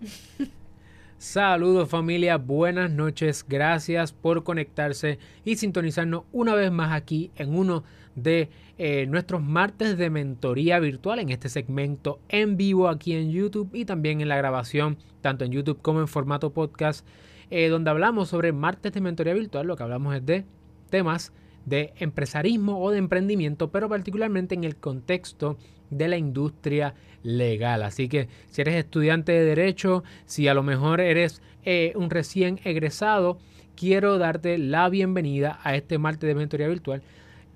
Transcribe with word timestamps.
Saludos 1.18 1.88
familia, 1.88 2.38
buenas 2.38 2.90
noches, 2.90 3.44
gracias 3.46 4.12
por 4.12 4.42
conectarse 4.42 5.18
y 5.44 5.56
sintonizarnos 5.56 6.22
una 6.32 6.54
vez 6.54 6.72
más 6.72 6.92
aquí 6.92 7.30
en 7.36 7.54
uno 7.54 7.84
de 8.14 8.48
eh, 8.78 9.06
nuestros 9.06 9.42
martes 9.42 9.98
de 9.98 10.08
mentoría 10.08 10.78
virtual 10.78 11.18
en 11.18 11.28
este 11.28 11.48
segmento 11.50 12.18
en 12.28 12.56
vivo 12.56 12.88
aquí 12.88 13.12
en 13.12 13.30
YouTube 13.30 13.70
y 13.74 13.84
también 13.84 14.20
en 14.20 14.28
la 14.28 14.36
grabación 14.36 14.96
tanto 15.20 15.44
en 15.44 15.52
YouTube 15.52 15.82
como 15.82 16.00
en 16.00 16.08
formato 16.08 16.50
podcast 16.50 17.06
eh, 17.50 17.68
donde 17.68 17.90
hablamos 17.90 18.28
sobre 18.28 18.52
martes 18.52 18.92
de 18.92 19.00
mentoría 19.00 19.34
virtual, 19.34 19.66
lo 19.66 19.76
que 19.76 19.82
hablamos 19.82 20.14
es 20.14 20.24
de 20.24 20.44
temas 20.88 21.32
de 21.66 21.92
empresarismo 21.98 22.82
o 22.82 22.90
de 22.90 22.98
emprendimiento, 22.98 23.70
pero 23.70 23.88
particularmente 23.88 24.54
en 24.54 24.64
el 24.64 24.76
contexto 24.76 25.56
de 25.90 26.08
la 26.08 26.16
industria 26.16 26.94
legal. 27.22 27.82
Así 27.82 28.08
que 28.08 28.28
si 28.48 28.60
eres 28.62 28.76
estudiante 28.76 29.32
de 29.32 29.44
derecho, 29.44 30.02
si 30.26 30.48
a 30.48 30.54
lo 30.54 30.62
mejor 30.62 31.00
eres 31.00 31.42
eh, 31.64 31.92
un 31.96 32.10
recién 32.10 32.60
egresado, 32.64 33.38
quiero 33.76 34.18
darte 34.18 34.58
la 34.58 34.88
bienvenida 34.88 35.58
a 35.62 35.74
este 35.74 35.98
martes 35.98 36.28
de 36.28 36.34
mentoría 36.34 36.68
virtual. 36.68 37.02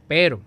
Pero 0.08 0.40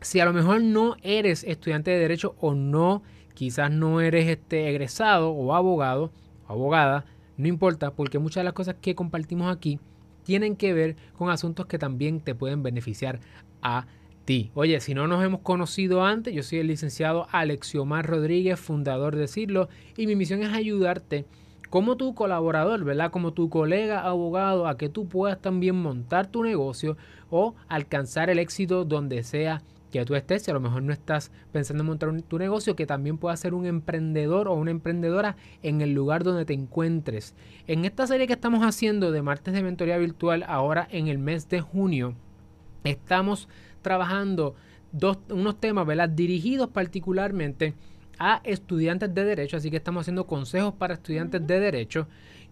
si 0.00 0.20
a 0.20 0.24
lo 0.24 0.32
mejor 0.32 0.62
no 0.62 0.96
eres 1.02 1.44
estudiante 1.44 1.90
de 1.90 1.98
derecho 1.98 2.34
o 2.40 2.54
no, 2.54 3.02
quizás 3.34 3.70
no 3.70 4.00
eres 4.00 4.28
este 4.28 4.68
egresado 4.68 5.30
o 5.30 5.54
abogado 5.54 6.10
o 6.46 6.52
abogada, 6.52 7.04
no 7.36 7.48
importa 7.48 7.92
porque 7.92 8.18
muchas 8.18 8.40
de 8.40 8.44
las 8.44 8.54
cosas 8.54 8.76
que 8.80 8.94
compartimos 8.94 9.54
aquí 9.54 9.78
tienen 10.22 10.56
que 10.56 10.72
ver 10.72 10.96
con 11.16 11.30
asuntos 11.30 11.66
que 11.66 11.78
también 11.78 12.20
te 12.20 12.34
pueden 12.34 12.62
beneficiar 12.62 13.20
a 13.62 13.86
ti. 14.24 14.50
Oye, 14.54 14.80
si 14.80 14.94
no 14.94 15.06
nos 15.06 15.24
hemos 15.24 15.40
conocido 15.40 16.04
antes, 16.04 16.34
yo 16.34 16.42
soy 16.42 16.58
el 16.58 16.68
licenciado 16.68 17.26
Alexiomar 17.32 18.06
Rodríguez, 18.06 18.60
fundador 18.60 19.16
de 19.16 19.28
Cirlo, 19.28 19.68
y 19.96 20.06
mi 20.06 20.16
misión 20.16 20.42
es 20.42 20.52
ayudarte 20.52 21.24
como 21.70 21.96
tu 21.96 22.14
colaborador, 22.14 22.84
¿verdad? 22.84 23.12
Como 23.12 23.32
tu 23.32 23.48
colega 23.48 24.00
abogado, 24.00 24.66
a 24.66 24.76
que 24.76 24.88
tú 24.88 25.08
puedas 25.08 25.40
también 25.40 25.76
montar 25.76 26.26
tu 26.26 26.42
negocio 26.42 26.96
o 27.30 27.54
alcanzar 27.68 28.28
el 28.28 28.40
éxito 28.40 28.84
donde 28.84 29.22
sea 29.22 29.62
que 29.90 30.04
tú 30.04 30.14
estés, 30.14 30.42
si 30.42 30.50
a 30.50 30.54
lo 30.54 30.60
mejor 30.60 30.82
no 30.82 30.92
estás 30.92 31.30
pensando 31.52 31.82
en 31.82 31.88
montar 31.88 32.10
tu 32.22 32.38
negocio, 32.38 32.76
que 32.76 32.86
también 32.86 33.18
puedas 33.18 33.40
ser 33.40 33.54
un 33.54 33.66
emprendedor 33.66 34.48
o 34.48 34.54
una 34.54 34.70
emprendedora 34.70 35.36
en 35.62 35.80
el 35.80 35.92
lugar 35.92 36.24
donde 36.24 36.44
te 36.44 36.54
encuentres. 36.54 37.34
En 37.66 37.84
esta 37.84 38.06
serie 38.06 38.26
que 38.26 38.32
estamos 38.32 38.62
haciendo 38.64 39.12
de 39.12 39.22
martes 39.22 39.54
de 39.54 39.62
mentoría 39.62 39.98
virtual, 39.98 40.44
ahora 40.46 40.86
en 40.90 41.08
el 41.08 41.18
mes 41.18 41.48
de 41.48 41.60
junio, 41.60 42.14
estamos 42.84 43.48
trabajando 43.82 44.54
dos, 44.92 45.18
unos 45.28 45.60
temas, 45.60 45.86
¿verdad? 45.86 46.08
Dirigidos 46.08 46.68
particularmente 46.70 47.74
a 48.18 48.40
estudiantes 48.44 49.14
de 49.14 49.24
derecho, 49.24 49.56
así 49.56 49.70
que 49.70 49.78
estamos 49.78 50.02
haciendo 50.02 50.26
consejos 50.26 50.74
para 50.74 50.94
estudiantes 50.94 51.46
de 51.46 51.58
derecho 51.58 52.06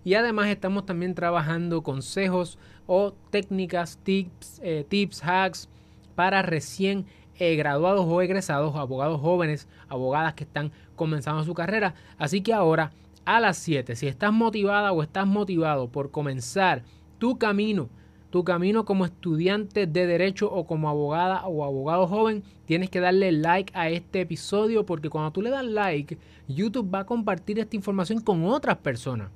y 0.05 0.15
además 0.15 0.49
estamos 0.49 0.87
también 0.87 1.15
trabajando 1.15 1.83
consejos 1.83 2.59
o 2.87 3.13
técnicas, 3.31 3.99
tips, 4.03 4.61
eh, 4.63 4.87
tips, 4.89 5.23
hacks 5.23 5.69
para 6.15 6.43
recién 6.43 7.05
eh, 7.39 7.57
graduados 7.57 8.05
o 8.07 8.21
egresados, 8.21 8.75
abogados 8.77 9.21
jóvenes, 9.21 9.69
abogadas 9.89 10.35
que 10.35 10.45
están 10.45 10.73
comenzando 10.97 11.45
su 11.45 11.55
carrera. 11.55 11.95
Así 12.19 12.41
que 12.41 12.53
ahora 12.53 12.93
a 13.25 13.41
las 13.41 13.59
7, 13.59 13.95
si 13.97 14.07
estás 14.07 14.33
motivada 14.33 14.93
o 14.93 15.03
estás 15.03 15.27
motivado 15.27 15.89
por 15.89 16.11
comenzar 16.11 16.83
tu 17.19 17.39
camino, 17.39 17.89
tu 18.31 18.45
camino 18.45 18.85
como 18.85 19.05
estudiante 19.05 19.87
de 19.87 20.07
derecho 20.07 20.51
o 20.51 20.67
como 20.67 20.89
abogada 20.89 21.47
o 21.47 21.65
abogado 21.65 22.07
joven, 22.07 22.43
tienes 22.67 22.91
que 22.91 23.01
darle 23.01 23.33
like 23.33 23.73
a 23.75 23.89
este 23.91 24.21
episodio 24.21 24.85
porque 24.85 25.11
cuando 25.11 25.31
tú 25.31 25.43
le 25.43 25.51
das 25.51 25.65
like, 25.65 26.19
YouTube 26.47 26.93
va 26.93 27.01
a 27.01 27.07
compartir 27.07 27.59
esta 27.59 27.77
información 27.77 28.21
con 28.21 28.45
otras 28.45 28.79
personas. 28.79 29.31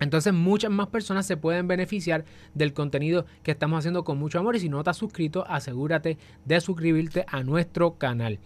Entonces 0.00 0.32
muchas 0.32 0.70
más 0.70 0.88
personas 0.88 1.26
se 1.26 1.36
pueden 1.36 1.68
beneficiar 1.68 2.24
del 2.54 2.72
contenido 2.72 3.26
que 3.42 3.52
estamos 3.52 3.78
haciendo 3.78 4.04
con 4.04 4.18
mucho 4.18 4.38
amor 4.38 4.56
y 4.56 4.60
si 4.60 4.68
no 4.68 4.82
te 4.82 4.90
has 4.90 4.96
suscrito, 4.96 5.46
asegúrate 5.48 6.18
de 6.44 6.60
suscribirte 6.60 7.24
a 7.28 7.42
nuestro 7.42 7.94
canal. 7.94 8.38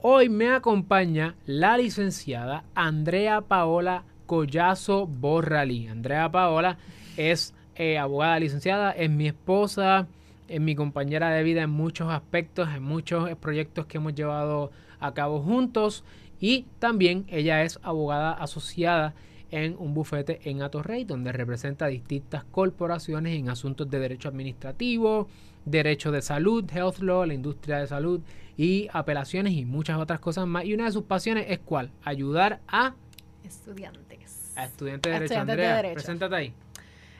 Hoy 0.00 0.28
me 0.28 0.50
acompaña 0.50 1.34
la 1.46 1.78
licenciada 1.78 2.64
Andrea 2.74 3.40
Paola 3.40 4.04
Collazo 4.26 5.06
Borralí. 5.06 5.88
Andrea 5.88 6.30
Paola 6.30 6.76
es 7.16 7.54
eh, 7.76 7.98
abogada 7.98 8.38
licenciada, 8.38 8.90
es 8.92 9.08
mi 9.08 9.26
esposa, 9.26 10.06
es 10.48 10.60
mi 10.60 10.74
compañera 10.74 11.30
de 11.30 11.42
vida 11.42 11.62
en 11.62 11.70
muchos 11.70 12.12
aspectos, 12.12 12.68
en 12.74 12.82
muchos 12.82 13.34
proyectos 13.36 13.86
que 13.86 13.96
hemos 13.96 14.14
llevado 14.14 14.70
a 15.00 15.14
cabo 15.14 15.40
juntos 15.40 16.04
y 16.38 16.66
también 16.78 17.24
ella 17.28 17.62
es 17.62 17.80
abogada 17.82 18.32
asociada 18.32 19.14
en 19.54 19.76
un 19.78 19.94
bufete 19.94 20.40
en 20.44 20.62
Atorrey, 20.62 21.04
donde 21.04 21.30
representa 21.30 21.86
distintas 21.86 22.42
corporaciones 22.44 23.38
en 23.38 23.48
asuntos 23.48 23.88
de 23.88 24.00
derecho 24.00 24.28
administrativo, 24.28 25.28
derecho 25.64 26.10
de 26.10 26.22
salud, 26.22 26.64
health 26.74 26.98
law, 26.98 27.24
la 27.24 27.34
industria 27.34 27.78
de 27.78 27.86
salud 27.86 28.20
y 28.56 28.88
apelaciones 28.92 29.52
y 29.52 29.64
muchas 29.64 29.98
otras 29.98 30.18
cosas 30.18 30.46
más. 30.48 30.64
Y 30.64 30.74
una 30.74 30.86
de 30.86 30.92
sus 30.92 31.04
pasiones 31.04 31.46
es 31.48 31.60
cuál? 31.60 31.92
Ayudar 32.02 32.60
a 32.66 32.94
estudiantes. 33.44 34.52
A 34.56 34.64
estudiantes 34.64 35.12
de 35.12 35.18
derecho. 35.20 35.40
Andrea, 35.40 35.92
preséntate 35.92 36.34
ahí. 36.34 36.52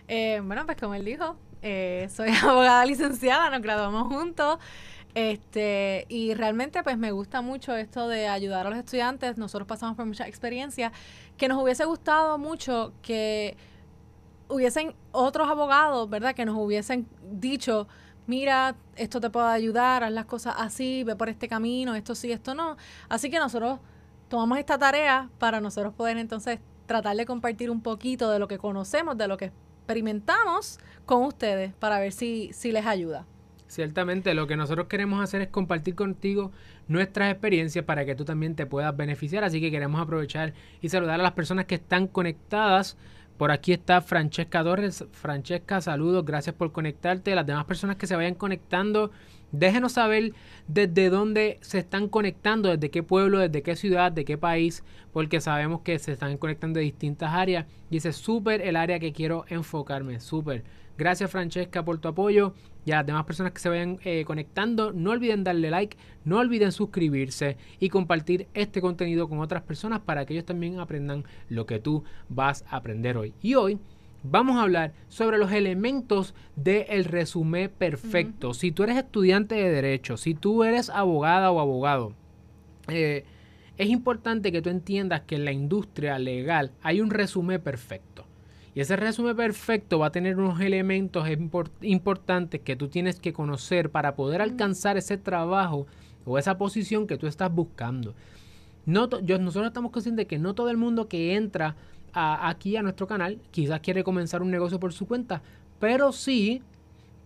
Eh, 0.09 0.41
bueno, 0.45 0.67
pues 0.67 0.77
como 0.77 0.95
él 0.95 1.05
dijo, 1.05 1.37
eh, 1.63 2.09
soy 2.11 2.31
abogada 2.43 2.85
licenciada, 2.85 3.49
nos 3.51 3.63
graduamos 3.63 4.09
juntos. 4.09 4.59
Este, 5.15 6.07
y 6.09 6.35
realmente 6.35 6.83
pues 6.83 6.99
me 6.99 7.13
gusta 7.13 7.41
mucho 7.41 7.77
esto 7.77 8.09
de 8.09 8.27
ayudar 8.27 8.67
a 8.67 8.71
los 8.71 8.79
estudiantes. 8.79 9.39
Nosotros 9.39 9.67
pasamos 9.67 9.97
por 9.97 10.07
mucha 10.07 10.27
experiencia 10.27 10.93
que 11.37 11.49
nos 11.49 11.63
hubiese 11.63 11.85
gustado 11.85 12.37
mucho 12.37 12.93
que 13.01 13.57
hubiesen 14.49 14.95
otros 15.13 15.49
abogados, 15.49 16.11
¿verdad? 16.11 16.35
Que 16.35 16.45
nos 16.45 16.57
hubiesen 16.57 17.09
dicho, 17.31 17.87
mira, 18.27 18.77
esto 18.97 19.21
te 19.21 19.31
puede 19.31 19.47
ayudar, 19.47 20.05
haz 20.05 20.13
las 20.13 20.27
cosas 20.27 20.55
así, 20.59 21.05
ve 21.05 21.17
por 21.17 21.29
este 21.29 21.49
camino, 21.49 21.95
esto 21.95 22.15
sí, 22.15 22.33
esto 22.33 22.55
no. 22.55 22.77
Así 23.09 23.31
que 23.31 23.39
nosotros 23.39 23.79
tomamos 24.29 24.59
esta 24.59 24.79
tarea 24.79 25.31
para 25.39 25.61
nosotros 25.61 25.95
poder 25.95 26.19
entonces 26.19 26.59
tratar 26.87 27.17
de 27.17 27.25
compartir 27.25 27.71
un 27.71 27.83
poquito 27.83 28.31
de 28.31 28.39
lo 28.39 28.49
que 28.49 28.59
conocemos, 28.59 29.17
de 29.17 29.29
lo 29.29 29.37
que 29.37 29.53
experimentamos 29.79 30.79
con 31.07 31.23
ustedes 31.23 31.73
para 31.75 31.99
ver 31.99 32.13
si, 32.13 32.51
si 32.53 32.73
les 32.73 32.87
ayuda. 32.87 33.27
Ciertamente, 33.75 34.35
lo 34.35 34.47
que 34.47 34.57
nosotros 34.57 34.87
queremos 34.87 35.21
hacer 35.21 35.43
es 35.43 35.49
compartir 35.49 35.97
contigo 35.97 36.53
nuestras 36.87 37.33
experiencias 37.33 37.85
para 37.85 38.05
que 38.05 38.15
tú 38.15 38.25
también 38.25 38.55
te 38.55 38.67
puedas 38.67 38.97
beneficiar. 38.97 39.43
Así 39.43 39.61
que 39.61 39.73
queremos 39.73 40.01
aprovechar 40.01 40.53
y 40.81 40.91
saludar 40.91 41.19
a 41.19 41.25
las 41.25 41.33
personas 41.33 41.65
que 41.65 41.75
están 41.75 42.07
conectadas. 42.07 42.97
Por 43.37 43.51
aquí 43.51 43.73
está 43.73 44.01
Francesca 44.01 44.63
Torres. 44.63 45.05
Francesca, 45.11 45.81
saludos, 45.81 46.25
gracias 46.25 46.55
por 46.55 46.71
conectarte. 46.71 47.35
Las 47.35 47.47
demás 47.47 47.65
personas 47.65 47.97
que 47.97 48.07
se 48.07 48.15
vayan 48.15 48.37
conectando, 48.37 49.11
déjenos 49.51 49.95
saber 49.95 50.35
desde 50.69 51.11
dónde 51.11 51.59
se 51.61 51.81
están 51.81 52.09
conectando, 52.09 52.69
desde 52.69 52.93
qué 52.93 53.03
pueblo, 53.03 53.41
desde 53.41 53.65
qué 53.65 53.75
ciudad, 53.75 54.13
de 54.13 54.25
qué 54.25 54.39
país, 54.39 54.85
porque 55.13 55.41
sabemos 55.41 55.81
que 55.81 55.99
se 55.99 56.13
están 56.13 56.39
conectando 56.39 56.79
de 56.79 56.85
distintas 56.85 57.33
áreas. 57.33 57.67
Y 57.91 57.97
ese 57.97 58.11
es 58.11 58.17
súper 58.17 58.63
el 58.63 58.77
área 58.77 59.01
que 59.01 59.13
quiero 59.13 59.47
enfocarme, 59.49 60.21
súper. 60.21 60.63
Gracias 60.97 61.29
Francesca 61.29 61.85
por 61.85 61.99
tu 61.99 62.07
apoyo 62.07 62.55
y 62.85 62.93
a 62.93 62.97
las 62.97 63.07
demás 63.07 63.25
personas 63.25 63.53
que 63.53 63.61
se 63.61 63.69
vayan 63.69 63.99
eh, 64.05 64.25
conectando, 64.27 64.93
no 64.93 65.11
olviden 65.11 65.45
darle 65.45 65.71
like, 65.71 65.97
no 66.25 66.39
olviden 66.39 66.73
suscribirse 66.73 67.57
y 67.81 67.89
compartir 67.89 68.49
este 68.55 68.81
contenido 68.81 69.29
con 69.29 69.41
otras 69.41 69.63
personas 69.63 70.01
para 70.01 70.27
que 70.27 70.35
ellos 70.35 70.47
también 70.47 70.79
aprendan 70.81 71.25
lo 71.49 71.67
que 71.67 71.79
tú 71.79 72.05
vas 72.29 72.65
a 72.69 72.77
aprender 72.77 73.17
hoy. 73.17 73.35
Y 73.41 73.55
hoy 73.55 73.79
vamos 74.23 74.57
a 74.57 74.63
hablar 74.63 74.93
sobre 75.09 75.39
los 75.39 75.53
elementos 75.53 76.35
del 76.57 77.05
resumen 77.05 77.71
perfecto. 77.77 78.55
Si 78.55 78.73
tú 78.73 78.83
eres 78.83 78.97
estudiante 78.97 79.55
de 79.55 79.71
derecho, 79.71 80.17
si 80.17 80.35
tú 80.35 80.65
eres 80.65 80.91
abogada 80.91 81.51
o 81.51 81.61
abogado, 81.61 82.15
eh, 82.89 83.25
es 83.77 83.89
importante 83.89 84.53
que 84.53 84.63
tú 84.63 84.71
entiendas 84.71 85.23
que 85.23 85.35
en 85.35 85.45
la 85.45 85.53
industria 85.53 86.19
legal 86.19 86.73
hay 86.83 87.01
un 87.01 87.11
resumen 87.11 87.61
perfecto. 87.61 88.24
Y 88.75 88.81
ese 88.81 88.97
resumen 88.97 89.37
perfecto 89.37 90.01
va 90.01 90.07
a 90.07 90.13
tener 90.13 90.37
unos 90.37 90.61
elementos 90.61 91.29
importantes 91.81 92.61
que 92.61 92.75
tú 92.75 92.89
tienes 92.89 93.21
que 93.21 93.33
conocer 93.33 93.91
para 93.91 94.17
poder 94.17 94.43
alcanzar 94.43 94.97
ese 94.97 95.17
trabajo 95.17 95.87
o 96.25 96.39
esa 96.39 96.59
posición 96.59 97.07
que 97.07 97.17
tú 97.17 97.27
estás 97.27 97.55
buscando. 97.55 98.15
No 98.85 99.09
yo, 99.21 99.39
nosotros 99.39 99.69
estamos 99.69 99.93
conscientes 99.93 100.25
de 100.25 100.27
que 100.27 100.39
no 100.39 100.55
todo 100.55 100.71
el 100.71 100.77
mundo 100.77 101.09
que 101.09 101.37
entra 101.37 101.77
aquí 102.13 102.77
a 102.77 102.83
nuestro 102.83 103.07
canal 103.07 103.39
quizás 103.51 103.81
quiere 103.81 104.05
comenzar 104.05 104.43
un 104.43 104.51
negocio 104.51 104.79
por 104.79 104.93
su 104.93 105.07
cuenta, 105.07 105.43
pero 105.79 106.13
sí 106.13 106.63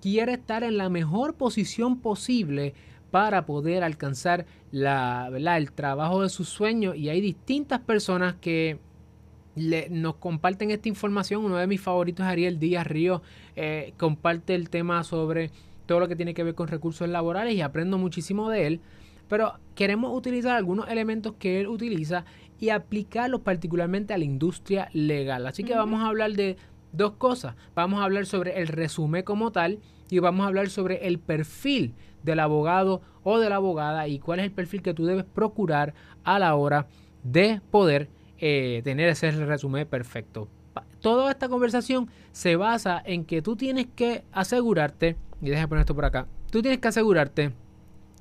quiere 0.01 0.35
estar 0.35 0.63
en 0.63 0.77
la 0.77 0.89
mejor 0.89 1.35
posición 1.35 1.99
posible 1.99 2.75
para 3.11 3.47
poder 3.47 3.83
alcanzar 3.85 4.47
la, 4.71 5.31
el 5.57 5.73
trabajo 5.73 6.23
de 6.23 6.29
sus 6.29 6.49
sueños. 6.49 6.95
Y 6.97 7.09
hay 7.09 7.21
distintas 7.21 7.81
personas 7.81 8.35
que 8.35 8.79
nos 9.91 10.17
comparten 10.17 10.71
esta 10.71 10.89
información. 10.89 11.45
Uno 11.45 11.57
de 11.57 11.67
mis 11.67 11.81
favoritos 11.81 12.25
es 12.25 12.33
Ariel 12.33 12.59
Díaz 12.59 12.87
Río. 12.87 13.23
Eh, 13.57 13.93
comparte 13.97 14.55
el 14.55 14.71
tema 14.71 15.05
sobre 15.05 15.51
todo 15.87 16.01
lo 16.01 16.09
que 16.09 16.17
tiene 16.17 16.35
que 16.35 16.45
ver 16.45 16.55
con 16.55 16.69
recursos 16.69 17.09
laborales 17.09 17.55
y 17.55 17.61
aprendo 17.61 17.99
muchísimo 17.99 18.51
de 18.51 18.67
él. 18.67 18.81
Pero 19.29 19.55
queremos 19.75 20.17
utilizar 20.17 20.57
algunos 20.57 20.89
elementos 20.89 21.35
que 21.39 21.61
él 21.61 21.67
utiliza 21.67 22.25
y 22.61 22.71
aplicarlos 22.71 23.43
particularmente 23.43 24.15
a 24.15 24.19
la 24.19 24.25
industria 24.25 24.89
legal. 24.93 25.47
Así 25.47 25.65
que 25.65 25.75
vamos 25.75 26.03
a 26.03 26.09
hablar 26.09 26.33
de 26.33 26.57
dos 26.93 27.13
cosas. 27.13 27.55
Vamos 27.75 28.01
a 28.01 28.05
hablar 28.05 28.27
sobre 28.27 28.61
el 28.61 28.69
resumen 28.69 29.23
como 29.23 29.53
tal 29.53 29.81
y 30.11 30.19
vamos 30.19 30.45
a 30.45 30.49
hablar 30.49 30.71
sobre 30.71 31.07
el 31.07 31.19
perfil 31.19 31.95
del 32.23 32.41
abogado 32.41 33.03
o 33.23 33.39
de 33.39 33.49
la 33.49 33.57
abogada 33.57 34.09
y 34.09 34.19
cuál 34.19 34.41
es 34.41 34.47
el 34.47 34.53
perfil 34.53 34.83
que 34.83 34.95
tú 34.95 35.05
debes 35.05 35.25
procurar 35.25 35.95
a 36.25 36.39
la 36.39 36.55
hora 36.55 36.87
de 37.23 37.61
poder 37.71 38.09
eh, 38.39 38.81
tener 38.85 39.09
ese 39.09 39.31
resumen 39.31 39.87
perfecto. 39.87 40.49
Toda 41.01 41.31
esta 41.31 41.49
conversación 41.49 42.09
se 42.33 42.57
basa 42.57 43.03
en 43.05 43.25
que 43.25 43.43
tú 43.43 43.57
tienes 43.57 43.87
que 43.95 44.25
asegurarte, 44.33 45.17
y 45.43 45.51
deja 45.51 45.67
poner 45.67 45.81
esto 45.81 45.95
por 45.95 46.05
acá, 46.05 46.27
tú 46.51 46.63
tienes 46.63 46.81
que 46.81 46.89
asegurarte 46.89 47.53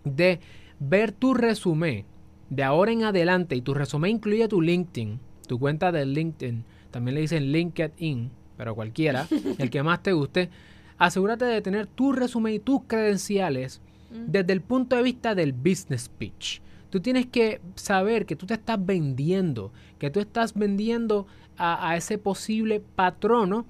de 0.04 0.40
ver 0.80 1.12
tu 1.12 1.34
resumen 1.34 2.06
de 2.50 2.64
ahora 2.64 2.92
en 2.92 3.04
adelante 3.04 3.56
y 3.56 3.62
tu 3.62 3.74
resumen 3.74 4.12
incluye 4.12 4.48
tu 4.48 4.62
LinkedIn, 4.62 5.20
tu 5.48 5.60
cuenta 5.60 5.92
de 5.92 6.06
LinkedIn, 6.06 6.64
también 6.92 7.16
le 7.16 7.22
dicen 7.22 7.52
LinkedIn, 7.52 8.32
pero 8.58 8.76
cualquiera, 8.76 9.28
el 9.58 9.70
que 9.70 9.84
más 9.84 10.02
te 10.02 10.14
guste, 10.14 10.50
asegúrate 10.98 11.46
de 11.46 11.62
tener 11.62 11.88
tu 11.88 12.14
resumen 12.14 12.54
y 12.54 12.60
tus 12.60 12.82
credenciales 12.88 13.82
mm. 14.12 14.32
desde 14.32 14.54
el 14.54 14.62
punto 14.62 14.96
de 14.96 15.04
vista 15.04 15.36
del 15.36 15.54
business 15.54 16.10
pitch. 16.10 16.62
Tú 16.90 17.02
tienes 17.02 17.26
que 17.26 17.62
saber 17.76 18.26
que 18.26 18.36
tú 18.36 18.46
te 18.46 18.54
estás 18.54 18.84
vendiendo, 18.84 19.72
que 20.00 20.10
tú 20.10 20.20
estás 20.20 20.54
vendiendo 20.54 21.28
a, 21.58 21.96
ese 21.98 22.18
posible 22.18 22.82
patrono. 22.96 23.66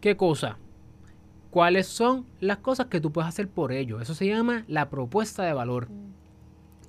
¿Qué 0.00 0.16
cosa? 0.16 0.58
¿Cuáles 1.50 1.86
son 1.86 2.26
las 2.40 2.58
cosas 2.58 2.86
que 2.86 3.00
tú 3.00 3.12
puedes 3.12 3.28
hacer 3.28 3.48
por 3.48 3.72
ello? 3.72 4.00
Eso 4.00 4.14
se 4.14 4.26
llama 4.26 4.64
la 4.68 4.90
propuesta 4.90 5.44
de 5.44 5.52
valor. 5.52 5.88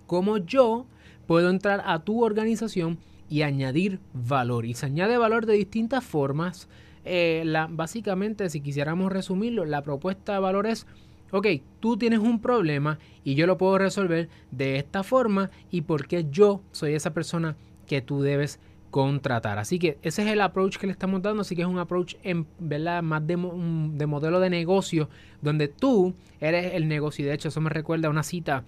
Cómo 0.07 0.37
yo 0.37 0.85
puedo 1.27 1.49
entrar 1.49 1.83
a 1.85 1.99
tu 1.99 2.23
organización 2.23 2.97
y 3.29 3.43
añadir 3.43 3.99
valor. 4.13 4.65
Y 4.65 4.73
se 4.73 4.87
añade 4.87 5.17
valor 5.17 5.45
de 5.45 5.53
distintas 5.53 6.03
formas. 6.03 6.67
Eh, 7.05 7.43
básicamente, 7.69 8.49
si 8.49 8.61
quisiéramos 8.61 9.11
resumirlo, 9.11 9.65
la 9.65 9.83
propuesta 9.83 10.33
de 10.33 10.39
valor 10.39 10.67
es, 10.67 10.87
ok, 11.31 11.47
tú 11.79 11.97
tienes 11.97 12.19
un 12.19 12.41
problema 12.41 12.99
y 13.23 13.35
yo 13.35 13.47
lo 13.47 13.57
puedo 13.57 13.77
resolver 13.77 14.29
de 14.51 14.77
esta 14.77 15.03
forma 15.03 15.51
y 15.71 15.81
porque 15.81 16.25
yo 16.29 16.61
soy 16.71 16.93
esa 16.93 17.13
persona 17.13 17.55
que 17.87 18.01
tú 18.01 18.21
debes 18.21 18.59
contratar. 18.91 19.59
Así 19.59 19.79
que 19.79 19.97
ese 20.01 20.23
es 20.23 20.29
el 20.29 20.41
approach 20.41 20.77
que 20.77 20.87
le 20.87 20.93
estamos 20.93 21.21
dando, 21.21 21.41
así 21.41 21.55
que 21.55 21.61
es 21.61 21.67
un 21.67 21.79
approach 21.79 22.15
en 22.23 22.47
verdad 22.59 23.03
más 23.03 23.25
de, 23.25 23.35
de 23.35 24.05
modelo 24.05 24.39
de 24.39 24.49
negocio, 24.49 25.09
donde 25.41 25.67
tú 25.67 26.15
eres 26.39 26.73
el 26.73 26.87
negocio. 26.87 27.25
Y 27.25 27.27
de 27.27 27.35
hecho, 27.35 27.49
eso 27.49 27.61
me 27.61 27.69
recuerda 27.69 28.07
a 28.07 28.11
una 28.11 28.23
cita 28.23 28.63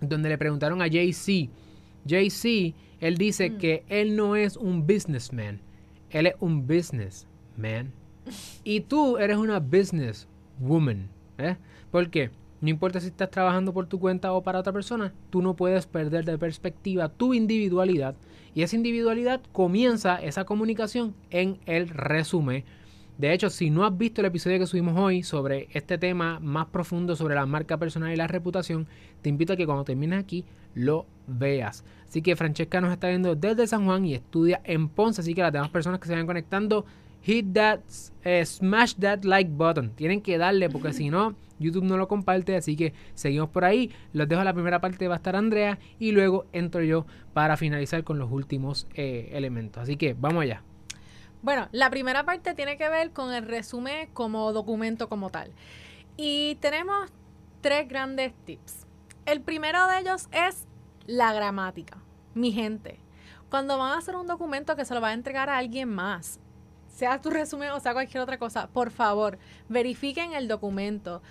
donde 0.00 0.28
le 0.28 0.38
preguntaron 0.38 0.82
a 0.82 0.88
Jay-Z, 0.88 1.50
JC, 2.04 2.74
él 3.00 3.18
dice 3.18 3.50
mm. 3.50 3.58
que 3.58 3.84
él 3.88 4.16
no 4.16 4.36
es 4.36 4.56
un 4.56 4.86
businessman, 4.86 5.60
él 6.10 6.26
es 6.26 6.34
un 6.40 6.66
businessman. 6.66 7.92
y 8.64 8.80
tú 8.80 9.18
eres 9.18 9.36
una 9.36 9.60
businesswoman. 9.60 11.08
¿Eh? 11.44 11.56
¿Por 11.90 12.10
qué? 12.10 12.30
No 12.60 12.68
importa 12.68 13.00
si 13.00 13.08
estás 13.08 13.30
trabajando 13.30 13.72
por 13.72 13.86
tu 13.86 13.98
cuenta 13.98 14.32
o 14.32 14.42
para 14.42 14.58
otra 14.58 14.72
persona, 14.72 15.12
tú 15.30 15.42
no 15.42 15.54
puedes 15.54 15.86
perder 15.86 16.24
de 16.24 16.38
perspectiva 16.38 17.08
tu 17.08 17.34
individualidad. 17.34 18.14
Y 18.54 18.62
esa 18.62 18.76
individualidad 18.76 19.40
comienza 19.52 20.16
esa 20.16 20.44
comunicación 20.44 21.14
en 21.30 21.58
el 21.66 21.88
resumen 21.88 22.64
de 23.20 23.34
hecho, 23.34 23.50
si 23.50 23.68
no 23.68 23.84
has 23.84 23.98
visto 23.98 24.22
el 24.22 24.28
episodio 24.28 24.58
que 24.58 24.66
subimos 24.66 24.98
hoy 24.98 25.22
sobre 25.22 25.68
este 25.74 25.98
tema 25.98 26.40
más 26.40 26.68
profundo 26.68 27.14
sobre 27.16 27.34
la 27.34 27.44
marca 27.44 27.76
personal 27.76 28.10
y 28.10 28.16
la 28.16 28.26
reputación, 28.26 28.86
te 29.20 29.28
invito 29.28 29.52
a 29.52 29.56
que 29.56 29.66
cuando 29.66 29.84
termines 29.84 30.18
aquí 30.18 30.46
lo 30.74 31.04
veas. 31.26 31.84
Así 32.08 32.22
que 32.22 32.34
Francesca 32.34 32.80
nos 32.80 32.92
está 32.94 33.08
viendo 33.08 33.34
desde 33.34 33.66
San 33.66 33.84
Juan 33.84 34.06
y 34.06 34.14
estudia 34.14 34.62
en 34.64 34.88
Ponce, 34.88 35.20
así 35.20 35.34
que 35.34 35.42
las 35.42 35.52
demás 35.52 35.68
personas 35.68 36.00
que 36.00 36.06
se 36.06 36.12
vayan 36.12 36.26
conectando, 36.26 36.86
hit 37.22 37.52
that, 37.54 37.80
eh, 38.24 38.44
smash 38.44 38.94
that 38.94 39.24
like 39.24 39.50
button. 39.50 39.90
Tienen 39.90 40.20
que 40.20 40.38
darle 40.38 40.68
porque 40.68 40.92
si 40.92 41.10
no, 41.10 41.34
YouTube 41.58 41.84
no 41.84 41.96
lo 41.96 42.08
comparte, 42.08 42.56
así 42.56 42.76
que 42.76 42.94
seguimos 43.14 43.50
por 43.50 43.64
ahí. 43.64 43.92
Los 44.12 44.28
dejo 44.28 44.42
la 44.42 44.54
primera 44.54 44.80
parte, 44.80 45.08
va 45.08 45.14
a 45.14 45.16
estar 45.18 45.36
Andrea 45.36 45.78
y 45.98 46.12
luego 46.12 46.46
entro 46.52 46.82
yo 46.82 47.06
para 47.34 47.56
finalizar 47.56 48.02
con 48.02 48.18
los 48.18 48.30
últimos 48.32 48.86
eh, 48.94 49.30
elementos. 49.32 49.82
Así 49.82 49.96
que 49.96 50.14
vamos 50.18 50.42
allá. 50.42 50.62
Bueno, 51.42 51.68
la 51.72 51.88
primera 51.90 52.24
parte 52.24 52.54
tiene 52.54 52.76
que 52.76 52.88
ver 52.88 53.12
con 53.12 53.32
el 53.32 53.46
resumen 53.46 54.08
como 54.12 54.52
documento 54.52 55.08
como 55.08 55.30
tal. 55.30 55.52
Y 56.16 56.56
tenemos 56.56 57.10
tres 57.60 57.88
grandes 57.88 58.34
tips. 58.44 58.86
El 59.26 59.40
primero 59.40 59.86
de 59.86 60.00
ellos 60.00 60.28
es 60.32 60.66
la 61.06 61.32
gramática. 61.32 61.98
Mi 62.34 62.52
gente, 62.52 62.98
cuando 63.48 63.78
van 63.78 63.92
a 63.92 63.98
hacer 63.98 64.16
un 64.16 64.26
documento 64.26 64.76
que 64.76 64.84
se 64.84 64.94
lo 64.94 65.00
va 65.00 65.08
a 65.08 65.12
entregar 65.14 65.48
a 65.48 65.58
alguien 65.58 65.88
más, 65.88 66.39
sea 67.00 67.18
tu 67.18 67.30
resumen 67.30 67.70
o 67.70 67.80
sea 67.80 67.94
cualquier 67.94 68.22
otra 68.22 68.38
cosa, 68.38 68.68
por 68.68 68.90
favor, 68.90 69.38
verifiquen 69.68 70.34
el 70.34 70.48
documento. 70.48 71.22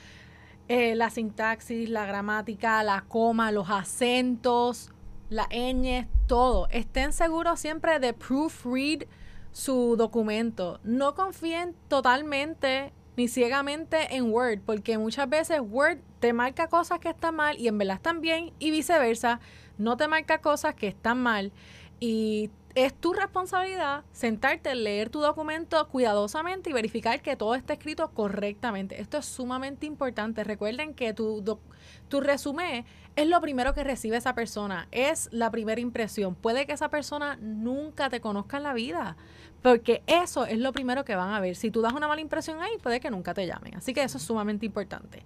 Eh, 0.68 0.96
la 0.96 1.12
sintaxis, 1.12 1.90
la 1.90 2.06
gramática, 2.06 2.82
la 2.84 3.02
coma, 3.08 3.52
los 3.52 3.70
acentos, 3.70 4.92
la 5.30 5.48
ñ, 5.50 6.08
todo. 6.28 6.68
Estén 6.72 7.14
seguros 7.14 7.60
siempre 7.60 8.00
de 8.00 8.14
proofread 8.14 9.08
su 9.52 9.96
documento. 9.96 10.80
No 10.84 11.14
confíen 11.14 11.76
totalmente 11.88 12.92
ni 13.16 13.28
ciegamente 13.28 14.16
en 14.16 14.32
Word, 14.32 14.62
porque 14.66 14.98
muchas 14.98 15.30
veces 15.30 15.60
Word 15.62 16.00
te 16.20 16.34
marca 16.34 16.68
cosas 16.68 17.00
que 17.00 17.10
están 17.10 17.36
mal 17.36 17.60
y 17.60 17.68
en 17.68 17.78
verdad 17.78 17.98
están 17.98 18.22
bien 18.22 18.54
y 18.58 18.72
viceversa, 18.72 19.40
no 19.78 19.98
te 19.98 20.08
marca 20.08 20.42
cosas 20.42 20.74
que 20.74 20.88
están 20.88 21.22
mal 21.22 21.52
y 22.00 22.50
es 22.76 22.94
tu 22.94 23.14
responsabilidad 23.14 24.04
sentarte, 24.12 24.74
leer 24.76 25.10
tu 25.10 25.20
documento 25.20 25.88
cuidadosamente 25.88 26.70
y 26.70 26.74
verificar 26.74 27.22
que 27.22 27.36
todo 27.36 27.56
esté 27.56 27.74
escrito 27.74 28.10
correctamente. 28.12 29.02
Esto 29.02 29.18
es 29.18 29.26
sumamente 29.26 29.86
importante. 29.86 30.44
Recuerden 30.44 30.94
que 30.94 31.14
tu, 31.14 31.60
tu 32.08 32.22
resumen 32.22 32.86
es 33.16 33.28
lo 33.28 33.42
primero 33.42 33.74
que 33.74 33.84
recibe 33.84 34.18
esa 34.18 34.36
persona, 34.36 34.88
es 34.92 35.30
la 35.32 35.52
primera 35.52 35.82
impresión. 35.82 36.36
Puede 36.36 36.66
que 36.66 36.74
esa 36.74 36.90
persona 36.90 37.38
nunca 37.42 38.10
te 38.10 38.22
conozca 38.22 38.58
en 38.58 38.64
la 38.64 38.74
vida. 38.74 39.18
Porque 39.62 40.04
eso 40.08 40.46
es 40.46 40.58
lo 40.58 40.72
primero 40.72 41.04
que 41.04 41.16
van 41.16 41.34
a 41.34 41.42
ver. 41.42 41.56
Si 41.56 41.70
tú 41.70 41.82
das 41.82 41.92
una 41.94 42.08
mala 42.08 42.22
impresión 42.22 42.62
ahí, 42.62 42.72
puede 42.82 43.02
que 43.02 43.12
nunca 43.12 43.34
te 43.34 43.46
llamen. 43.46 43.76
Así 43.76 43.94
que 43.94 44.04
eso 44.04 44.18
es 44.18 44.24
sumamente 44.24 44.66
importante. 44.66 45.24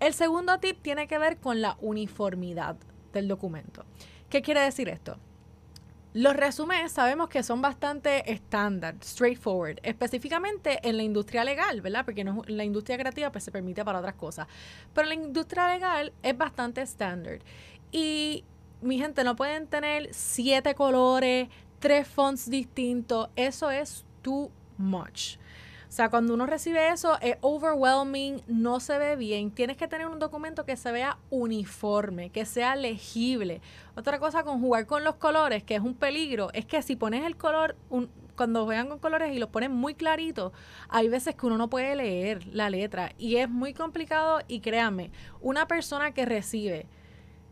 El 0.00 0.14
segundo 0.14 0.58
tip 0.58 0.80
tiene 0.80 1.06
que 1.06 1.18
ver 1.18 1.36
con 1.36 1.60
la 1.60 1.76
uniformidad 1.80 2.76
del 3.12 3.28
documento. 3.28 3.84
¿Qué 4.30 4.40
quiere 4.40 4.60
decir 4.60 4.88
esto? 4.88 5.18
Los 6.14 6.36
resúmenes 6.36 6.92
sabemos 6.92 7.28
que 7.28 7.42
son 7.42 7.60
bastante 7.60 8.30
estándar, 8.30 8.94
straightforward, 9.02 9.80
específicamente 9.82 10.78
en 10.88 10.96
la 10.96 11.02
industria 11.02 11.42
legal, 11.42 11.80
¿verdad? 11.80 12.04
Porque 12.04 12.22
no, 12.22 12.42
la 12.46 12.62
industria 12.62 12.96
creativa 12.96 13.32
pues, 13.32 13.42
se 13.42 13.50
permite 13.50 13.84
para 13.84 13.98
otras 13.98 14.14
cosas. 14.14 14.46
Pero 14.94 15.08
la 15.08 15.14
industria 15.14 15.66
legal 15.74 16.12
es 16.22 16.38
bastante 16.38 16.82
estándar. 16.82 17.40
Y 17.90 18.44
mi 18.80 18.96
gente, 18.96 19.24
no 19.24 19.34
pueden 19.34 19.66
tener 19.66 20.14
siete 20.14 20.76
colores, 20.76 21.48
tres 21.80 22.06
fonts 22.06 22.48
distintos, 22.48 23.28
eso 23.34 23.72
es 23.72 24.04
too 24.22 24.52
much. 24.78 25.36
O 25.94 25.96
sea, 25.96 26.10
cuando 26.10 26.34
uno 26.34 26.44
recibe 26.44 26.88
eso, 26.88 27.16
es 27.20 27.36
overwhelming, 27.40 28.42
no 28.48 28.80
se 28.80 28.98
ve 28.98 29.14
bien. 29.14 29.52
Tienes 29.52 29.76
que 29.76 29.86
tener 29.86 30.08
un 30.08 30.18
documento 30.18 30.64
que 30.64 30.76
se 30.76 30.90
vea 30.90 31.18
uniforme, 31.30 32.30
que 32.30 32.46
sea 32.46 32.74
legible. 32.74 33.60
Otra 33.94 34.18
cosa 34.18 34.42
con 34.42 34.60
jugar 34.60 34.86
con 34.86 35.04
los 35.04 35.14
colores, 35.14 35.62
que 35.62 35.76
es 35.76 35.80
un 35.80 35.94
peligro, 35.94 36.48
es 36.52 36.66
que 36.66 36.82
si 36.82 36.96
pones 36.96 37.24
el 37.24 37.36
color, 37.36 37.76
cuando 38.34 38.64
juegan 38.64 38.88
con 38.88 38.98
colores 38.98 39.32
y 39.32 39.38
los 39.38 39.50
pones 39.50 39.70
muy 39.70 39.94
claritos, 39.94 40.50
hay 40.88 41.08
veces 41.08 41.36
que 41.36 41.46
uno 41.46 41.58
no 41.58 41.70
puede 41.70 41.94
leer 41.94 42.44
la 42.48 42.70
letra 42.70 43.12
y 43.16 43.36
es 43.36 43.48
muy 43.48 43.72
complicado 43.72 44.40
y 44.48 44.58
créanme, 44.58 45.12
una 45.40 45.68
persona 45.68 46.10
que 46.10 46.24
recibe 46.24 46.88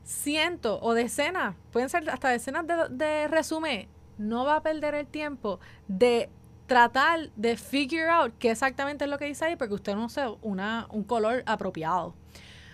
cientos 0.03 0.81
o 0.83 0.95
decenas, 0.95 1.55
pueden 1.71 1.89
ser 1.89 2.11
hasta 2.11 2.31
decenas 2.31 2.67
de, 2.67 2.89
de 2.91 3.29
resumen, 3.29 3.87
no 4.19 4.45
va 4.45 4.57
a 4.57 4.63
perder 4.65 4.97
el 4.97 5.07
tiempo 5.07 5.61
de 5.87 6.29
tratar 6.73 7.29
de 7.37 7.59
figure 7.59 8.09
out 8.09 8.33
qué 8.39 8.51
exactamente 8.51 9.05
es 9.05 9.11
lo 9.11 9.19
que 9.19 9.27
dice 9.27 9.45
ahí 9.45 9.57
porque 9.57 9.75
usted 9.75 9.95
no 9.95 10.07
usa 10.07 10.31
una, 10.41 10.87
un 10.89 11.05
color 11.05 11.43
apropiado. 11.45 12.15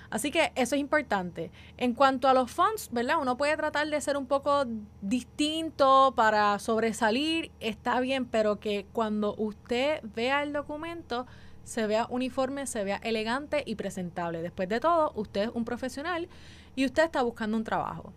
Así 0.09 0.31
que 0.31 0.53
eso 0.55 0.77
es 0.77 0.81
importante. 0.81 1.51
En 1.79 1.95
cuanto 1.95 2.29
a 2.29 2.33
los 2.33 2.49
fonts, 2.49 2.91
¿verdad? 2.93 3.17
Uno 3.21 3.37
puede 3.37 3.57
tratar 3.57 3.89
de 3.89 4.01
ser 4.01 4.17
un 4.17 4.27
poco 4.27 4.67
distinto 5.03 6.13
para 6.15 6.61
sobresalir, 6.61 7.51
está 7.59 7.99
bien, 7.99 8.25
pero 8.25 8.61
que 8.61 8.87
cuando 8.93 9.35
usted 9.35 10.01
vea 10.15 10.45
el 10.45 10.53
documento 10.53 11.27
se 11.65 11.89
vea 11.89 12.07
uniforme, 12.09 12.69
se 12.69 12.85
vea 12.85 13.01
elegante 13.03 13.65
y 13.67 13.75
presentable. 13.75 14.43
Después 14.43 14.69
de 14.69 14.79
todo, 14.79 15.11
usted 15.17 15.49
es 15.49 15.51
un 15.53 15.65
profesional 15.65 16.29
y 16.77 16.85
usted 16.85 17.03
está 17.03 17.23
buscando 17.23 17.57
un 17.57 17.65
trabajo. 17.65 18.13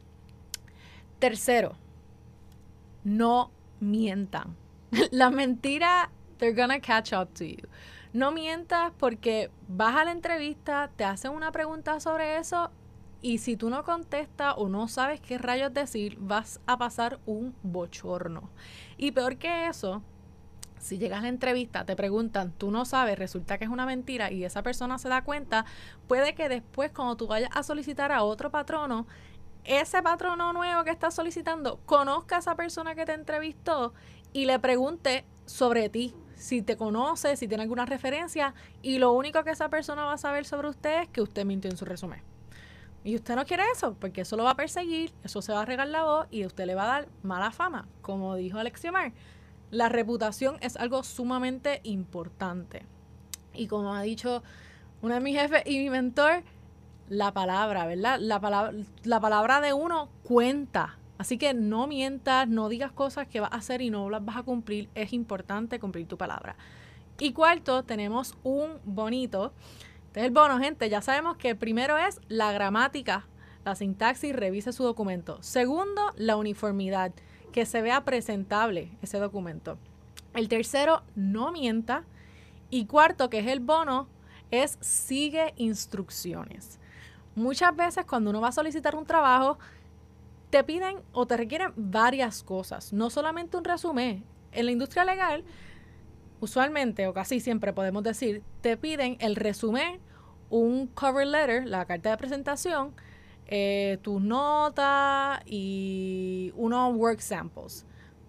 Tercero, 1.17 1.73
no 3.03 3.50
mientan. 3.79 4.60
La 5.12 5.29
mentira, 5.29 6.12
they're 6.38 6.53
gonna 6.55 6.79
catch 6.79 7.13
up 7.13 7.33
to 7.36 7.45
you. 7.45 7.67
No 8.13 8.31
mientas 8.31 8.91
porque 8.98 9.50
vas 9.67 9.95
a 9.95 10.05
la 10.05 10.12
entrevista, 10.12 10.91
te 10.95 11.05
hacen 11.05 11.31
una 11.31 11.51
pregunta 11.51 12.00
sobre 12.00 12.38
eso 12.38 12.71
Y 13.21 13.38
si 13.39 13.55
tú 13.57 13.69
no 13.69 13.83
contestas 13.83 14.55
o 14.57 14.67
no 14.69 14.88
sabes 14.88 15.21
qué 15.21 15.38
rayos 15.38 15.74
decir, 15.74 16.17
vas 16.19 16.60
a 16.65 16.77
pasar 16.77 17.19
un 17.25 17.55
bochorno. 17.63 18.50
Y 18.98 19.12
peor 19.12 19.38
que 19.38 19.67
eso, 19.67 20.03
si 20.79 20.98
llegas 20.98 21.19
a 21.19 21.24
la 21.24 21.27
entrevista, 21.29 21.86
te 21.86 21.95
preguntan, 21.95 22.51
tú 22.53 22.71
no 22.71 22.86
sabes, 22.86 23.19
resulta 23.19 23.57
que 23.60 23.65
es 23.65 23.71
una 23.71 23.86
mentira 23.86 24.31
y 24.31 24.43
esa 24.45 24.63
persona 24.63 24.98
se 24.98 25.10
da 25.10 25.24
cuenta, 25.24 25.65
puede 26.07 26.33
que 26.36 26.50
después 26.50 26.91
cuando 26.91 27.15
tú 27.17 27.27
vayas 27.27 27.51
a 27.53 27.63
solicitar 27.63 28.12
a 28.12 28.24
otro 28.24 28.51
patrono, 28.51 29.07
ese 29.63 30.01
patrono 30.01 30.53
nuevo 30.53 30.83
que 30.83 30.89
estás 30.91 31.13
solicitando 31.13 31.79
conozca 31.86 32.38
a 32.38 32.39
esa 32.39 32.55
persona 32.55 32.95
que 32.95 33.05
te 33.05 33.13
entrevistó 33.13 33.93
y 34.33 34.45
le 34.45 34.59
pregunte 34.59 35.25
sobre 35.45 35.89
ti, 35.89 36.13
si 36.35 36.61
te 36.61 36.75
conoce, 36.75 37.35
si 37.35 37.47
tiene 37.47 37.63
alguna 37.63 37.85
referencia 37.85 38.55
y 38.81 38.97
lo 38.97 39.11
único 39.11 39.43
que 39.43 39.51
esa 39.51 39.69
persona 39.69 40.05
va 40.05 40.13
a 40.13 40.17
saber 40.17 40.45
sobre 40.45 40.69
usted 40.69 41.03
es 41.03 41.09
que 41.09 41.21
usted 41.21 41.45
mintió 41.45 41.69
en 41.69 41.77
su 41.77 41.85
resumen. 41.85 42.21
Y 43.03 43.15
usted 43.15 43.35
no 43.35 43.45
quiere 43.45 43.63
eso, 43.73 43.95
porque 44.00 44.21
eso 44.21 44.38
lo 44.38 44.43
va 44.43 44.51
a 44.51 44.55
perseguir, 44.55 45.11
eso 45.23 45.41
se 45.41 45.53
va 45.53 45.61
a 45.61 45.65
regar 45.65 45.88
la 45.88 46.03
voz 46.03 46.27
y 46.29 46.45
usted 46.45 46.65
le 46.65 46.75
va 46.75 46.83
a 46.83 46.88
dar 46.88 47.07
mala 47.23 47.51
fama, 47.51 47.88
como 48.01 48.35
dijo 48.35 48.59
Alexiomar. 48.59 49.13
La 49.71 49.89
reputación 49.89 50.57
es 50.61 50.77
algo 50.77 51.03
sumamente 51.03 51.81
importante. 51.83 52.85
Y 53.53 53.67
como 53.67 53.93
ha 53.93 54.01
dicho 54.01 54.43
uno 55.01 55.15
de 55.15 55.19
mis 55.19 55.38
jefes 55.38 55.63
y 55.65 55.79
mi 55.79 55.89
mentor, 55.89 56.43
la 57.09 57.33
palabra, 57.33 57.85
¿verdad? 57.85 58.19
La 58.19 58.39
palabra, 58.39 58.73
la 59.03 59.19
palabra 59.19 59.61
de 59.61 59.73
uno 59.73 60.09
cuenta. 60.23 60.97
Así 61.21 61.37
que 61.37 61.53
no 61.53 61.85
mientas, 61.85 62.47
no 62.47 62.67
digas 62.67 62.91
cosas 62.91 63.27
que 63.27 63.39
vas 63.39 63.51
a 63.51 63.57
hacer 63.57 63.83
y 63.83 63.91
no 63.91 64.09
las 64.09 64.25
vas 64.25 64.37
a 64.37 64.41
cumplir. 64.41 64.89
Es 64.95 65.13
importante 65.13 65.79
cumplir 65.79 66.07
tu 66.07 66.17
palabra. 66.17 66.55
Y 67.19 67.31
cuarto, 67.31 67.83
tenemos 67.83 68.33
un 68.41 68.79
bonito. 68.85 69.53
Este 70.07 70.21
es 70.21 70.25
el 70.25 70.31
bono, 70.31 70.57
gente. 70.57 70.89
Ya 70.89 70.99
sabemos 71.03 71.37
que 71.37 71.53
primero 71.53 71.95
es 71.95 72.19
la 72.27 72.51
gramática, 72.51 73.27
la 73.63 73.75
sintaxis, 73.75 74.35
revise 74.35 74.73
su 74.73 74.83
documento. 74.83 75.37
Segundo, 75.43 76.01
la 76.15 76.37
uniformidad 76.37 77.11
que 77.51 77.67
se 77.67 77.83
vea 77.83 78.03
presentable 78.03 78.89
ese 79.03 79.19
documento. 79.19 79.77
El 80.33 80.49
tercero, 80.49 81.03
no 81.13 81.51
mienta. 81.51 82.03
Y 82.71 82.87
cuarto, 82.87 83.29
que 83.29 83.37
es 83.37 83.45
el 83.45 83.59
bono, 83.59 84.07
es 84.49 84.79
sigue 84.81 85.53
instrucciones. 85.57 86.79
Muchas 87.35 87.75
veces 87.75 88.05
cuando 88.05 88.31
uno 88.31 88.41
va 88.41 88.47
a 88.47 88.53
solicitar 88.53 88.95
un 88.95 89.05
trabajo, 89.05 89.59
te 90.51 90.63
piden 90.63 91.00
o 91.13 91.25
te 91.25 91.38
requieren 91.38 91.72
varias 91.75 92.43
cosas, 92.43 92.93
no 92.93 93.10
solamente 93.10 93.58
un 93.58 93.63
resumen. 93.63 94.24
En 94.51 94.65
la 94.65 94.72
industria 94.72 95.05
legal, 95.05 95.46
usualmente 96.41 97.08
o 97.08 97.13
casi 97.13 97.39
siempre 97.39 97.72
podemos 97.72 98.03
decir, 98.03 98.43
te 98.60 98.75
piden 98.75 99.15
el 99.22 99.38
resumen, 99.38 100.00
un 100.50 100.88
cover 100.88 101.25
letter, 101.25 101.65
la 101.65 101.86
carta 101.86 102.12
de 102.12 102.17
presentación, 102.17 102.93
eh, 103.48 103.98
tus 104.01 104.22
notas 104.22 105.39
y 105.46 106.51
unos 106.55 106.96
work 106.96 107.22
samples. 107.22 107.86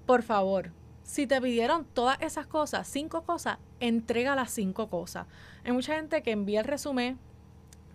Por 0.07 0.23
favor, 0.23 0.71
si 1.02 1.26
te 1.26 1.41
pidieron 1.41 1.85
todas 1.85 2.23
esas 2.23 2.47
cosas, 2.47 2.87
cinco 2.87 3.23
cosas, 3.23 3.59
entrega 3.81 4.37
las 4.37 4.52
cinco 4.52 4.88
cosas. 4.88 5.26
Hay 5.64 5.73
mucha 5.73 5.97
gente 5.97 6.23
que 6.23 6.31
envía 6.31 6.61
el 6.61 6.67
resumen, 6.67 7.19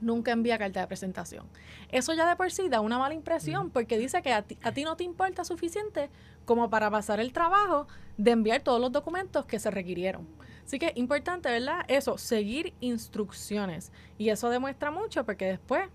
nunca 0.02 0.32
envía 0.32 0.58
carta 0.58 0.82
de 0.82 0.88
presentación. 0.88 1.46
Eso 1.92 2.14
ya 2.14 2.28
de 2.28 2.36
por 2.36 2.52
sí 2.52 2.70
da 2.70 2.82
una 2.82 3.00
mala 3.00 3.14
impresión 3.14 3.70
porque 3.70 3.98
dice 3.98 4.22
que 4.22 4.34
a 4.34 4.42
ti, 4.42 4.58
a 4.62 4.72
ti, 4.72 4.84
no 4.84 4.96
te 4.96 5.04
importa 5.04 5.44
suficiente 5.44 6.10
como 6.46 6.70
para 6.70 6.90
pasar 6.90 7.20
el 7.20 7.34
trabajo 7.34 7.88
de 8.18 8.32
enviar 8.32 8.62
todos 8.62 8.80
los 8.80 8.92
documentos 8.92 9.46
que 9.46 9.60
se 9.60 9.72
requirieron. 9.72 10.28
Así 10.66 10.80
que 10.80 10.92
importante, 10.96 11.50
¿verdad? 11.50 11.86
Eso, 11.88 12.18
seguir 12.18 12.74
instrucciones. 12.82 13.92
Y 14.18 14.30
eso 14.30 14.50
demuestra 14.50 14.92
mucho 14.92 15.26
porque 15.26 15.46
después 15.46 15.90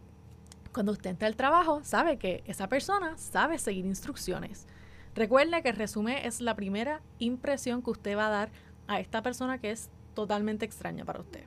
cuando 0.73 0.92
usted 0.92 1.11
entra 1.11 1.28
al 1.28 1.37
trabajo, 1.37 1.80
sabe 1.85 2.16
que 2.16 2.42
esa 2.47 2.68
persona 2.68 3.16
sabe 3.18 3.59
seguir 3.59 3.85
instrucciones. 3.85 4.66
Recuerde 5.14 5.62
que 5.62 5.68
el 5.68 5.76
resumen 5.76 6.16
es 6.25 6.40
la 6.40 6.56
primera 6.56 7.02
impresión 7.18 7.82
que 7.82 7.90
usted 7.90 8.16
va 8.16 8.28
a 8.28 8.30
dar 8.30 8.50
a 8.88 8.99
esta 8.99 9.23
persona 9.23 9.59
que 9.59 9.71
es 9.71 9.90
totalmente 10.14 10.64
extraña 10.64 11.04
para 11.04 11.21
usted. 11.21 11.44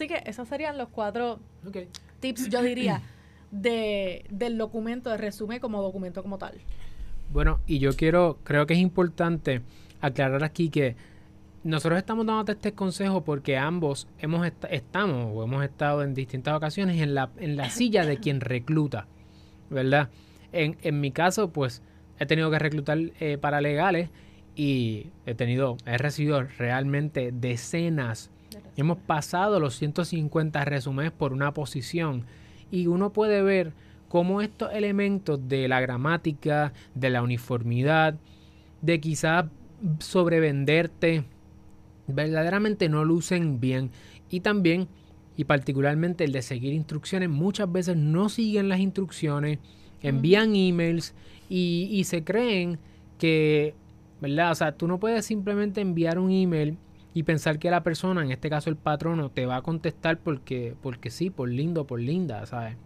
Así 0.00 0.08
que 0.08 0.22
esos 0.24 0.48
serían 0.48 0.78
los 0.78 0.88
cuatro 0.88 1.40
tips, 2.20 2.48
yo 2.48 2.62
diría, 2.62 3.02
de, 3.50 4.24
del 4.30 4.56
documento, 4.56 5.10
de 5.10 5.18
resumen 5.18 5.60
como 5.60 5.82
documento 5.82 6.22
como 6.22 6.38
tal. 6.38 6.54
Bueno, 7.30 7.60
y 7.66 7.80
yo 7.80 7.94
quiero, 7.94 8.38
creo 8.42 8.64
que 8.64 8.72
es 8.72 8.80
importante 8.80 9.60
aclarar 10.00 10.42
aquí 10.42 10.70
que 10.70 10.96
nosotros 11.64 11.98
estamos 11.98 12.24
dando 12.24 12.50
este 12.50 12.72
consejo 12.72 13.24
porque 13.24 13.58
ambos 13.58 14.08
hemos 14.20 14.50
estamos 14.70 15.32
o 15.34 15.44
hemos 15.44 15.62
estado 15.62 16.02
en 16.02 16.14
distintas 16.14 16.56
ocasiones 16.56 16.98
en 17.02 17.14
la, 17.14 17.28
en 17.36 17.58
la 17.58 17.68
silla 17.68 18.06
de 18.06 18.16
quien 18.16 18.40
recluta, 18.40 19.06
¿verdad? 19.68 20.08
En, 20.52 20.78
en 20.80 20.98
mi 20.98 21.10
caso, 21.10 21.50
pues 21.50 21.82
he 22.18 22.24
tenido 22.24 22.50
que 22.50 22.58
reclutar 22.58 22.98
eh, 23.20 23.36
paralegales 23.36 24.08
y 24.56 25.08
he 25.26 25.34
tenido, 25.34 25.76
he 25.84 25.98
recibido 25.98 26.42
realmente 26.56 27.32
decenas. 27.34 28.30
Hemos 28.80 28.96
pasado 28.96 29.60
los 29.60 29.74
150 29.74 30.64
resúmenes 30.64 31.12
por 31.12 31.34
una 31.34 31.52
posición 31.52 32.24
y 32.70 32.86
uno 32.86 33.12
puede 33.12 33.42
ver 33.42 33.74
cómo 34.08 34.40
estos 34.40 34.72
elementos 34.72 35.38
de 35.50 35.68
la 35.68 35.82
gramática, 35.82 36.72
de 36.94 37.10
la 37.10 37.20
uniformidad, 37.20 38.14
de 38.80 38.98
quizás 38.98 39.44
sobrevenderte, 39.98 41.24
verdaderamente 42.06 42.88
no 42.88 43.04
lucen 43.04 43.60
bien. 43.60 43.90
Y 44.30 44.40
también, 44.40 44.88
y 45.36 45.44
particularmente 45.44 46.24
el 46.24 46.32
de 46.32 46.40
seguir 46.40 46.72
instrucciones, 46.72 47.28
muchas 47.28 47.70
veces 47.70 47.98
no 47.98 48.30
siguen 48.30 48.70
las 48.70 48.80
instrucciones, 48.80 49.58
envían 50.00 50.56
emails 50.56 51.12
y, 51.50 51.86
y 51.90 52.04
se 52.04 52.24
creen 52.24 52.78
que, 53.18 53.74
¿verdad? 54.22 54.52
O 54.52 54.54
sea, 54.54 54.72
tú 54.72 54.88
no 54.88 54.98
puedes 54.98 55.26
simplemente 55.26 55.82
enviar 55.82 56.18
un 56.18 56.30
email 56.30 56.78
y 57.12 57.24
pensar 57.24 57.58
que 57.58 57.70
la 57.70 57.82
persona, 57.82 58.22
en 58.22 58.30
este 58.30 58.50
caso 58.50 58.70
el 58.70 58.76
patrono, 58.76 59.30
te 59.30 59.46
va 59.46 59.56
a 59.56 59.62
contestar 59.62 60.18
porque, 60.18 60.76
porque 60.80 61.10
sí, 61.10 61.30
por 61.30 61.48
lindo, 61.48 61.86
por 61.86 62.00
linda, 62.00 62.46
¿sabes? 62.46 62.76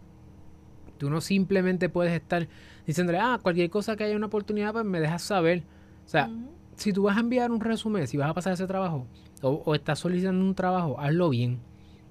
Tú 0.99 1.11
no 1.11 1.21
simplemente 1.21 1.89
puedes 1.89 2.13
estar 2.13 2.49
diciéndole, 2.87 3.19
ah, 3.19 3.39
cualquier 3.43 3.69
cosa 3.69 3.97
que 3.97 4.05
haya 4.05 4.17
una 4.17 4.27
oportunidad, 4.27 4.73
pues 4.73 4.85
me 4.85 5.01
dejas 5.01 5.23
saber. 5.23 5.63
O 6.07 6.09
sea, 6.09 6.31
si 6.77 6.93
tú 6.93 7.03
vas 7.03 7.17
a 7.17 7.21
enviar 7.21 7.51
un 7.51 7.61
resumen, 7.61 8.07
si 8.07 8.17
vas 8.17 8.31
a 8.31 8.35
pasar 8.35 8.55
ese 8.55 8.67
trabajo 8.67 9.07
o, 9.43 9.75
estás 9.75 9.99
solicitando 9.99 10.45
un 10.45 10.55
trabajo, 10.55 10.99
hazlo 10.99 11.29
bien. 11.31 11.59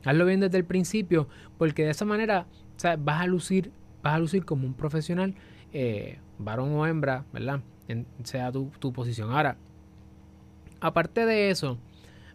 Hazlo 0.05 0.25
bien 0.25 0.39
desde 0.39 0.57
el 0.57 0.65
principio, 0.65 1.27
porque 1.57 1.85
de 1.85 1.91
esa 1.91 2.05
manera 2.05 2.45
vas 2.99 3.21
a 3.21 3.25
lucir, 3.25 3.71
vas 4.03 4.15
a 4.15 4.19
lucir 4.19 4.45
como 4.45 4.67
un 4.67 4.73
profesional, 4.73 5.33
eh, 5.71 6.19
varón 6.37 6.73
o 6.73 6.85
hembra, 6.85 7.25
¿verdad? 7.33 7.61
sea 8.23 8.51
tu, 8.51 8.71
tu 8.79 8.91
posición. 8.91 9.31
Ahora, 9.31 9.57
aparte 10.79 11.25
de 11.25 11.49
eso, 11.49 11.77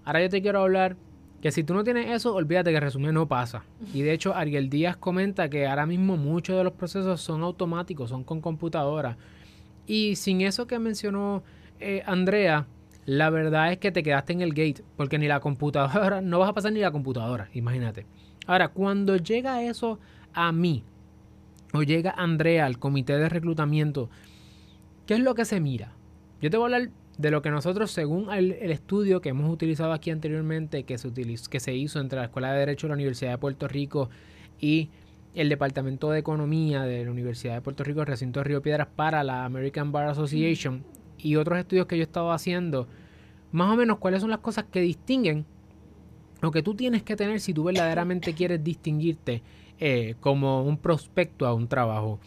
ahora 0.08 0.22
yo 0.22 0.30
te 0.30 0.40
quiero 0.40 0.62
hablar 0.62 0.96
que 1.42 1.52
si 1.52 1.62
tú 1.64 1.74
no 1.74 1.84
tienes 1.84 2.10
eso, 2.10 2.34
olvídate 2.34 2.72
que 2.72 2.80
resumen 2.80 3.12
no 3.12 3.28
pasa. 3.28 3.62
Y 3.92 4.00
de 4.00 4.14
hecho, 4.14 4.34
Ariel 4.34 4.70
Díaz 4.70 4.96
comenta 4.96 5.50
que 5.50 5.66
ahora 5.66 5.84
mismo 5.84 6.16
muchos 6.16 6.56
de 6.56 6.64
los 6.64 6.72
procesos 6.72 7.20
son 7.20 7.42
automáticos, 7.42 8.08
son 8.08 8.24
con 8.24 8.40
computadora. 8.40 9.18
Y 9.86 10.16
sin 10.16 10.40
eso 10.40 10.66
que 10.66 10.78
mencionó 10.78 11.42
eh, 11.78 12.02
Andrea, 12.06 12.66
la 13.04 13.28
verdad 13.28 13.70
es 13.70 13.76
que 13.76 13.92
te 13.92 14.02
quedaste 14.02 14.32
en 14.32 14.40
el 14.40 14.54
gate, 14.54 14.82
porque 14.96 15.18
ni 15.18 15.28
la 15.28 15.40
computadora, 15.40 16.20
no 16.22 16.38
vas 16.38 16.48
a 16.48 16.54
pasar 16.54 16.72
ni 16.72 16.80
la 16.80 16.90
computadora, 16.90 17.50
imagínate. 17.52 18.06
Ahora, 18.46 18.68
cuando 18.68 19.16
llega 19.16 19.62
eso 19.62 19.98
a 20.32 20.52
mí, 20.52 20.84
o 21.74 21.82
llega 21.82 22.14
Andrea 22.16 22.64
al 22.64 22.78
comité 22.78 23.18
de 23.18 23.28
reclutamiento, 23.28 24.08
¿qué 25.04 25.14
es 25.14 25.20
lo 25.20 25.34
que 25.34 25.44
se 25.44 25.60
mira? 25.60 25.92
Yo 26.40 26.48
te 26.48 26.56
voy 26.56 26.72
a 26.72 26.76
hablar 26.76 26.90
de 27.18 27.32
lo 27.32 27.42
que 27.42 27.50
nosotros, 27.50 27.90
según 27.90 28.32
el, 28.32 28.52
estudio 28.52 29.20
que 29.20 29.30
hemos 29.30 29.52
utilizado 29.52 29.92
aquí 29.92 30.10
anteriormente, 30.10 30.84
que 30.84 30.96
se, 30.98 31.08
utilizó, 31.08 31.50
que 31.50 31.58
se 31.58 31.74
hizo 31.74 32.00
entre 32.00 32.20
la 32.20 32.26
Escuela 32.26 32.52
de 32.52 32.60
Derecho 32.60 32.86
de 32.86 32.90
la 32.90 32.94
Universidad 32.94 33.32
de 33.32 33.38
Puerto 33.38 33.66
Rico 33.66 34.08
y 34.60 34.88
el 35.34 35.48
Departamento 35.48 36.10
de 36.10 36.20
Economía 36.20 36.82
de 36.82 37.04
la 37.04 37.10
Universidad 37.10 37.54
de 37.54 37.60
Puerto 37.60 37.82
Rico, 37.82 38.04
recinto 38.04 38.40
de 38.40 38.44
Río 38.44 38.62
Piedras, 38.62 38.88
para 38.94 39.24
la 39.24 39.44
American 39.44 39.90
Bar 39.90 40.08
Association, 40.08 40.84
y 41.18 41.34
otros 41.34 41.58
estudios 41.58 41.86
que 41.86 41.96
yo 41.96 42.02
he 42.02 42.04
estado 42.04 42.30
haciendo, 42.30 42.86
más 43.50 43.72
o 43.72 43.76
menos 43.76 43.98
cuáles 43.98 44.20
son 44.20 44.30
las 44.30 44.38
cosas 44.38 44.66
que 44.70 44.80
distinguen 44.80 45.44
lo 46.40 46.52
que 46.52 46.62
tú 46.62 46.74
tienes 46.74 47.02
que 47.02 47.16
tener 47.16 47.40
si 47.40 47.52
tú 47.52 47.64
verdaderamente 47.64 48.32
quieres 48.32 48.62
distinguirte 48.62 49.42
eh, 49.80 50.14
como 50.20 50.62
un 50.62 50.76
prospecto 50.76 51.46
a 51.46 51.54
un 51.54 51.66
trabajo. 51.66 52.20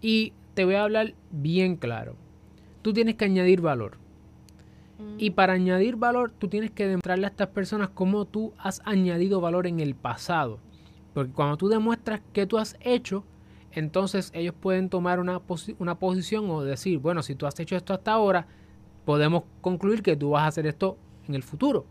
Y 0.00 0.32
te 0.54 0.64
voy 0.64 0.76
a 0.76 0.84
hablar 0.84 1.12
bien 1.30 1.76
claro. 1.76 2.16
Tú 2.80 2.94
tienes 2.94 3.16
que 3.16 3.26
añadir 3.26 3.60
valor. 3.60 3.98
Y 5.16 5.30
mm. 5.30 5.34
para 5.34 5.52
añadir 5.54 5.96
valor, 5.96 6.30
tú 6.30 6.48
tienes 6.48 6.70
que 6.70 6.86
demostrarle 6.86 7.26
a 7.26 7.30
estas 7.30 7.48
personas 7.48 7.90
cómo 7.90 8.24
tú 8.24 8.52
has 8.58 8.82
añadido 8.84 9.40
valor 9.40 9.66
en 9.66 9.80
el 9.80 9.94
pasado. 9.94 10.58
Porque 11.14 11.32
cuando 11.32 11.56
tú 11.56 11.68
demuestras 11.68 12.20
que 12.32 12.46
tú 12.46 12.58
has 12.58 12.76
hecho, 12.80 13.24
entonces 13.72 14.30
ellos 14.34 14.54
pueden 14.58 14.88
tomar 14.88 15.20
una, 15.20 15.40
una 15.78 15.98
posición 15.98 16.50
o 16.50 16.62
decir, 16.62 16.98
bueno, 16.98 17.22
si 17.22 17.34
tú 17.34 17.46
has 17.46 17.58
hecho 17.60 17.76
esto 17.76 17.94
hasta 17.94 18.12
ahora, 18.12 18.46
podemos 19.04 19.44
concluir 19.60 20.02
que 20.02 20.16
tú 20.16 20.30
vas 20.30 20.42
a 20.42 20.48
hacer 20.48 20.66
esto 20.66 20.96
en 21.26 21.34
el 21.34 21.42
futuro. 21.42 21.86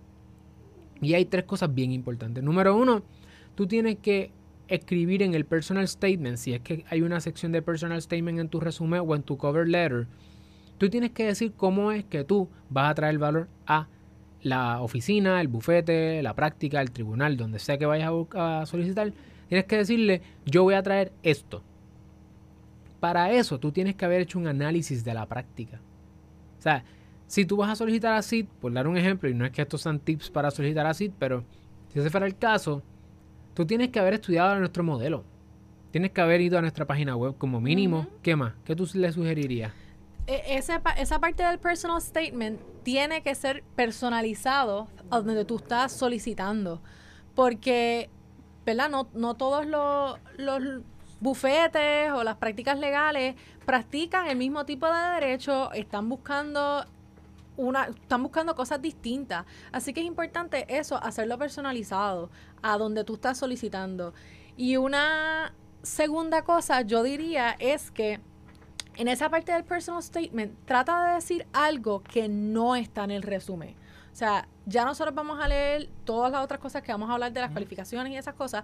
Y 1.02 1.14
hay 1.14 1.26
tres 1.26 1.46
cosas 1.46 1.74
bien 1.74 1.92
importantes. 1.92 2.44
Número 2.44 2.76
uno, 2.76 3.04
tú 3.56 3.68
tienes 3.68 3.98
que 4.00 4.32
escribir 4.68 5.24
en 5.24 5.34
el 5.34 5.46
personal 5.46 5.88
statement, 5.88 6.38
si 6.38 6.54
es 6.54 6.62
que 6.62 6.84
hay 6.90 7.02
una 7.02 7.20
sección 7.20 7.52
de 7.52 7.62
personal 7.62 8.02
statement 8.02 8.40
en 8.40 8.50
tu 8.50 8.60
resumen 8.60 9.02
o 9.06 9.16
en 9.16 9.24
tu 9.24 9.38
cover 9.38 9.68
letter, 9.68 10.08
tú 10.78 10.90
tienes 10.90 11.12
que 11.12 11.26
decir 11.26 11.54
cómo 11.56 11.92
es 11.92 12.06
que 12.06 12.24
tú 12.24 12.50
vas 12.70 12.92
a 12.92 12.96
traer 12.96 13.18
valor 13.18 13.48
a 13.66 13.88
la 14.44 14.82
oficina, 14.82 15.42
el 15.42 15.48
bufete, 15.48 16.22
la 16.22 16.34
práctica, 16.34 16.82
el 16.82 16.92
tribunal, 16.92 17.38
donde 17.38 17.60
sea 17.60 17.78
que 17.78 17.86
vayas 17.86 18.12
a, 18.36 18.66
solicitar. 18.66 19.12
Tienes 19.50 19.66
que 19.66 19.78
decirle, 19.78 20.22
yo 20.46 20.64
voy 20.64 20.76
a 20.76 20.84
traer 20.84 21.12
esto. 21.24 21.64
Para 23.00 23.32
eso 23.32 23.60
tú 23.60 23.72
tienes 23.72 23.96
que 23.96 24.06
haber 24.06 24.22
hecho 24.22 24.40
un 24.40 24.48
análisis 24.48 25.04
de 25.04 25.14
la 25.14 25.26
práctica. 25.26 25.80
O 26.60 26.62
sea, 26.62 26.84
si 27.28 27.46
tú 27.46 27.58
vas 27.58 27.70
a 27.70 27.76
solicitar 27.76 28.14
a 28.14 28.22
CID, 28.22 28.46
por 28.62 28.74
dar 28.74 28.88
un 28.88 28.98
ejemplo, 28.98 29.30
y 29.30 29.34
no 29.34 29.46
es 29.46 29.52
que 29.52 29.62
estos 29.62 29.82
sean 29.82 30.00
tips 30.00 30.30
para 30.30 30.52
solicitar 30.52 30.86
a 30.86 30.94
CID, 30.94 31.12
pero 31.20 31.44
si 31.92 32.00
ese 32.00 32.10
fuera 32.10 32.26
el 32.26 32.38
caso, 32.38 32.82
tú 33.54 33.66
tienes 33.66 33.90
que 33.90 34.00
haber 34.00 34.16
estudiado 34.16 34.58
nuestro 34.60 34.84
modelo. 34.84 35.24
Tienes 35.92 36.12
que 36.12 36.22
haber 36.22 36.42
ido 36.42 36.58
a 36.58 36.62
nuestra 36.62 36.86
página 36.86 37.16
web 37.16 37.36
como 37.38 37.62
mínimo. 37.62 38.08
¿Qué 38.22 38.36
más? 38.36 38.54
¿Qué 38.66 38.76
tú 38.76 38.88
le 38.94 39.12
sugerirías? 39.12 39.72
E, 40.28 40.58
esa, 40.58 40.82
parte 41.20 41.44
del 41.44 41.58
personal 41.58 42.02
statement 42.02 42.60
tiene 42.84 43.24
que 43.24 43.34
ser 43.34 43.64
personalizado 43.76 44.88
a 45.10 45.22
donde 45.22 45.46
tú 45.46 45.56
estás 45.58 45.92
solicitando. 45.92 46.82
Porque, 47.34 48.10
¿verdad? 48.66 48.90
No, 48.90 49.08
no 49.14 49.36
todos 49.36 49.66
los, 49.66 50.20
los 50.38 50.82
bufetes 51.20 52.12
o 52.12 52.24
las 52.24 52.36
prácticas 52.38 52.78
legales 52.78 53.36
practican 53.66 54.28
el 54.28 54.38
mismo 54.38 54.66
tipo 54.66 54.86
de 54.86 55.00
derecho, 55.16 55.72
están 55.72 56.10
buscando 56.10 56.86
una, 57.58 57.86
están 57.86 58.24
buscando 58.24 58.56
cosas 58.56 58.82
distintas. 58.82 59.46
Así 59.72 59.94
que 59.94 60.02
es 60.02 60.06
importante 60.06 60.66
eso, 60.70 61.02
hacerlo 61.02 61.38
personalizado 61.38 62.30
a 62.62 62.78
donde 62.78 63.04
tú 63.04 63.16
estás 63.16 63.38
solicitando. 63.38 64.14
Y 64.56 64.78
una 64.78 65.54
segunda 65.84 66.44
cosa, 66.44 66.82
yo 66.82 67.04
diría, 67.04 67.56
es 67.60 67.92
que 67.92 68.20
en 68.98 69.08
esa 69.08 69.30
parte 69.30 69.52
del 69.52 69.64
personal 69.64 70.02
statement, 70.02 70.58
trata 70.66 71.06
de 71.06 71.14
decir 71.14 71.46
algo 71.54 72.02
que 72.02 72.28
no 72.28 72.76
está 72.76 73.04
en 73.04 73.12
el 73.12 73.22
resumen. 73.22 73.76
O 74.12 74.16
sea, 74.16 74.48
ya 74.66 74.86
nosotros 74.86 75.14
vamos 75.14 75.40
a 75.40 75.48
leer 75.48 75.90
todas 76.04 76.32
las 76.32 76.44
otras 76.44 76.60
cosas 76.60 76.82
que 76.82 76.92
vamos 76.92 77.08
a 77.10 77.14
hablar 77.14 77.32
de 77.32 77.40
las 77.40 77.52
calificaciones 77.52 78.12
y 78.12 78.18
esas 78.18 78.34
cosas. 78.34 78.64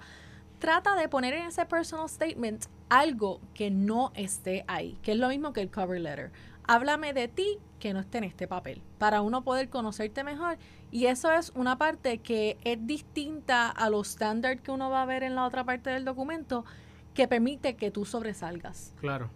Trata 0.57 0.95
de 0.95 1.07
poner 1.07 1.33
en 1.33 1.45
ese 1.45 1.65
personal 1.67 2.09
statement 2.09 2.65
algo 2.89 3.41
que 3.53 3.69
no 3.69 4.11
esté 4.15 4.65
ahí, 4.67 4.97
que 5.03 5.11
es 5.11 5.17
lo 5.19 5.27
mismo 5.27 5.53
que 5.53 5.61
el 5.61 5.69
cover 5.69 6.01
letter. 6.01 6.31
Háblame 6.63 7.13
de 7.13 7.27
ti 7.27 7.59
que 7.79 7.93
no 7.93 7.99
esté 7.99 8.17
en 8.17 8.23
este 8.23 8.47
papel, 8.47 8.81
para 8.97 9.21
uno 9.21 9.43
poder 9.43 9.69
conocerte 9.69 10.23
mejor. 10.23 10.57
Y 10.89 11.05
eso 11.05 11.31
es 11.31 11.51
una 11.53 11.77
parte 11.77 12.19
que 12.19 12.57
es 12.63 12.87
distinta 12.87 13.69
a 13.69 13.91
los 13.91 14.09
estándares 14.09 14.61
que 14.61 14.71
uno 14.71 14.89
va 14.89 15.03
a 15.03 15.05
ver 15.05 15.21
en 15.21 15.35
la 15.35 15.45
otra 15.45 15.63
parte 15.63 15.91
del 15.91 16.05
documento, 16.05 16.65
que 17.13 17.27
permite 17.27 17.75
que 17.75 17.91
tú 17.91 18.05
sobresalgas. 18.05 18.95
Claro. 18.99 19.29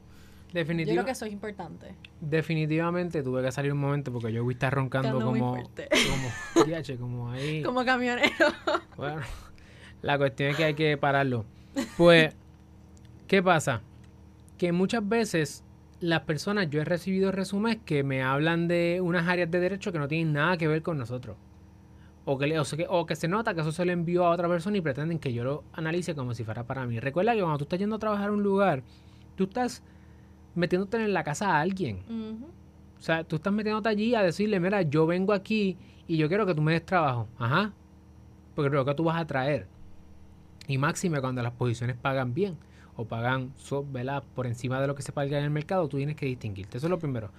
Definitivamente. 0.54 0.86
Yo 0.86 0.94
creo 0.94 1.06
que 1.06 1.12
eso 1.12 1.25
es 1.25 1.34
importante. 1.34 1.96
Definitivamente 2.22 3.22
tuve 3.22 3.44
que 3.44 3.51
salir 3.51 3.74
un 3.74 3.80
momento 3.80 4.12
porque 4.12 4.32
yo 4.32 4.50
estar 4.50 4.74
roncando 4.74 5.20
como, 5.20 5.56
como, 5.56 5.70
como 7.00 7.32
ahí. 7.32 7.62
Como 7.66 7.86
camionero. 7.86 8.30
Bueno, 8.96 9.22
la 10.01 10.18
cuestión 10.18 10.51
es 10.51 10.58
que 10.58 10.63
hay 10.63 10.74
que 10.74 10.98
pararlo. 10.98 11.46
Pues, 11.98 12.36
¿qué 13.27 13.44
pasa? 13.44 13.82
Que 14.58 14.72
muchas 14.72 15.08
veces 15.08 15.63
las 16.00 16.22
personas, 16.22 16.70
yo 16.70 16.82
he 16.82 16.86
recibido 16.86 17.32
resúmenes 17.32 17.80
que 17.86 18.04
me 18.04 18.24
hablan 18.24 18.68
de 18.68 19.00
unas 19.01 19.27
áreas 19.27 19.51
de 19.51 19.60
derecho 19.60 19.92
que 19.92 20.00
no 20.00 20.08
tienen 20.08 20.34
nada 20.34 20.58
que 20.58 20.68
ver 20.68 20.82
con 20.82 20.98
nosotros. 20.98 21.38
O 22.25 22.38
que, 22.38 22.60
o, 22.89 23.06
que, 23.06 23.16
se 23.16 23.27
nota 23.27 23.54
que 23.54 23.62
eso 23.62 23.72
se 23.72 23.86
le 23.86 23.94
envió 23.94 24.25
a 24.25 24.32
otra 24.32 24.50
persona 24.50 24.77
y 24.77 24.82
pretenden 24.82 25.18
que 25.18 25.32
yo 25.32 25.44
lo 25.44 25.63
analice 25.74 26.13
como 26.13 26.34
si 26.34 26.44
fuera 26.44 26.66
para 26.66 26.86
mí. 26.86 27.00
Recuerda 27.00 27.34
que 27.34 27.39
cuando 27.39 27.58
tú 27.58 27.63
estás 27.63 27.80
yendo 27.80 27.96
a 27.96 28.00
trabajar 28.00 28.30
a 28.30 28.32
un 28.34 28.44
lugar, 28.44 28.84
tú 29.36 29.46
estás 29.46 29.82
metiéndote 30.58 30.98
en 30.98 31.14
la 31.14 31.24
casa 31.24 31.56
a 31.56 31.62
alguien. 31.62 32.00
O 32.98 33.02
sea, 33.02 33.24
tú 33.24 33.38
estás 33.38 33.54
metiéndote 33.54 33.90
allí 33.90 34.16
a 34.16 34.24
decirle, 34.24 34.60
mira, 34.60 34.82
yo 34.82 35.06
vengo 35.06 35.34
aquí 35.34 35.78
y 36.08 36.18
yo 36.18 36.28
quiero 36.28 36.46
que 36.46 36.56
tú 36.56 36.62
me 36.62 36.74
des 36.74 36.86
trabajo. 36.86 37.28
Ajá. 37.38 37.72
Porque 38.56 38.72
creo 38.72 38.84
que 38.84 38.96
tú 38.96 39.04
vas 39.04 39.22
a 39.22 39.26
traer. 39.26 39.67
Y 40.67 40.78
máxime 40.78 41.22
cuando 41.22 41.41
las 41.41 41.54
posiciones 41.54 41.96
pagan 41.96 42.34
bien 42.34 42.58
o 42.96 43.06
pagan 43.06 43.54
¿verdad? 43.91 44.24
por 44.36 44.48
encima 44.48 44.82
de 44.82 44.88
lo 44.88 44.96
que 44.96 45.04
se 45.04 45.12
paga 45.12 45.38
en 45.38 45.43
el 45.43 45.52
mercado, 45.52 45.88
tú 45.88 45.98
tienes 45.98 46.15
que 46.15 46.26
distinguirte. 46.26 46.78
Eso 46.78 46.88
es 46.88 46.91
lo 46.91 47.00
primero. 47.00 47.30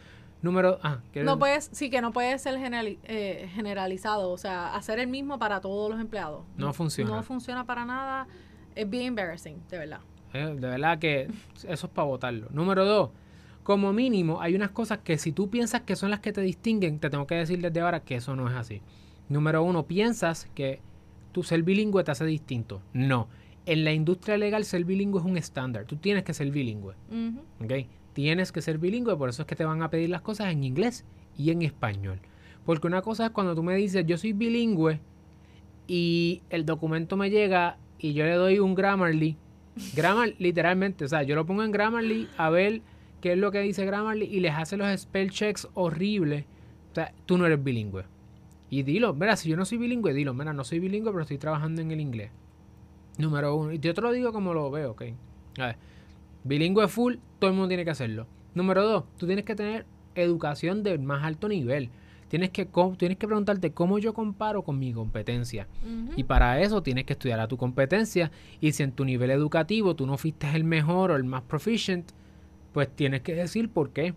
Número, 0.41 0.79
ah, 0.85 1.01
no 1.17 1.37
puedes, 1.37 1.69
sí 1.73 1.91
que 1.91 2.01
no 2.01 2.13
puede 2.13 2.39
ser 2.39 2.55
eh, 2.63 3.51
generalizado, 3.53 4.31
o 4.31 4.39
sea, 4.39 4.77
hacer 4.77 5.01
el 5.01 5.09
mismo 5.09 5.41
para 5.41 5.61
todos 5.61 5.91
los 5.91 6.01
empleados. 6.01 6.45
No, 6.57 6.73
funciona. 6.73 7.11
No 7.11 7.23
funciona 7.25 7.65
para 7.65 7.85
nada. 7.85 8.29
Es 8.77 8.89
bien 8.89 9.07
embarrassing, 9.07 9.61
de 9.69 9.79
verdad. 9.79 10.01
Eh, 10.33 10.57
de 10.59 10.69
verdad 10.69 10.99
que 10.99 11.29
eso 11.67 11.87
es 11.87 11.93
para 11.93 12.07
votarlo. 12.07 12.49
Número 12.51 12.85
dos, 12.85 13.11
como 13.63 13.93
mínimo 13.93 14.41
hay 14.41 14.55
unas 14.55 14.71
cosas 14.71 14.99
que 14.99 15.19
si 15.19 15.33
tú 15.33 15.51
piensas 15.51 15.83
que 15.83 15.97
son 15.97 16.11
las 16.11 16.21
que 16.21 16.33
te 16.33 16.41
distinguen, 16.41 16.99
te 16.99 17.11
tengo 17.11 17.27
que 17.27 17.37
decir 17.37 17.61
desde 17.61 17.81
ahora 17.81 18.01
que 18.01 18.17
eso 18.17 18.37
no 18.37 18.49
es 18.49 18.55
así. 18.55 18.83
Número 19.29 19.63
uno, 19.63 19.87
piensas 19.87 20.49
que 20.55 20.81
tu 21.33 21.43
ser 21.43 21.63
bilingüe 21.63 22.05
te 22.05 22.11
hace 22.11 22.25
distinto. 22.25 22.81
No 22.93 23.29
en 23.69 23.85
la 23.85 23.93
industria 23.93 24.39
legal 24.39 24.65
ser 24.65 24.87
bilingüe 24.87 25.21
es 25.21 25.27
un 25.27 25.37
estándar. 25.37 25.85
Tú 25.85 25.97
tienes 25.97 26.25
que 26.25 26.33
ser 26.33 26.51
bilingüe. 26.51 26.95
Tienes 28.15 28.51
que 28.51 28.63
ser 28.63 28.79
bilingüe, 28.79 29.15
por 29.15 29.29
eso 29.29 29.43
es 29.43 29.47
que 29.47 29.57
te 29.57 29.65
van 29.67 29.83
a 29.83 29.91
pedir 29.91 30.09
las 30.09 30.23
cosas 30.23 30.51
en 30.51 30.65
inglés 30.65 31.05
y 31.37 31.51
en 31.51 31.61
español. 31.61 32.19
Porque 32.65 32.87
una 32.87 33.03
cosa 33.03 33.27
es 33.27 33.31
cuando 33.31 33.55
tú 33.55 33.63
me 33.63 33.77
dices, 33.77 34.07
yo 34.07 34.17
soy 34.17 34.33
bilingüe 34.33 35.01
y 35.87 36.41
el 36.49 36.65
documento 36.65 37.19
me 37.19 37.29
llega 37.29 37.77
y 37.99 38.15
yo 38.15 38.25
le 38.25 38.33
doy 38.33 38.59
un 38.59 38.75
Grammarly. 38.75 39.37
Grammar, 39.95 40.35
literalmente, 40.39 41.05
o 41.05 41.09
sea, 41.09 41.23
yo 41.23 41.35
lo 41.35 41.47
pongo 41.47 41.63
en 41.63 41.73
Grammarly 41.73 42.29
a 42.37 42.51
ver 42.51 42.83
qué 43.21 43.33
es 43.33 43.39
lo 43.39 43.51
que 43.51 43.61
dice 43.61 43.85
Grammarly 43.85 44.27
y 44.27 44.41
les 44.41 44.55
hace 44.55 44.77
los 44.77 44.89
spell 45.01 45.31
checks 45.31 45.69
horribles. 45.75 46.45
O 46.93 46.95
sea, 46.95 47.13
tú 47.27 47.39
no 47.39 47.47
eres 47.47 47.63
bilingüe. 47.63 48.05
Y 48.71 48.83
dilo, 48.83 49.15
mira, 49.15 49.37
si 49.37 49.49
yo 49.49 49.57
no 49.57 49.65
soy 49.65 49.79
bilingüe, 49.79 50.13
dilo, 50.13 50.35
mira, 50.35 50.53
no 50.53 50.65
soy 50.65 50.79
bilingüe, 50.79 51.11
pero 51.11 51.23
estoy 51.23 51.39
trabajando 51.39 51.81
en 51.81 51.91
el 51.91 52.01
inglés. 52.01 52.31
Número 53.17 53.57
uno. 53.57 53.73
Y 53.73 53.79
yo 53.79 53.95
te 53.95 54.01
lo 54.01 54.13
digo 54.13 54.33
como 54.33 54.55
lo 54.55 54.71
veo, 54.71 54.93
ok. 54.93 55.03
A 55.59 55.67
ver, 55.67 55.77
bilingüe 56.45 56.87
full, 56.89 57.17
todo 57.39 57.51
el 57.51 57.57
mundo 57.57 57.69
tiene 57.69 57.85
que 57.85 57.91
hacerlo. 57.91 58.27
Número 58.55 58.85
dos, 58.85 59.05
tú 59.17 59.27
tienes 59.27 59.45
que 59.45 59.55
tener 59.55 59.87
educación 60.15 60.83
de 60.83 60.99
más 60.99 61.25
alto 61.25 61.49
nivel. 61.49 61.91
Tienes 62.29 62.51
que, 62.51 62.69
tienes 62.99 63.19
que 63.19 63.27
preguntarte 63.27 63.73
cómo 63.73 63.99
yo 63.99 64.13
comparo 64.13 64.63
con 64.63 64.79
mi 64.79 64.93
competencia. 64.93 65.67
Y 66.17 66.25
para 66.25 66.61
eso 66.61 66.83
tienes 66.83 67.05
que 67.05 67.15
estudiar 67.15 67.41
a 67.41 67.49
tu 67.49 67.57
competencia. 67.57 68.31
Y 68.61 68.73
si 68.73 68.83
en 68.83 68.93
tu 68.93 69.05
nivel 69.05 69.31
educativo 69.31 69.97
tú 69.97 70.07
no 70.07 70.19
fuiste 70.19 70.47
el 70.55 70.65
mejor 70.65 71.11
o 71.11 71.17
el 71.17 71.25
más 71.25 71.43
proficient, 71.43 72.11
pues 72.73 72.89
tienes 72.95 73.23
que 73.23 73.35
decir 73.35 73.71
por 73.71 73.91
qué. 73.91 74.15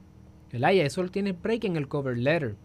¿Verdad? 0.52 0.72
Y 0.74 0.82
eso 0.82 1.02
lo 1.02 1.10
tienes 1.10 1.42
break 1.42 1.64
en 1.64 1.78
el 1.78 1.88
cover 1.88 2.18
letter. 2.18 2.56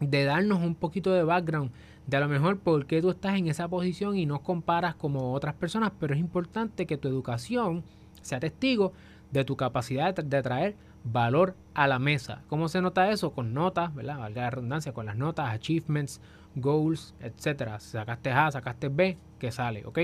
De 0.00 0.24
darnos 0.24 0.62
un 0.62 0.74
poquito 0.74 1.12
de 1.12 1.22
background 1.22 1.70
de 2.06 2.16
a 2.16 2.20
lo 2.20 2.28
mejor 2.28 2.58
por 2.58 2.86
qué 2.86 3.00
tú 3.00 3.10
estás 3.10 3.36
en 3.36 3.48
esa 3.48 3.68
posición 3.68 4.16
y 4.16 4.26
no 4.26 4.42
comparas 4.42 4.94
como 4.94 5.32
otras 5.32 5.54
personas, 5.54 5.92
pero 5.98 6.14
es 6.14 6.20
importante 6.20 6.86
que 6.86 6.98
tu 6.98 7.08
educación 7.08 7.82
sea 8.20 8.40
testigo 8.40 8.92
de 9.32 9.44
tu 9.44 9.56
capacidad 9.56 10.14
de, 10.14 10.42
traer 10.42 10.76
valor 11.04 11.54
a 11.74 11.86
la 11.86 11.98
mesa. 11.98 12.42
¿Cómo 12.48 12.68
se 12.68 12.80
nota 12.80 13.10
eso? 13.10 13.32
Con 13.32 13.54
notas, 13.54 13.94
¿verdad? 13.94 14.18
Valga 14.18 14.42
la 14.42 14.50
redundancia, 14.50 14.92
con 14.92 15.06
las 15.06 15.16
notas, 15.16 15.50
achievements, 15.50 16.20
goals, 16.56 17.14
etcétera. 17.20 17.78
Sacaste 17.78 18.30
A, 18.30 18.50
sacaste 18.50 18.88
B, 18.88 19.18
que 19.38 19.52
sale, 19.52 19.84
¿ok? 19.84 20.00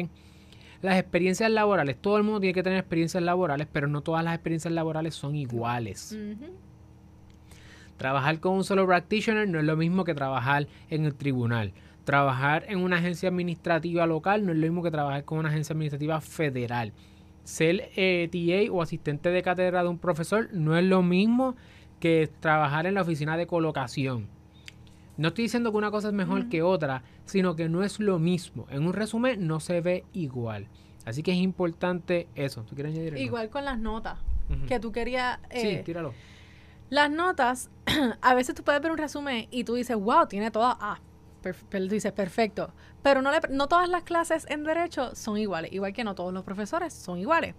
Las 0.83 0.99
experiencias 0.99 1.51
laborales, 1.51 2.01
todo 2.01 2.17
el 2.17 2.23
mundo 2.23 2.41
tiene 2.41 2.55
que 2.55 2.63
tener 2.63 2.79
experiencias 2.79 3.23
laborales, 3.23 3.67
pero 3.71 3.87
no 3.87 4.01
todas 4.01 4.25
las 4.25 4.35
experiencias 4.35 4.73
laborales 4.73 5.15
son 5.15 5.35
iguales. 5.35 6.17
Trabajar 7.99 8.41
con 8.41 8.55
un 8.55 8.65
solo 8.65 8.87
practitioner 8.87 9.47
no 9.47 9.59
es 9.59 9.65
lo 9.67 9.77
mismo 9.77 10.05
que 10.05 10.15
trabajar 10.15 10.69
en 10.89 11.05
el 11.05 11.15
tribunal. 11.15 11.75
Trabajar 12.05 12.65
en 12.69 12.79
una 12.79 12.97
agencia 12.97 13.29
administrativa 13.29 14.07
local 14.07 14.47
no 14.47 14.53
es 14.53 14.59
lo 14.59 14.67
mismo 14.67 14.83
que 14.83 14.91
trabajar 14.91 15.25
con 15.25 15.39
una 15.39 15.51
agencia 15.51 15.75
administrativa 15.75 16.19
federal. 16.23 16.95
Ser 17.51 17.91
eh, 17.97 18.29
TA 18.31 18.73
o 18.73 18.81
asistente 18.81 19.31
de 19.31 19.43
cátedra 19.43 19.83
de 19.83 19.89
un 19.89 19.99
profesor 19.99 20.49
no 20.53 20.77
es 20.79 20.85
lo 20.85 21.03
mismo 21.03 21.57
que 21.99 22.31
trabajar 22.39 22.87
en 22.87 22.95
la 22.95 23.03
oficina 23.03 23.37
de 23.37 23.49
colocación. 23.49 24.29
No 25.17 25.29
estoy 25.29 25.47
diciendo 25.47 25.73
que 25.73 25.79
una 25.79 25.91
cosa 25.91 26.09
es 26.09 26.15
mejor 26.15 26.49
que 26.49 26.63
otra, 26.63 27.03
sino 27.25 27.57
que 27.57 27.69
no 27.69 27.83
es 27.83 27.99
lo 27.99 28.21
mismo. 28.21 28.69
En 28.71 28.87
un 28.87 28.93
resumen 28.93 29.49
no 29.49 29.59
se 29.59 29.81
ve 29.81 30.05
igual. 30.13 30.69
Así 31.05 31.25
que 31.25 31.33
es 31.33 31.39
importante 31.39 32.29
eso. 32.37 32.63
¿Tú 32.63 32.77
quieres 32.77 32.95
añadir 32.95 33.17
Igual 33.17 33.51
con 33.51 33.65
las 33.65 33.81
notas. 33.81 34.21
Que 34.69 34.79
tú 34.79 34.93
querías. 34.93 35.41
sí, 35.51 35.69
eh, 35.71 35.83
tíralo. 35.85 36.15
Las 36.89 37.11
notas, 37.11 37.69
a 38.21 38.35
veces 38.35 38.55
tú 38.55 38.63
puedes 38.63 38.81
ver 38.81 38.93
un 38.93 38.99
resumen 38.99 39.49
y 39.51 39.65
tú 39.65 39.75
dices, 39.75 39.97
wow, 39.97 40.29
tiene 40.29 40.53
todas 40.53 40.77
A 40.79 41.01
dices, 41.89 42.13
perfecto. 42.13 42.73
Pero 43.03 43.23
no, 43.23 43.31
no 43.51 43.69
todas 43.69 43.89
las 43.89 44.03
clases 44.03 44.47
en 44.49 44.65
derecho 44.65 45.15
son 45.15 45.39
iguales, 45.39 45.73
igual 45.73 45.93
que 45.93 46.05
no 46.05 46.15
todos 46.15 46.33
los 46.33 46.45
profesores 46.45 46.93
son 46.93 47.19
iguales. 47.19 47.55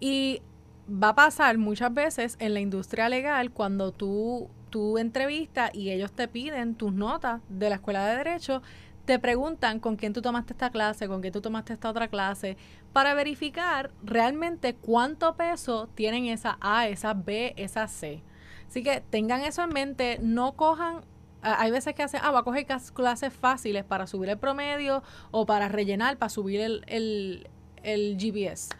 Y 0.00 0.42
va 0.90 1.10
a 1.10 1.14
pasar 1.14 1.58
muchas 1.58 1.92
veces 1.92 2.36
en 2.38 2.54
la 2.54 2.60
industria 2.60 3.08
legal 3.08 3.50
cuando 3.50 3.92
tú, 3.92 4.48
tú 4.70 4.98
entrevistas 4.98 5.70
y 5.74 5.90
ellos 5.90 6.12
te 6.12 6.28
piden 6.28 6.74
tus 6.74 6.92
notas 6.92 7.40
de 7.48 7.68
la 7.68 7.76
escuela 7.76 8.06
de 8.06 8.16
derecho, 8.16 8.62
te 9.04 9.18
preguntan 9.18 9.80
con 9.80 9.96
quién 9.96 10.12
tú 10.12 10.20
tomaste 10.20 10.52
esta 10.52 10.70
clase, 10.70 11.08
con 11.08 11.20
quién 11.20 11.32
tú 11.32 11.40
tomaste 11.40 11.72
esta 11.72 11.88
otra 11.88 12.08
clase, 12.08 12.56
para 12.92 13.14
verificar 13.14 13.90
realmente 14.02 14.74
cuánto 14.74 15.34
peso 15.34 15.88
tienen 15.94 16.26
esa 16.26 16.58
A, 16.60 16.88
esa 16.88 17.14
B, 17.14 17.54
esa 17.56 17.88
C. 17.88 18.22
Así 18.68 18.82
que 18.82 19.02
tengan 19.08 19.40
eso 19.42 19.62
en 19.62 19.70
mente, 19.70 20.18
no 20.20 20.52
cojan 20.52 21.00
hay 21.42 21.70
veces 21.70 21.94
que 21.94 22.02
hacen, 22.02 22.20
ah, 22.22 22.30
va 22.30 22.40
a 22.40 22.42
coger 22.42 22.66
clases 22.94 23.32
fáciles 23.32 23.84
para 23.84 24.06
subir 24.06 24.30
el 24.30 24.38
promedio 24.38 25.02
o 25.30 25.46
para 25.46 25.68
rellenar, 25.68 26.16
para 26.18 26.30
subir 26.30 26.60
el, 26.60 26.84
el, 26.86 27.48
el 27.82 28.16
GPS. 28.18 28.70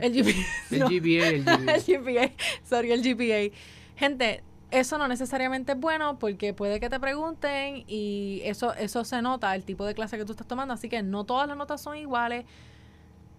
El 0.00 0.12
GPS. 0.12 0.74
El 0.74 0.82
GPA, 0.82 1.28
el 1.28 1.44
GPA. 1.44 1.74
el 1.74 1.82
GPA. 1.82 2.32
Sorry, 2.64 2.92
el 2.92 3.02
GPA. 3.02 3.56
Gente, 3.96 4.42
eso 4.70 4.98
no 4.98 5.08
necesariamente 5.08 5.72
es 5.72 5.80
bueno 5.80 6.18
porque 6.18 6.52
puede 6.52 6.80
que 6.80 6.90
te 6.90 7.00
pregunten 7.00 7.84
y 7.86 8.40
eso, 8.44 8.74
eso 8.74 9.04
se 9.04 9.22
nota, 9.22 9.54
el 9.54 9.64
tipo 9.64 9.86
de 9.86 9.94
clase 9.94 10.18
que 10.18 10.24
tú 10.24 10.32
estás 10.32 10.46
tomando. 10.46 10.74
Así 10.74 10.88
que 10.88 11.02
no 11.02 11.24
todas 11.24 11.48
las 11.48 11.56
notas 11.56 11.80
son 11.80 11.96
iguales. 11.96 12.44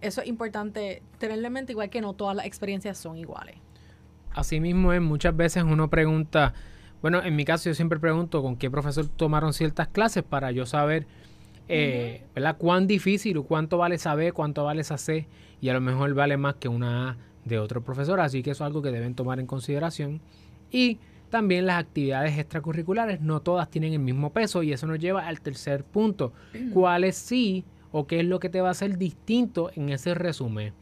Eso 0.02 0.22
es 0.22 0.28
importante 0.28 1.04
tenerlo 1.18 1.48
en 1.48 1.54
mente, 1.54 1.74
igual 1.74 1.90
que 1.90 2.02
no 2.02 2.14
todas 2.14 2.36
las 2.36 2.46
experiencias 2.46 2.98
son 2.98 3.18
iguales. 3.18 3.58
Asimismo, 4.32 4.94
es, 4.94 5.02
muchas 5.02 5.36
veces 5.36 5.64
uno 5.64 5.90
pregunta, 5.90 6.54
bueno, 7.02 7.24
en 7.24 7.36
mi 7.36 7.46
caso 7.46 7.70
yo 7.70 7.74
siempre 7.74 8.00
pregunto 8.00 8.42
con 8.42 8.58
qué 8.58 8.70
profesor 8.70 9.08
tomaron 9.08 9.54
ciertas 9.54 9.88
clases 9.88 10.24
para 10.24 10.52
yo 10.52 10.66
saber, 10.66 11.08
eh, 11.68 12.24
¿verdad? 12.36 12.58
Cuán 12.58 12.88
difícil 12.88 13.38
o 13.38 13.44
cuánto 13.44 13.78
vale 13.78 13.96
esa 13.96 14.16
B, 14.16 14.32
cuánto 14.32 14.64
vale 14.64 14.82
esa 14.82 14.98
C 14.98 15.28
y 15.62 15.70
a 15.70 15.74
lo 15.74 15.82
mejor 15.82 16.14
vale 16.14 16.38
más 16.38 16.56
que 16.56 16.68
una 16.68 17.10
A 17.10 17.18
de 17.46 17.60
otro 17.60 17.82
profesor. 17.84 18.20
Así 18.20 18.44
que 18.44 18.52
eso 18.52 18.64
es 18.64 18.68
algo 18.68 18.82
que 18.82 18.92
deben 18.92 19.16
tomar 19.16 19.40
en 19.40 19.46
consideración. 19.46 20.22
Y 20.72 21.00
también 21.30 21.66
las 21.66 21.80
actividades 21.80 22.38
extracurriculares, 22.38 23.22
no 23.22 23.42
todas 23.42 23.70
tienen 23.70 23.94
el 23.94 24.00
mismo 24.00 24.32
peso 24.34 24.64
y 24.64 24.74
eso 24.74 24.88
nos 24.88 25.00
lleva 25.00 25.28
al 25.28 25.42
tercer 25.42 25.84
punto. 25.84 26.34
¿Cuáles 26.74 27.16
sí 27.16 27.66
o 27.92 28.08
qué 28.08 28.20
es 28.20 28.26
lo 28.26 28.40
que 28.40 28.50
te 28.50 28.62
va 28.62 28.70
a 28.70 28.72
hacer 28.72 28.98
distinto 28.98 29.72
en 29.76 29.90
ese 29.90 30.16
resumen? 30.16 30.74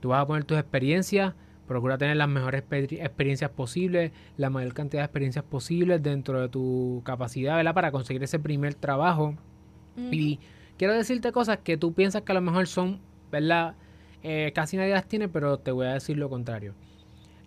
Tú 0.00 0.10
vas 0.10 0.22
a 0.22 0.26
poner 0.26 0.44
tus 0.44 0.58
experiencias, 0.58 1.34
procura 1.66 1.98
tener 1.98 2.16
las 2.16 2.28
mejores 2.28 2.64
experiencias 2.70 3.50
posibles, 3.50 4.12
la 4.36 4.50
mayor 4.50 4.74
cantidad 4.74 5.02
de 5.02 5.06
experiencias 5.06 5.44
posibles 5.44 6.02
dentro 6.02 6.40
de 6.40 6.48
tu 6.48 7.02
capacidad, 7.04 7.56
¿verdad? 7.56 7.74
Para 7.74 7.92
conseguir 7.92 8.22
ese 8.22 8.38
primer 8.38 8.74
trabajo. 8.74 9.34
Y 10.10 10.40
quiero 10.76 10.92
decirte 10.92 11.32
cosas 11.32 11.58
que 11.58 11.76
tú 11.76 11.94
piensas 11.94 12.22
que 12.22 12.32
a 12.32 12.34
lo 12.34 12.42
mejor 12.42 12.66
son, 12.66 13.00
¿verdad? 13.32 13.74
Eh, 14.22 14.52
casi 14.54 14.76
nadie 14.76 14.92
las 14.92 15.08
tiene, 15.08 15.28
pero 15.28 15.58
te 15.58 15.70
voy 15.70 15.86
a 15.86 15.94
decir 15.94 16.18
lo 16.18 16.28
contrario. 16.28 16.74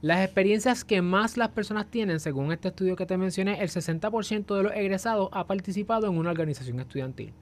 Las 0.02 0.24
experiencias 0.24 0.86
que 0.86 1.02
más 1.02 1.36
las 1.36 1.50
personas 1.50 1.92
tienen, 1.92 2.22
según 2.22 2.54
este 2.54 2.70
estudio 2.70 2.96
que 2.96 3.06
te 3.06 3.18
mencioné, 3.18 3.62
el 3.62 3.70
60% 3.70 4.56
de 4.56 4.64
los 4.64 4.72
egresados 4.74 5.30
ha 5.34 5.46
participado 5.46 6.08
en 6.08 6.18
una 6.18 6.32
organización 6.32 6.80
estudiantil. 6.80 7.34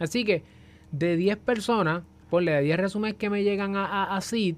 Así 0.00 0.24
que 0.24 0.42
de 0.90 1.16
10 1.16 1.36
personas, 1.38 2.02
ponle 2.28 2.52
de 2.52 2.62
10 2.62 2.80
resúmenes 2.80 3.16
que 3.16 3.30
me 3.30 3.44
llegan 3.44 3.76
a, 3.76 4.16
a, 4.16 4.20
6 4.20 4.56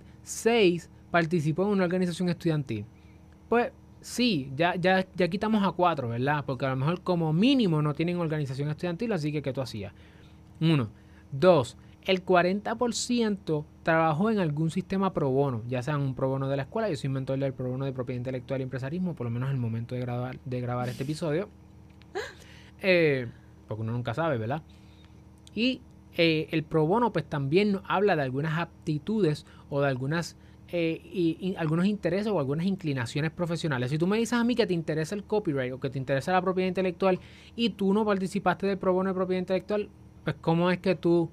participó 1.12 1.62
en 1.62 1.68
una 1.68 1.84
organización 1.84 2.28
estudiantil. 2.28 2.84
Pues 3.48 3.70
sí, 4.00 4.50
ya, 4.56 4.74
ya, 4.74 5.06
ya 5.14 5.28
quitamos 5.28 5.62
a 5.62 5.70
4, 5.70 6.08
¿verdad? 6.08 6.44
Porque 6.44 6.66
a 6.66 6.70
lo 6.70 6.76
mejor 6.76 7.02
como 7.02 7.32
mínimo 7.32 7.82
no 7.82 7.94
tienen 7.94 8.16
organización 8.16 8.68
estudiantil, 8.70 9.12
así 9.12 9.30
que 9.30 9.42
¿qué 9.42 9.52
tú 9.52 9.60
hacías? 9.60 9.92
Uno. 10.60 10.88
Dos, 11.30 11.76
el 12.04 12.24
40% 12.24 13.64
trabajó 13.82 14.30
en 14.30 14.38
algún 14.38 14.70
sistema 14.70 15.12
pro 15.12 15.30
bono, 15.30 15.62
ya 15.68 15.82
sea 15.82 15.96
un 15.96 16.14
pro 16.14 16.28
bono 16.28 16.48
de 16.48 16.56
la 16.56 16.64
escuela, 16.64 16.88
yo 16.88 16.96
soy 16.96 17.10
mentor 17.10 17.38
del 17.38 17.52
pro 17.52 17.70
bono 17.70 17.84
de 17.84 17.92
propiedad 17.92 18.18
intelectual 18.18 18.60
y 18.60 18.64
empresarismo, 18.64 19.14
por 19.14 19.26
lo 19.26 19.30
menos 19.30 19.48
en 19.48 19.54
el 19.54 19.60
momento 19.60 19.94
de 19.94 20.00
grabar, 20.00 20.38
de 20.44 20.60
grabar 20.60 20.88
este 20.88 21.04
episodio, 21.04 21.48
eh, 22.82 23.28
porque 23.68 23.82
uno 23.82 23.92
nunca 23.92 24.14
sabe, 24.14 24.36
¿verdad? 24.36 24.62
Y 25.54 25.80
eh, 26.16 26.48
el 26.50 26.64
pro 26.64 26.86
bono 26.86 27.12
pues 27.12 27.24
también 27.24 27.72
nos 27.72 27.82
habla 27.86 28.16
de 28.16 28.22
algunas 28.22 28.58
aptitudes 28.58 29.46
o 29.70 29.80
de 29.80 29.88
algunas 29.88 30.36
eh, 30.74 31.54
algunos 31.58 31.84
intereses 31.84 32.28
o 32.28 32.38
algunas 32.38 32.64
inclinaciones 32.64 33.30
profesionales. 33.30 33.90
Si 33.90 33.98
tú 33.98 34.06
me 34.06 34.16
dices 34.16 34.32
a 34.32 34.42
mí 34.42 34.54
que 34.54 34.66
te 34.66 34.72
interesa 34.72 35.14
el 35.14 35.22
copyright 35.22 35.72
o 35.72 35.78
que 35.78 35.90
te 35.90 35.98
interesa 35.98 36.32
la 36.32 36.40
propiedad 36.40 36.68
intelectual 36.68 37.20
y 37.54 37.70
tú 37.70 37.92
no 37.92 38.06
participaste 38.06 38.66
del 38.66 38.78
pro 38.78 38.94
bono 38.94 39.10
de 39.10 39.14
propiedad 39.14 39.40
intelectual, 39.40 39.90
pues 40.24 40.36
cómo 40.40 40.70
es 40.70 40.78
que 40.78 40.94
tú 40.94 41.28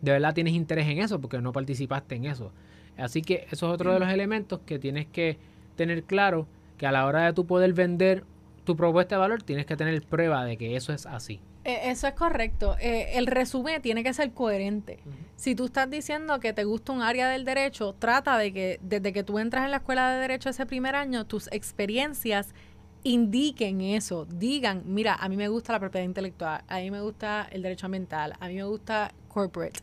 de 0.00 0.12
verdad 0.12 0.34
tienes 0.34 0.54
interés 0.54 0.88
en 0.88 0.98
eso 0.98 1.20
porque 1.20 1.40
no 1.40 1.52
participaste 1.52 2.16
en 2.16 2.24
eso. 2.24 2.50
Así 2.96 3.22
que 3.22 3.46
eso 3.52 3.68
es 3.68 3.72
otro 3.74 3.92
de 3.92 4.00
los 4.00 4.08
elementos 4.08 4.60
que 4.66 4.80
tienes 4.80 5.06
que 5.06 5.38
tener 5.76 6.02
claro 6.02 6.48
que 6.76 6.88
a 6.88 6.92
la 6.92 7.06
hora 7.06 7.26
de 7.26 7.32
tu 7.32 7.46
poder 7.46 7.72
vender 7.72 8.24
tu 8.64 8.76
propuesta 8.76 9.14
de 9.14 9.20
valor 9.20 9.42
tienes 9.44 9.64
que 9.66 9.76
tener 9.76 10.02
prueba 10.02 10.44
de 10.44 10.56
que 10.56 10.74
eso 10.74 10.92
es 10.92 11.06
así. 11.06 11.40
E, 11.64 11.90
eso 11.90 12.06
es 12.06 12.14
correcto. 12.14 12.76
Eh, 12.78 13.12
el 13.14 13.26
resumen 13.26 13.80
tiene 13.80 14.04
que 14.04 14.12
ser 14.12 14.32
coherente. 14.32 15.00
Si 15.36 15.54
tú 15.54 15.66
estás 15.66 15.90
diciendo 15.90 16.38
que 16.38 16.52
te 16.52 16.64
gusta 16.64 16.92
un 16.92 17.02
área 17.02 17.28
del 17.28 17.44
derecho, 17.44 17.94
trata 17.98 18.36
de 18.38 18.52
que 18.52 18.78
desde 18.82 19.12
que 19.12 19.24
tú 19.24 19.38
entras 19.38 19.64
en 19.64 19.70
la 19.70 19.78
escuela 19.78 20.10
de 20.10 20.20
derecho 20.20 20.50
ese 20.50 20.66
primer 20.66 20.94
año, 20.94 21.26
tus 21.26 21.48
experiencias 21.52 22.54
indiquen 23.02 23.80
eso, 23.82 24.24
digan, 24.24 24.82
mira, 24.86 25.14
a 25.14 25.28
mí 25.28 25.36
me 25.36 25.48
gusta 25.48 25.72
la 25.74 25.80
propiedad 25.80 26.06
intelectual, 26.06 26.64
a 26.66 26.78
mí 26.78 26.90
me 26.90 27.02
gusta 27.02 27.46
el 27.50 27.62
derecho 27.62 27.86
ambiental, 27.86 28.34
a 28.40 28.48
mí 28.48 28.54
me 28.54 28.64
gusta 28.64 29.12
corporate. 29.28 29.80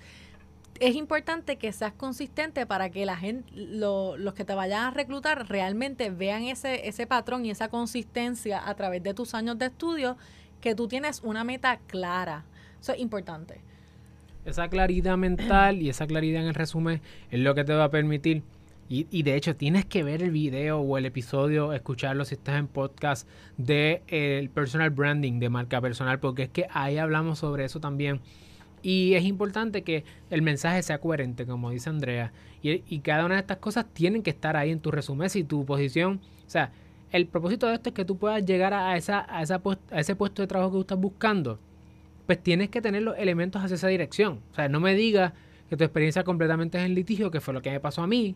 Es 0.80 0.96
importante 0.96 1.58
que 1.58 1.72
seas 1.72 1.94
consistente 1.94 2.65
para 2.65 2.89
que 2.89 3.06
la 3.06 3.15
gente, 3.15 3.52
los 3.54 4.34
que 4.34 4.44
te 4.44 4.56
vayan 4.56 4.86
a 4.86 4.91
reclutar 4.91 5.48
realmente 5.48 6.10
vean 6.10 6.44
ese, 6.44 6.88
ese 6.88 7.06
patrón 7.06 7.46
y 7.46 7.52
esa 7.52 7.70
consistencia 7.70 8.67
a 8.67 8.74
través 8.74 9.04
de 9.04 9.13
tus 9.13 9.36
años 9.36 9.60
de 9.60 9.67
estudio, 9.67 10.17
que 10.62 10.76
tú 10.76 10.88
tienes 10.88 11.21
una 11.24 11.43
meta 11.43 11.80
clara. 11.88 12.45
Eso 12.80 12.93
es 12.93 13.00
importante. 13.00 13.60
Esa 14.45 14.69
claridad 14.69 15.17
mental 15.17 15.82
y 15.82 15.89
esa 15.89 16.08
claridad 16.08 16.41
en 16.41 16.47
el 16.47 16.56
resumen 16.56 17.02
es 17.30 17.39
lo 17.39 17.54
que 17.54 17.63
te 17.63 17.74
va 17.74 17.86
a 17.86 17.91
permitir 17.91 18.43
y, 18.93 19.24
de 19.24 19.38
hecho, 19.38 19.56
tienes 19.56 19.86
que 19.86 20.04
ver 20.04 20.21
el 20.21 20.32
video 20.32 20.82
o 20.82 20.97
el 20.97 21.06
episodio, 21.06 21.71
escucharlo 21.71 22.26
si 22.26 22.36
estás 22.36 22.60
en 22.60 22.67
podcast 22.67 23.26
de 23.56 24.02
eh, 24.10 24.38
el 24.38 24.50
personal 24.50 24.89
branding 24.89 25.39
de 25.39 25.47
marca 25.47 25.80
personal, 25.80 26.19
porque 26.19 26.43
es 26.43 26.50
que 26.50 26.67
ahí 26.74 26.97
hablamos 26.97 27.39
sobre 27.39 27.63
eso 27.63 27.80
también. 27.80 28.19
Y 28.82 29.13
es 29.13 29.24
importante 29.24 29.84
que 29.84 30.04
el 30.30 30.41
mensaje 30.41 30.84
sea 30.84 30.97
coherente, 30.97 31.45
como 31.45 31.69
dice 31.69 31.89
Andrea. 31.89 32.34
Y, 32.62 33.00
cada 33.00 33.26
una 33.26 33.36
de 33.36 33.41
estas 33.41 33.60
cosas 33.60 33.86
tienen 33.93 34.24
que 34.24 34.32
estar 34.32 34.58
ahí 34.58 34.71
en 34.71 34.82
tu 34.82 34.91
resumen. 34.91 35.30
Si 35.30 35.45
tu 35.45 35.65
posición, 35.65 36.19
o 36.45 36.50
sea, 36.50 36.74
el 37.12 37.28
propósito 37.28 37.67
de 37.67 37.76
esto 37.76 37.89
es 37.89 37.95
que 37.95 38.06
tú 38.06 38.17
puedas 38.17 38.45
llegar 38.45 38.74
a, 38.74 38.97
esa, 38.97 39.26
a, 39.30 39.41
esa 39.41 39.62
a 39.91 40.00
ese 40.00 40.15
puesto 40.15 40.41
de 40.41 40.47
trabajo 40.47 40.71
que 40.71 40.76
tú 40.78 40.82
estás 40.82 41.00
buscando. 41.00 41.60
Pues 42.26 42.41
tienes 42.41 42.69
que 42.69 42.82
tener 42.82 43.04
los 43.04 43.17
elementos 43.17 43.62
hacia 43.62 43.76
esa 43.76 43.88
dirección. 43.88 44.41
O 44.52 44.56
sea, 44.56 44.69
no 44.69 44.80
me 44.80 44.95
digas 44.95 45.34
que 45.69 45.78
tu 45.78 45.84
experiencia 45.84 46.24
completamente 46.24 46.78
es 46.78 46.86
en 46.86 46.95
litigio, 46.95 47.32
que 47.32 47.41
fue 47.41 47.54
lo 47.54 47.62
que 47.62 47.71
me 47.71 47.80
pasó 47.80 48.02
a 48.04 48.08
mí 48.08 48.36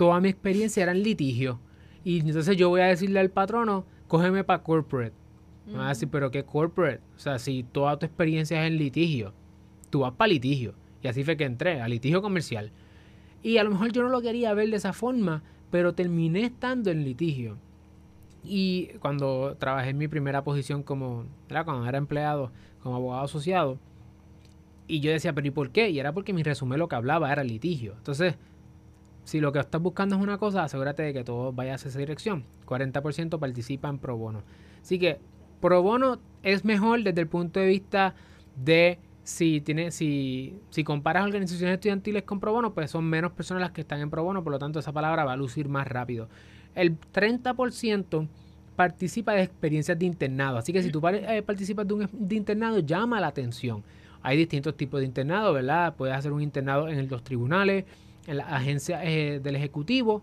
toda 0.00 0.18
mi 0.18 0.30
experiencia 0.30 0.82
era 0.82 0.92
en 0.92 1.02
litigio. 1.02 1.60
Y 2.04 2.20
entonces 2.20 2.56
yo 2.56 2.70
voy 2.70 2.80
a 2.80 2.86
decirle 2.86 3.20
al 3.20 3.28
patrono, 3.28 3.84
cógeme 4.08 4.44
para 4.44 4.62
corporate. 4.62 5.12
Me 5.66 5.74
va 5.76 5.84
a 5.84 5.88
decir, 5.90 6.08
pero 6.10 6.30
¿qué 6.30 6.42
corporate? 6.42 7.02
O 7.16 7.18
sea, 7.18 7.38
si 7.38 7.64
toda 7.64 7.98
tu 7.98 8.06
experiencia 8.06 8.64
es 8.64 8.72
en 8.72 8.78
litigio, 8.78 9.34
tú 9.90 10.00
vas 10.00 10.12
para 10.12 10.28
litigio. 10.28 10.72
Y 11.02 11.08
así 11.08 11.22
fue 11.22 11.36
que 11.36 11.44
entré, 11.44 11.82
a 11.82 11.86
litigio 11.86 12.22
comercial. 12.22 12.72
Y 13.42 13.58
a 13.58 13.62
lo 13.62 13.72
mejor 13.72 13.92
yo 13.92 14.02
no 14.02 14.08
lo 14.08 14.22
quería 14.22 14.54
ver 14.54 14.70
de 14.70 14.76
esa 14.76 14.94
forma, 14.94 15.42
pero 15.70 15.92
terminé 15.94 16.46
estando 16.46 16.90
en 16.90 17.04
litigio. 17.04 17.58
Y 18.42 18.88
cuando 19.00 19.56
trabajé 19.58 19.90
en 19.90 19.98
mi 19.98 20.08
primera 20.08 20.42
posición 20.44 20.82
como, 20.82 21.24
era 21.48 21.64
cuando 21.64 21.86
era 21.86 21.98
empleado, 21.98 22.50
como 22.82 22.96
abogado 22.96 23.24
asociado, 23.24 23.78
y 24.86 25.00
yo 25.00 25.12
decía, 25.12 25.32
pero 25.32 25.46
¿y 25.46 25.50
por 25.50 25.70
qué? 25.70 25.90
Y 25.90 26.00
era 26.00 26.12
porque 26.12 26.32
mi 26.32 26.42
resumen 26.42 26.78
lo 26.78 26.88
que 26.88 26.96
hablaba 26.96 27.30
era 27.32 27.44
litigio. 27.44 27.94
Entonces, 27.96 28.36
si 29.24 29.40
lo 29.40 29.52
que 29.52 29.60
estás 29.60 29.80
buscando 29.80 30.16
es 30.16 30.22
una 30.22 30.38
cosa, 30.38 30.64
asegúrate 30.64 31.04
de 31.04 31.12
que 31.12 31.22
todo 31.22 31.52
vaya 31.52 31.74
hacia 31.74 31.90
esa 31.90 31.98
dirección. 32.00 32.44
40% 32.66 33.38
participa 33.38 33.88
en 33.88 33.98
pro 33.98 34.16
bono. 34.16 34.42
Así 34.82 34.98
que 34.98 35.20
pro 35.60 35.82
bono 35.82 36.18
es 36.42 36.64
mejor 36.64 37.04
desde 37.04 37.20
el 37.20 37.28
punto 37.28 37.60
de 37.60 37.66
vista 37.66 38.14
de 38.56 38.98
si 39.22 39.60
tiene, 39.60 39.92
si, 39.92 40.58
si 40.70 40.82
comparas 40.82 41.24
organizaciones 41.24 41.74
estudiantiles 41.74 42.24
con 42.24 42.40
pro 42.40 42.52
bono, 42.52 42.74
pues 42.74 42.90
son 42.90 43.04
menos 43.04 43.32
personas 43.32 43.60
las 43.60 43.70
que 43.70 43.82
están 43.82 44.00
en 44.00 44.10
pro 44.10 44.24
bono, 44.24 44.42
por 44.42 44.52
lo 44.52 44.58
tanto 44.58 44.80
esa 44.80 44.92
palabra 44.92 45.24
va 45.24 45.34
a 45.34 45.36
lucir 45.36 45.68
más 45.68 45.86
rápido. 45.86 46.28
El 46.74 46.98
30% 47.12 48.28
participa 48.76 49.34
de 49.34 49.42
experiencias 49.42 49.98
de 49.98 50.06
internado. 50.06 50.58
Así 50.58 50.72
que 50.72 50.82
si 50.82 50.90
tú 50.90 51.06
eh, 51.08 51.42
participas 51.42 51.86
de 51.86 51.94
un 51.94 52.08
de 52.12 52.34
internado, 52.34 52.78
llama 52.78 53.20
la 53.20 53.26
atención. 53.26 53.82
Hay 54.22 54.36
distintos 54.36 54.76
tipos 54.76 55.00
de 55.00 55.06
internado, 55.06 55.52
¿verdad? 55.52 55.94
Puedes 55.96 56.16
hacer 56.16 56.32
un 56.32 56.42
internado 56.42 56.88
en 56.88 57.08
los 57.08 57.22
tribunales, 57.22 57.84
en 58.26 58.38
la 58.38 58.44
agencia 58.44 59.04
eh, 59.04 59.40
del 59.40 59.56
Ejecutivo, 59.56 60.22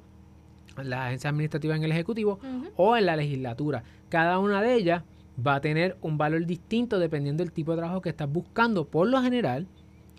en 0.78 0.90
la 0.90 1.08
agencia 1.08 1.30
administrativa 1.30 1.76
en 1.76 1.84
el 1.84 1.92
Ejecutivo 1.92 2.40
o 2.76 2.96
en 2.96 3.06
la 3.06 3.16
legislatura. 3.16 3.84
Cada 4.10 4.40
una 4.40 4.62
de 4.62 4.76
ellas 4.76 5.04
va 5.46 5.56
a 5.56 5.62
tener 5.62 5.98
un 6.02 6.18
valor 6.18 6.46
distinto 6.46 7.00
dependiendo 7.00 7.44
del 7.44 7.52
tipo 7.52 7.72
de 7.72 7.78
trabajo 7.78 8.02
que 8.02 8.10
estás 8.10 8.32
buscando. 8.32 8.86
Por 8.86 9.08
lo 9.08 9.22
general, 9.22 9.68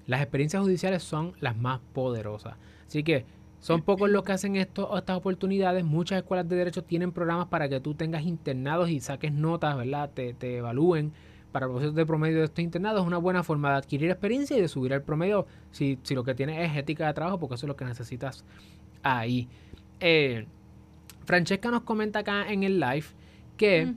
las 0.06 0.20
experiencias 0.20 0.62
judiciales 0.62 1.02
son 1.02 1.32
las 1.40 1.56
más 1.56 1.80
poderosas. 1.92 2.56
Así 2.86 3.02
que 3.02 3.24
son 3.61 3.83
pocos 3.83 4.09
los 4.09 4.23
que 4.23 4.33
hacen 4.33 4.57
esto, 4.57 4.97
estas 4.97 5.16
oportunidades. 5.16 5.85
Muchas 5.85 6.18
escuelas 6.18 6.49
de 6.49 6.57
derecho 6.57 6.85
tienen 6.85 7.12
programas 7.12 7.49
para 7.49 7.68
que 7.68 7.81
tú 7.81 7.94
tengas 7.94 8.25
internados 8.25 8.90
y 8.90 9.01
saques 9.01 9.33
notas, 9.33 9.77
¿verdad? 9.77 10.11
Te, 10.14 10.35
te 10.35 10.59
evalúen 10.59 11.12
para 11.53 11.66
propósitos 11.66 11.94
de 11.94 12.07
promedio 12.07 12.38
de 12.38 12.44
estos 12.44 12.62
internados, 12.62 13.01
es 13.01 13.07
una 13.07 13.18
buena 13.18 13.42
forma 13.42 13.71
de 13.71 13.77
adquirir 13.79 14.11
experiencia 14.11 14.57
y 14.57 14.61
de 14.61 14.68
subir 14.68 14.92
el 14.92 15.03
promedio 15.03 15.47
si, 15.71 15.99
si 16.03 16.14
lo 16.14 16.23
que 16.23 16.35
tienes 16.35 16.71
es 16.71 16.77
ética 16.77 17.07
de 17.07 17.14
trabajo, 17.14 17.38
porque 17.38 17.55
eso 17.55 17.66
es 17.66 17.68
lo 17.68 17.77
que 17.77 17.85
necesitas 17.85 18.44
ahí. 19.03 19.49
Eh, 20.01 20.47
Francesca 21.25 21.71
nos 21.71 21.83
comenta 21.83 22.21
acá 22.21 22.51
en 22.51 22.62
el 22.62 22.79
live 22.79 23.07
que, 23.57 23.94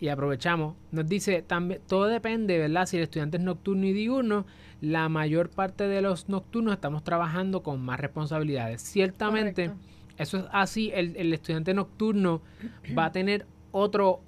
y 0.00 0.08
aprovechamos, 0.08 0.76
nos 0.90 1.06
dice, 1.06 1.42
también, 1.42 1.80
todo 1.86 2.06
depende, 2.06 2.58
¿verdad? 2.58 2.86
Si 2.86 2.96
el 2.96 3.02
estudiante 3.02 3.36
es 3.36 3.42
nocturno 3.42 3.86
y 3.86 3.92
diurno, 3.92 4.46
la 4.80 5.08
mayor 5.08 5.50
parte 5.50 5.86
de 5.86 6.00
los 6.00 6.28
nocturnos 6.28 6.74
estamos 6.74 7.04
trabajando 7.04 7.62
con 7.62 7.80
más 7.80 8.00
responsabilidades. 8.00 8.80
Ciertamente, 8.82 9.72
eso 10.16 10.38
es 10.38 10.44
así, 10.52 10.90
el, 10.94 11.16
el 11.16 11.32
estudiante 11.32 11.74
nocturno 11.74 12.40
va 12.98 13.06
a 13.06 13.12
tener 13.12 13.46
otro 13.72 14.22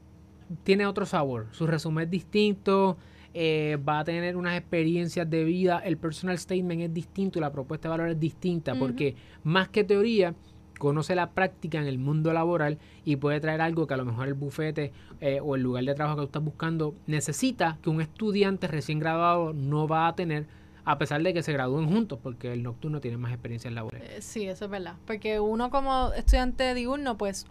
tiene 0.65 0.87
otro 0.87 1.07
sabor. 1.07 1.49
Su 1.53 1.67
resumen 1.67 2.05
es 2.05 2.11
distinto, 2.11 2.97
eh, 3.35 3.79
va 3.87 4.01
a 4.01 4.05
tener 4.05 4.37
unas 4.37 4.59
experiencias 4.59 5.29
de 5.29 5.45
vida. 5.45 5.81
El 5.85 5.97
personal 5.97 6.39
statement 6.39 6.83
es 6.83 6.95
distinto 6.95 7.39
y 7.39 7.43
la 7.43 7.53
propuesta 7.53 7.89
de 7.89 7.91
valor 7.91 8.09
es 8.11 8.21
distinta 8.21 8.75
porque 8.75 9.17
más 9.43 9.69
que 9.69 9.85
teoría, 9.85 10.35
conoce 10.83 11.15
la 11.15 11.31
práctica 11.31 11.79
en 11.79 11.87
el 11.87 11.97
mundo 11.97 12.33
laboral 12.33 12.77
y 13.05 13.15
puede 13.15 13.39
traer 13.39 13.61
algo 13.61 13.87
que 13.87 13.95
a 13.95 13.97
lo 13.97 14.05
mejor 14.05 14.27
el 14.27 14.35
bufete 14.35 14.93
eh, 15.21 15.39
o 15.41 15.55
el 15.55 15.63
lugar 15.63 15.85
de 15.85 15.95
trabajo 15.95 16.17
que 16.17 16.23
tú 16.23 16.27
estás 16.27 16.43
buscando 16.43 16.97
necesita 17.07 17.79
que 17.81 17.89
un 17.89 18.01
estudiante 18.01 18.67
recién 18.67 18.99
graduado 18.99 19.53
no 19.53 19.87
va 19.87 20.09
a 20.09 20.17
tener 20.17 20.49
a 20.85 20.99
pesar 20.99 21.23
de 21.23 21.33
que 21.33 21.45
se 21.45 21.53
gradúen 21.53 21.89
juntos, 21.89 22.19
porque 22.21 22.53
el 22.53 22.65
nocturno 22.65 23.01
tiene 23.01 23.17
más 23.17 23.31
experiencia 23.31 23.69
en 23.69 23.77
laborales. 23.77 24.11
Eh, 24.11 24.23
sí, 24.23 24.49
eso 24.49 24.65
es 24.65 24.71
verdad. 24.73 24.97
Porque 25.07 25.39
uno 25.39 25.71
como 25.71 26.13
estudiante 26.15 26.75
diurno, 26.75 27.17
pues 27.17 27.47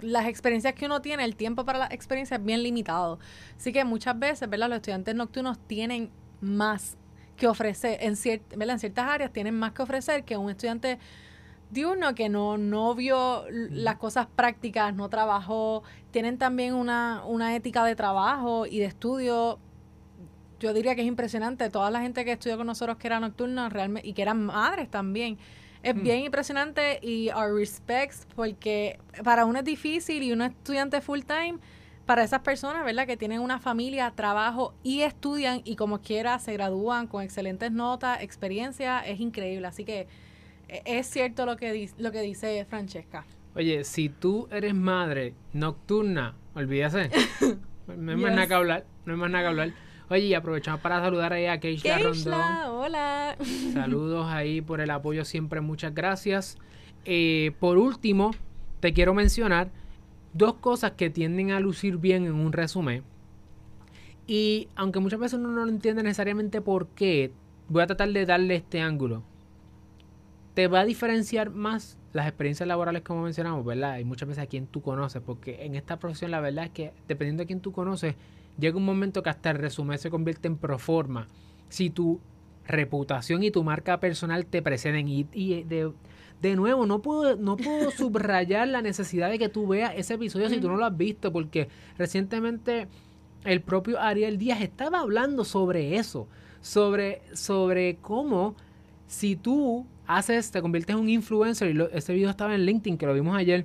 las 0.00 0.26
experiencias 0.26 0.72
que 0.72 0.86
uno 0.86 1.02
tiene, 1.02 1.26
el 1.26 1.36
tiempo 1.36 1.66
para 1.66 1.80
las 1.80 1.90
experiencias 1.90 2.40
es 2.40 2.46
bien 2.46 2.62
limitado. 2.62 3.18
Así 3.58 3.74
que 3.74 3.84
muchas 3.84 4.18
veces, 4.18 4.48
¿verdad? 4.48 4.70
Los 4.70 4.76
estudiantes 4.76 5.14
nocturnos 5.14 5.58
tienen 5.66 6.10
más 6.40 6.96
que 7.36 7.46
ofrecer, 7.46 7.98
en, 8.00 8.12
en 8.12 8.78
ciertas 8.78 9.06
áreas 9.06 9.34
tienen 9.34 9.54
más 9.54 9.72
que 9.72 9.82
ofrecer 9.82 10.24
que 10.24 10.38
un 10.38 10.48
estudiante 10.48 10.98
diurno 11.70 12.14
que 12.14 12.28
no, 12.28 12.58
no 12.58 12.94
vio 12.94 13.44
las 13.50 13.96
cosas 13.96 14.26
prácticas, 14.26 14.94
no 14.94 15.08
trabajó, 15.08 15.82
tienen 16.10 16.38
también 16.38 16.74
una, 16.74 17.22
una 17.26 17.54
ética 17.54 17.84
de 17.84 17.94
trabajo 17.94 18.66
y 18.66 18.78
de 18.78 18.86
estudio. 18.86 19.58
Yo 20.60 20.72
diría 20.72 20.94
que 20.94 21.02
es 21.02 21.06
impresionante. 21.06 21.70
Toda 21.70 21.90
la 21.90 22.00
gente 22.00 22.24
que 22.24 22.32
estudió 22.32 22.56
con 22.56 22.66
nosotros 22.66 22.96
que 22.96 23.06
era 23.06 23.20
nocturna 23.20 23.68
realmente, 23.68 24.08
y 24.08 24.12
que 24.12 24.22
eran 24.22 24.44
madres 24.44 24.90
también, 24.90 25.38
es 25.82 25.94
mm. 25.94 26.02
bien 26.02 26.18
impresionante 26.24 26.98
y 27.02 27.30
our 27.30 27.54
respects 27.54 28.26
porque 28.34 28.98
para 29.22 29.44
uno 29.44 29.60
es 29.60 29.64
difícil 29.64 30.22
y 30.22 30.32
uno 30.32 30.44
es 30.44 30.50
estudiante 30.50 31.00
full 31.00 31.20
time, 31.20 31.58
para 32.08 32.24
esas 32.24 32.40
personas, 32.40 32.86
¿verdad? 32.86 33.06
Que 33.06 33.18
tienen 33.18 33.42
una 33.42 33.58
familia, 33.58 34.10
trabajo 34.16 34.72
y 34.82 35.02
estudian 35.02 35.60
y 35.64 35.76
como 35.76 36.00
quiera 36.00 36.38
se 36.38 36.54
gradúan 36.54 37.06
con 37.06 37.22
excelentes 37.22 37.70
notas, 37.70 38.22
experiencia, 38.22 39.00
es 39.00 39.20
increíble. 39.20 39.66
Así 39.66 39.84
que 39.84 40.08
es 40.68 41.06
cierto 41.06 41.46
lo 41.46 41.56
que, 41.56 41.90
lo 41.98 42.12
que 42.12 42.20
dice 42.20 42.64
Francesca. 42.68 43.24
Oye, 43.54 43.84
si 43.84 44.08
tú 44.08 44.48
eres 44.50 44.74
madre 44.74 45.34
nocturna, 45.52 46.34
olvídase. 46.54 47.10
No 47.96 48.12
hay 48.12 48.18
más 48.18 48.32
nada 48.32 48.46
que 48.46 48.54
hablar, 48.54 48.84
no 49.06 49.14
hay 49.14 49.18
más 49.18 49.30
nada 49.30 49.44
que 49.44 49.48
hablar. 49.48 49.72
Oye, 50.10 50.26
y 50.26 50.34
aprovechamos 50.34 50.80
para 50.80 51.00
saludar 51.00 51.32
ahí 51.32 51.46
a 51.46 51.58
Keishla, 51.58 51.98
Rondón. 51.98 52.40
hola. 52.68 53.36
Saludos 53.72 54.26
ahí 54.30 54.60
por 54.60 54.80
el 54.80 54.90
apoyo 54.90 55.24
siempre, 55.24 55.60
muchas 55.60 55.94
gracias. 55.94 56.58
Eh, 57.04 57.52
por 57.58 57.78
último, 57.78 58.34
te 58.80 58.92
quiero 58.92 59.14
mencionar 59.14 59.70
dos 60.34 60.54
cosas 60.54 60.92
que 60.92 61.10
tienden 61.10 61.50
a 61.50 61.60
lucir 61.60 61.96
bien 61.96 62.26
en 62.26 62.34
un 62.34 62.52
resumen. 62.52 63.02
Y 64.26 64.68
aunque 64.76 65.00
muchas 65.00 65.18
veces 65.18 65.38
uno 65.38 65.48
no 65.48 65.64
lo 65.64 65.70
entiende 65.70 66.02
necesariamente 66.02 66.60
por 66.60 66.88
qué, 66.88 67.32
voy 67.68 67.82
a 67.82 67.86
tratar 67.86 68.10
de 68.10 68.26
darle 68.26 68.56
este 68.56 68.80
ángulo. 68.80 69.22
Te 70.58 70.66
va 70.66 70.80
a 70.80 70.84
diferenciar 70.84 71.50
más 71.50 71.96
las 72.12 72.26
experiencias 72.26 72.66
laborales 72.66 73.02
como 73.02 73.22
mencionamos, 73.22 73.64
¿verdad? 73.64 74.00
Y 74.00 74.04
muchas 74.04 74.28
veces 74.28 74.42
a 74.42 74.48
quien 74.48 74.66
tú 74.66 74.82
conoces, 74.82 75.22
porque 75.24 75.64
en 75.64 75.76
esta 75.76 76.00
profesión 76.00 76.32
la 76.32 76.40
verdad 76.40 76.64
es 76.64 76.70
que 76.72 76.92
dependiendo 77.06 77.42
de 77.42 77.46
quién 77.46 77.60
tú 77.60 77.70
conoces, 77.70 78.16
llega 78.58 78.76
un 78.76 78.84
momento 78.84 79.22
que 79.22 79.30
hasta 79.30 79.52
el 79.52 79.58
resumen 79.58 79.98
se 79.98 80.10
convierte 80.10 80.48
en 80.48 80.56
proforma. 80.56 81.28
Si 81.68 81.90
tu 81.90 82.18
reputación 82.66 83.44
y 83.44 83.52
tu 83.52 83.62
marca 83.62 84.00
personal 84.00 84.46
te 84.46 84.60
preceden 84.60 85.06
y, 85.06 85.22
de, 85.62 86.56
nuevo, 86.56 86.86
no 86.86 87.02
puedo, 87.02 87.36
no 87.36 87.56
puedo 87.56 87.90
subrayar 87.96 88.66
la 88.66 88.82
necesidad 88.82 89.30
de 89.30 89.38
que 89.38 89.48
tú 89.48 89.68
veas 89.68 89.92
ese 89.94 90.14
episodio 90.14 90.48
si 90.48 90.58
tú 90.58 90.66
no 90.66 90.76
lo 90.76 90.86
has 90.86 90.96
visto, 90.96 91.32
porque 91.32 91.68
recientemente 91.96 92.88
el 93.44 93.60
propio 93.60 94.00
Ariel 94.00 94.38
Díaz 94.38 94.60
estaba 94.60 94.98
hablando 94.98 95.44
sobre 95.44 95.98
eso, 95.98 96.26
sobre, 96.60 97.22
sobre 97.32 97.98
cómo 97.98 98.56
si 99.06 99.36
tú 99.36 99.86
haces, 100.08 100.50
te 100.50 100.60
conviertes 100.60 100.96
en 100.96 101.02
un 101.02 101.08
influencer, 101.08 101.74
y 101.74 101.96
ese 101.96 102.12
video 102.12 102.30
estaba 102.30 102.54
en 102.54 102.66
LinkedIn, 102.66 102.98
que 102.98 103.06
lo 103.06 103.14
vimos 103.14 103.36
ayer, 103.36 103.64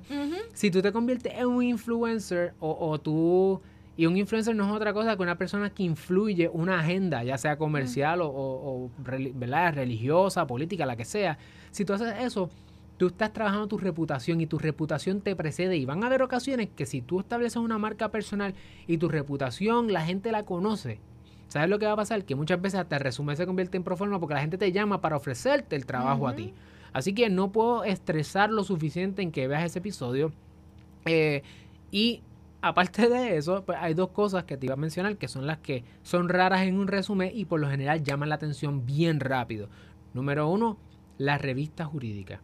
si 0.52 0.70
tú 0.70 0.80
te 0.80 0.92
conviertes 0.92 1.32
en 1.34 1.46
un 1.46 1.64
influencer 1.64 2.54
o, 2.60 2.76
o 2.78 3.00
tú 3.00 3.60
y 3.96 4.06
un 4.06 4.16
influencer 4.16 4.56
no 4.56 4.64
es 4.64 4.72
otra 4.72 4.92
cosa 4.92 5.16
que 5.16 5.22
una 5.22 5.38
persona 5.38 5.70
que 5.70 5.84
influye 5.84 6.48
una 6.48 6.80
agenda, 6.80 7.22
ya 7.22 7.38
sea 7.38 7.56
comercial 7.56 8.20
o, 8.22 8.90
religiosa, 9.04 10.46
política, 10.46 10.84
la 10.84 10.96
que 10.96 11.04
sea. 11.04 11.38
Si 11.70 11.84
tú 11.84 11.92
haces 11.92 12.14
eso, 12.20 12.50
tú 12.96 13.06
estás 13.08 13.32
trabajando 13.32 13.68
tu 13.68 13.78
reputación 13.78 14.40
y 14.40 14.46
tu 14.46 14.58
reputación 14.58 15.20
te 15.20 15.36
precede. 15.36 15.76
Y 15.76 15.84
van 15.84 16.02
a 16.02 16.08
haber 16.08 16.22
ocasiones 16.22 16.68
que 16.74 16.86
si 16.86 17.02
tú 17.02 17.20
estableces 17.20 17.56
una 17.56 17.78
marca 17.78 18.10
personal 18.10 18.54
y 18.88 18.98
tu 18.98 19.08
reputación 19.08 19.92
la 19.92 20.04
gente 20.04 20.32
la 20.32 20.44
conoce, 20.44 20.98
¿sabes 21.48 21.68
lo 21.68 21.78
que 21.78 21.86
va 21.86 21.92
a 21.92 21.96
pasar? 21.96 22.24
Que 22.24 22.34
muchas 22.34 22.60
veces 22.60 22.80
hasta 22.80 22.96
el 22.96 23.02
resumen 23.02 23.36
se 23.36 23.46
convierte 23.46 23.76
en 23.76 23.84
proforma 23.84 24.18
porque 24.18 24.34
la 24.34 24.40
gente 24.40 24.58
te 24.58 24.72
llama 24.72 25.00
para 25.00 25.16
ofrecerte 25.16 25.76
el 25.76 25.86
trabajo 25.86 26.28
a 26.28 26.34
ti. 26.34 26.52
Así 26.92 27.12
que 27.12 27.28
no 27.28 27.50
puedo 27.50 27.84
estresar 27.84 28.50
lo 28.50 28.64
suficiente 28.64 29.22
en 29.22 29.32
que 29.32 29.48
veas 29.48 29.64
ese 29.64 29.80
episodio. 29.80 30.32
Eh, 31.06 31.42
y 31.90 32.22
aparte 32.62 33.08
de 33.08 33.36
eso, 33.36 33.64
pues 33.64 33.78
hay 33.80 33.94
dos 33.94 34.10
cosas 34.10 34.44
que 34.44 34.56
te 34.56 34.66
iba 34.66 34.74
a 34.74 34.78
mencionar 34.78 35.16
que 35.16 35.28
son 35.28 35.46
las 35.46 35.58
que 35.58 35.84
son 36.02 36.28
raras 36.28 36.62
en 36.62 36.78
un 36.78 36.86
resumen 36.86 37.30
y 37.34 37.44
por 37.44 37.60
lo 37.60 37.68
general 37.68 38.02
llaman 38.02 38.28
la 38.28 38.36
atención 38.36 38.86
bien 38.86 39.20
rápido. 39.20 39.68
Número 40.14 40.48
uno, 40.48 40.78
la 41.18 41.38
revista 41.38 41.84
jurídica. 41.84 42.40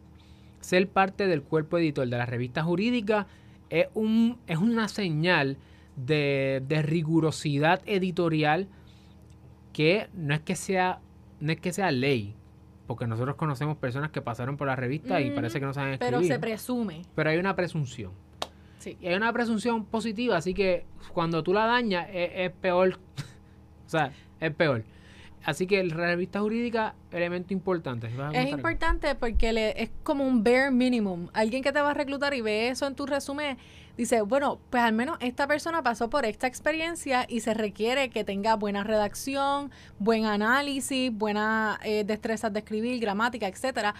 Ser 0.59 0.87
parte 0.89 1.27
del 1.27 1.41
cuerpo 1.41 1.77
editor 1.77 2.07
de 2.07 2.17
la 2.17 2.25
revista 2.25 2.63
jurídica 2.63 3.27
es, 3.69 3.87
un, 3.93 4.37
es 4.47 4.57
una 4.57 4.87
señal 4.87 5.57
de, 5.95 6.83
rigurosidad 6.83 7.81
editorial 7.85 8.67
que 9.71 10.09
no 10.13 10.33
es 10.33 10.41
que 10.41 10.55
sea 10.55 10.99
no 11.41 11.51
es 11.51 11.59
que 11.59 11.73
sea 11.73 11.91
ley, 11.91 12.35
porque 12.87 13.07
nosotros 13.07 13.35
conocemos 13.35 13.77
personas 13.77 14.11
que 14.11 14.21
pasaron 14.21 14.57
por 14.57 14.67
la 14.67 14.75
revista 14.75 15.19
y 15.21 15.31
parece 15.31 15.59
que 15.59 15.65
no 15.65 15.73
saben 15.73 15.93
escribir. 15.93 16.13
Pero 16.13 16.27
se 16.27 16.39
presume. 16.39 17.01
Pero 17.15 17.29
hay 17.31 17.37
una 17.37 17.55
presunción. 17.55 18.11
Y 18.85 19.07
hay 19.07 19.15
una 19.15 19.31
presunción 19.31 19.85
positiva, 19.85 20.37
así 20.37 20.53
que 20.53 20.85
cuando 21.13 21.43
tú 21.43 21.53
la 21.53 21.65
dañas 21.65 22.07
es, 22.11 22.51
peor. 22.51 22.97
o 23.85 23.89
sea, 23.89 24.11
es 24.39 24.53
peor. 24.53 24.83
Así 25.43 25.65
que 25.65 25.83
la 25.83 25.95
revista 25.95 26.39
jurídica, 26.39 26.93
elemento 27.11 27.53
importante. 27.53 28.09
Es 28.33 28.49
importante 28.49 29.15
porque 29.15 29.53
le, 29.53 29.81
es 29.81 29.89
como 30.03 30.25
un 30.25 30.43
bare 30.43 30.71
minimum. 30.71 31.29
Alguien 31.33 31.63
que 31.63 31.71
te 31.71 31.81
va 31.81 31.91
a 31.91 31.93
reclutar 31.93 32.33
y 32.33 32.41
ve 32.41 32.69
eso 32.69 32.85
en 32.85 32.95
tu 32.95 33.05
resumen, 33.05 33.57
dice, 33.97 34.21
bueno, 34.21 34.59
pues 34.69 34.83
al 34.83 34.93
menos 34.93 35.17
esta 35.19 35.47
persona 35.47 35.81
pasó 35.81 36.09
por 36.09 36.25
esta 36.25 36.47
experiencia 36.47 37.25
y 37.27 37.39
se 37.39 37.53
requiere 37.53 38.09
que 38.09 38.23
tenga 38.23 38.55
buena 38.55 38.83
redacción, 38.83 39.71
buen 39.97 40.25
análisis, 40.25 41.11
buenas 41.11 41.79
eh, 41.83 42.03
destrezas 42.05 42.53
de 42.53 42.59
escribir, 42.59 42.99
gramática, 42.99 43.47
etcétera 43.47 43.95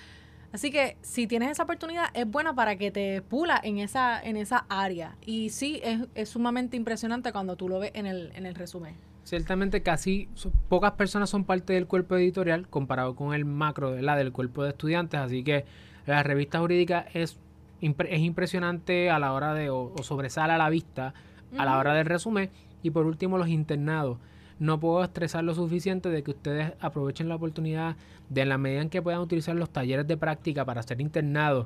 Así 0.51 0.69
que 0.69 0.97
si 1.01 1.27
tienes 1.27 1.51
esa 1.51 1.63
oportunidad, 1.63 2.05
es 2.13 2.29
buena 2.29 2.53
para 2.53 2.75
que 2.75 2.91
te 2.91 3.21
pula 3.21 3.59
en 3.63 3.77
esa, 3.77 4.21
en 4.21 4.35
esa 4.35 4.65
área. 4.67 5.15
Y 5.25 5.49
sí, 5.49 5.79
es, 5.83 6.01
es 6.13 6.29
sumamente 6.29 6.75
impresionante 6.75 7.31
cuando 7.31 7.55
tú 7.55 7.69
lo 7.69 7.79
ves 7.79 7.91
en 7.93 8.05
el, 8.05 8.31
en 8.35 8.45
el 8.45 8.55
resumen. 8.55 8.95
Ciertamente 9.23 9.83
casi 9.83 10.27
pocas 10.67 10.93
personas 10.93 11.29
son 11.29 11.43
parte 11.43 11.73
del 11.73 11.87
cuerpo 11.87 12.15
editorial 12.15 12.67
comparado 12.67 13.15
con 13.15 13.33
el 13.33 13.45
macro 13.45 13.91
de 13.91 14.01
la 14.01 14.15
del 14.15 14.31
cuerpo 14.31 14.63
de 14.63 14.69
estudiantes, 14.69 15.19
así 15.19 15.43
que 15.43 15.65
la 16.05 16.23
revista 16.23 16.59
jurídica 16.59 17.05
es, 17.13 17.37
es 17.81 18.19
impresionante 18.19 19.09
a 19.09 19.19
la 19.19 19.33
hora 19.33 19.53
de 19.53 19.69
o, 19.69 19.93
sobresale 20.01 20.53
a 20.53 20.57
la 20.57 20.69
vista 20.69 21.13
a 21.57 21.65
la 21.65 21.77
hora 21.77 21.93
del 21.93 22.05
resumen 22.05 22.49
y 22.81 22.91
por 22.91 23.05
último 23.05 23.37
los 23.37 23.49
internados 23.49 24.17
no 24.61 24.79
puedo 24.79 25.03
estresar 25.03 25.43
lo 25.43 25.55
suficiente 25.55 26.09
de 26.09 26.21
que 26.21 26.29
ustedes 26.29 26.73
aprovechen 26.79 27.27
la 27.27 27.33
oportunidad 27.33 27.95
de 28.29 28.41
en 28.41 28.49
la 28.49 28.59
medida 28.59 28.81
en 28.81 28.91
que 28.91 29.01
puedan 29.01 29.19
utilizar 29.19 29.55
los 29.55 29.71
talleres 29.71 30.05
de 30.05 30.17
práctica 30.17 30.63
para 30.65 30.83
ser 30.83 31.01
internados. 31.01 31.65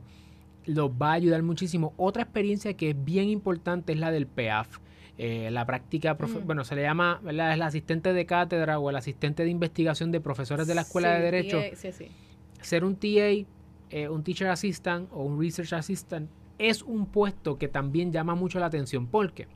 Los 0.65 0.89
va 0.91 1.09
a 1.09 1.13
ayudar 1.15 1.43
muchísimo. 1.43 1.93
Otra 1.97 2.23
experiencia 2.23 2.73
que 2.75 2.91
es 2.91 3.05
bien 3.05 3.27
importante 3.27 3.91
es 3.91 3.99
la 3.99 4.11
del 4.11 4.27
PEAF. 4.27 4.79
Eh, 5.17 5.49
la 5.51 5.65
práctica, 5.65 6.15
mm. 6.15 6.45
bueno, 6.45 6.63
se 6.65 6.75
le 6.75 6.81
llama, 6.81 7.19
¿verdad? 7.23 7.51
Es 7.51 7.55
el 7.55 7.61
asistente 7.61 8.11
de 8.11 8.25
cátedra 8.25 8.79
o 8.79 8.89
el 8.89 8.95
asistente 8.97 9.43
de 9.43 9.49
investigación 9.49 10.11
de 10.11 10.19
profesores 10.19 10.67
de 10.67 10.75
la 10.75 10.81
Escuela 10.81 11.13
de 11.13 11.21
Derecho. 11.21 11.61
sí, 11.75 11.91
sí. 11.91 12.11
Ser 12.61 12.83
un 12.83 12.95
TA, 12.95 13.45
eh, 13.91 14.09
un 14.09 14.23
Teacher 14.23 14.49
Assistant 14.49 15.09
o 15.11 15.23
un 15.23 15.39
Research 15.39 15.73
Assistant 15.73 16.29
es 16.57 16.81
un 16.81 17.05
puesto 17.05 17.57
que 17.57 17.67
también 17.67 18.11
llama 18.11 18.35
mucho 18.35 18.59
la 18.59 18.65
atención. 18.65 19.07
¿Por 19.07 19.31
qué? 19.33 19.47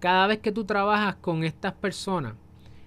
cada 0.00 0.26
vez 0.26 0.38
que 0.38 0.52
tú 0.52 0.64
trabajas 0.64 1.16
con 1.16 1.44
estas 1.44 1.72
personas, 1.72 2.34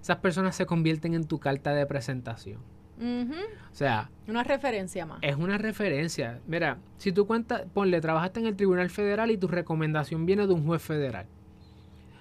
esas 0.02 0.18
personas 0.18 0.56
se 0.56 0.66
convierten 0.66 1.14
en 1.14 1.26
tu 1.26 1.40
carta 1.40 1.74
de 1.74 1.86
presentación. 1.86 2.60
O 3.02 3.76
sea... 3.76 4.10
Una 4.28 4.44
referencia 4.44 5.06
más. 5.06 5.20
Es 5.22 5.38
una 5.38 5.58
referencia. 5.58 6.40
Mira, 6.48 6.80
si 6.98 7.14
tú 7.14 7.26
cuentas, 7.26 7.64
ponle, 7.74 8.02
trabajaste 8.02 8.42
en 8.42 8.48
el 8.48 8.58
Tribunal 8.58 8.90
Federal 8.90 9.32
y 9.32 9.38
tu 9.38 9.48
recomendación 9.48 10.26
viene 10.26 10.48
de 10.48 10.54
un 10.54 10.66
juez 10.66 10.82
federal. 10.82 11.26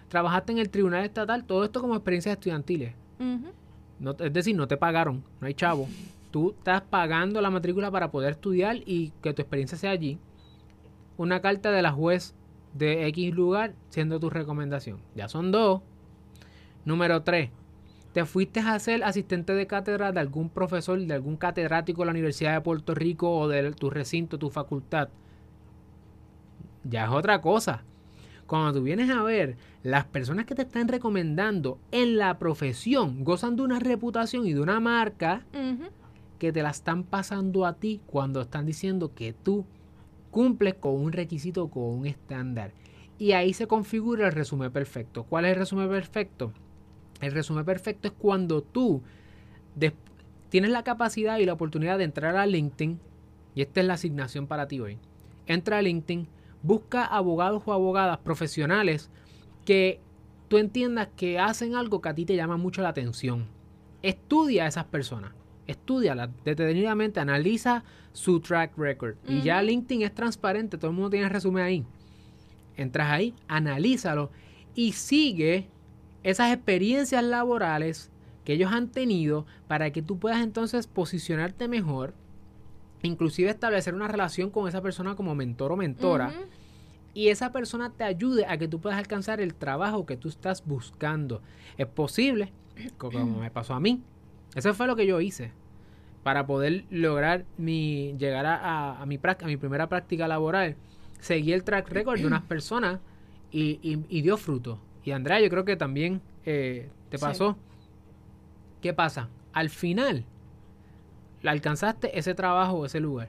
Trabajaste 0.09 0.53
en 0.53 0.59
el 0.59 0.71
Tribunal 0.71 1.05
Estatal, 1.05 1.45
todo 1.45 1.65
esto 1.65 1.81
como 1.81 1.95
experiencias 1.95 2.35
estudiantiles. 2.35 2.95
no, 3.99 4.17
es 4.19 4.33
decir, 4.33 4.57
no 4.57 4.69
te 4.69 4.77
pagaron, 4.77 5.25
no 5.41 5.47
hay 5.47 5.55
chavo. 5.55 5.89
Tú 6.31 6.51
estás 6.51 6.83
pagando 6.83 7.41
la 7.41 7.51
matrícula 7.51 7.91
para 7.91 8.11
poder 8.11 8.33
estudiar 8.33 8.77
y 8.85 9.13
que 9.23 9.33
tu 9.33 9.43
experiencia 9.43 9.79
sea 9.79 9.91
allí. 9.91 10.19
Una 11.17 11.41
carta 11.41 11.71
de 11.71 11.83
la 11.83 11.93
juez 11.93 12.35
de 12.75 13.07
X 13.09 13.35
lugar 13.35 13.75
siendo 13.89 14.21
tu 14.21 14.31
recomendación. 14.31 14.99
Ya 15.15 15.29
son 15.29 15.51
dos. 15.51 15.83
Número 16.85 17.23
tres 17.23 17.51
te 18.13 18.25
fuiste 18.25 18.61
a 18.61 18.79
ser 18.79 19.05
asistente 19.05 19.55
de 19.55 19.67
cátedra 19.67 20.13
de 20.13 20.21
algún 20.21 20.49
profesor, 20.49 20.99
de 20.99 21.15
algún 21.15 21.37
catedrático 21.37 22.03
de 22.03 22.07
la 22.07 22.11
Universidad 22.11 22.55
de 22.55 22.61
Puerto 22.61 22.95
Rico 22.95 23.31
o 23.31 23.49
de 23.49 23.71
tu 23.73 23.91
recinto, 23.91 24.39
tu 24.39 24.51
facultad, 24.51 25.09
ya 26.85 27.05
es 27.05 27.11
otra 27.11 27.41
cosa. 27.41 27.85
Cuando 28.49 28.73
tú 28.73 28.83
vienes 28.83 29.11
a 29.11 29.23
ver, 29.23 29.59
las 29.83 30.07
personas 30.07 30.47
que 30.47 30.55
te 30.55 30.63
están 30.63 30.89
recomendando 30.89 31.79
en 31.93 32.17
la 32.17 32.39
profesión 32.39 33.23
gozan 33.23 33.57
de 33.57 33.63
una 33.63 33.79
reputación 33.79 34.47
y 34.47 34.55
de 34.55 34.61
una 34.61 34.81
marca 34.81 35.45
que 36.39 36.51
te 36.51 36.63
la 36.63 36.71
están 36.71 37.05
pasando 37.05 37.67
a 37.67 37.75
ti 37.75 38.01
cuando 38.07 38.41
están 38.41 38.65
diciendo 38.65 39.13
que 39.15 39.35
tú 39.35 39.67
cumples 40.31 40.75
con 40.75 40.95
un 40.95 41.13
requisito, 41.13 41.69
con 41.69 41.83
un 41.83 42.07
estándar. 42.07 42.73
Y 43.19 43.33
ahí 43.33 43.53
se 43.53 43.67
configura 43.67 44.29
el 44.29 44.33
resumen 44.33 44.73
perfecto. 44.73 45.25
¿Cuál 45.25 45.45
es 45.45 45.53
el 45.53 45.59
resumen 45.59 45.91
perfecto? 45.91 46.55
El 47.21 47.33
resumen 47.33 47.67
perfecto 47.67 48.09
es 48.09 48.15
cuando 48.17 48.63
tú 48.63 49.03
tienes 50.49 50.71
la 50.71 50.85
capacidad 50.85 51.37
y 51.37 51.45
la 51.45 51.53
oportunidad 51.53 51.99
de 51.99 52.05
entrar 52.05 52.35
a 52.35 52.47
LinkedIn, 52.47 52.99
y 53.55 53.61
esta 53.61 53.81
es 53.81 53.87
la 53.87 53.95
asignación 53.95 54.47
para 54.47 54.69
ti 54.69 54.81
hoy. 54.81 54.97
Entra 55.47 55.77
a 55.79 55.83
LinkedIn, 55.83 56.29
busca 56.63 57.05
abogados 57.05 57.63
o 57.67 57.73
abogadas 57.73 58.19
profesionales 58.19 59.11
que 59.65 60.01
tú 60.49 60.59
entiendas 60.59 61.09
que 61.17 61.39
hacen 61.39 61.75
algo 61.75 62.01
que 62.01 62.09
a 62.09 62.15
ti 62.15 62.25
te 62.25 62.37
llama 62.37 62.57
mucho 62.57 62.83
la 62.83 62.89
atención. 62.89 63.47
Estudia 64.03 64.65
a 64.65 64.69
esas 64.69 64.85
personas, 64.85 65.33
estudialas 65.67 66.31
detenidamente, 66.45 67.21
analiza 67.21 67.85
su 68.13 68.41
track 68.41 68.77
record. 68.77 69.17
Y 69.27 69.43
ya 69.43 69.63
LinkedIn 69.63 70.03
es 70.03 70.15
transparente, 70.15 70.79
todo 70.79 70.91
el 70.91 70.97
mundo 70.97 71.11
tiene 71.11 71.27
el 71.27 71.33
resumen 71.33 71.65
ahí. 71.65 71.85
Entras 72.77 73.11
ahí, 73.11 73.35
analízalo 73.49 74.31
y 74.75 74.93
sigue 74.93 75.69
esas 76.23 76.53
experiencias 76.53 77.23
laborales 77.25 78.11
que 78.45 78.55
ellos 78.55 78.73
han 78.73 78.89
tenido 78.89 79.47
para 79.67 79.91
que 79.91 80.03
tú 80.03 80.19
puedas 80.19 80.43
entonces 80.43 80.87
posicionarte 80.87 81.69
mejor, 81.69 82.15
inclusive 83.03 83.51
establecer 83.51 83.95
una 83.95 84.09
relación 84.09 84.51
con 84.51 84.69
esa 84.69 84.83
persona 84.83 85.15
como 85.15 85.35
mentor 85.35 85.73
o 85.73 85.77
mentora. 85.77 86.33
Y 87.15 87.29
esa 87.29 87.53
persona 87.53 87.91
te 87.91 88.05
ayude 88.05 88.47
a 88.47 88.59
que 88.59 88.69
tú 88.69 88.81
puedas 88.81 88.99
alcanzar 88.99 89.41
el 89.41 89.55
trabajo 89.55 90.07
que 90.07 90.17
tú 90.17 90.29
estás 90.29 90.65
buscando. 90.65 91.43
Es 91.77 91.87
posible, 91.87 92.53
como 92.97 93.41
me 93.41 93.51
pasó 93.51 93.75
a 93.75 93.81
mí. 93.81 94.03
Eso 94.55 94.73
fue 94.75 94.87
lo 94.87 94.97
que 94.97 95.07
yo 95.07 95.21
hice 95.21 95.53
para 96.23 96.47
poder 96.47 96.85
lograr 96.91 97.45
mi 97.57 98.15
llegar 98.19 98.47
a, 98.47 99.05
mi, 99.07 99.19
a 99.23 99.47
mi 99.47 99.57
primera 99.57 99.89
práctica 99.89 100.29
laboral. 100.29 100.77
Seguí 101.21 101.53
el 101.53 101.65
track 101.65 101.89
record 101.89 102.21
de 102.21 102.27
unas 102.27 102.43
personas 102.49 103.01
y, 103.51 103.79
y 103.83 104.23
dio 104.23 104.37
fruto. 104.37 104.79
Y 105.05 105.13
Andrea, 105.13 105.41
yo 105.41 105.49
creo 105.49 105.65
que 105.65 105.77
también 105.77 106.21
eh, 106.45 106.91
te 107.09 107.19
pasó. 107.19 107.57
¿Qué 108.83 108.93
pasa? 108.93 109.29
Al 109.53 109.71
final, 109.71 110.25
alcanzaste 111.45 112.19
ese 112.19 112.35
trabajo 112.35 112.75
o 112.75 112.87
ese 112.87 113.01
lugar. 113.01 113.29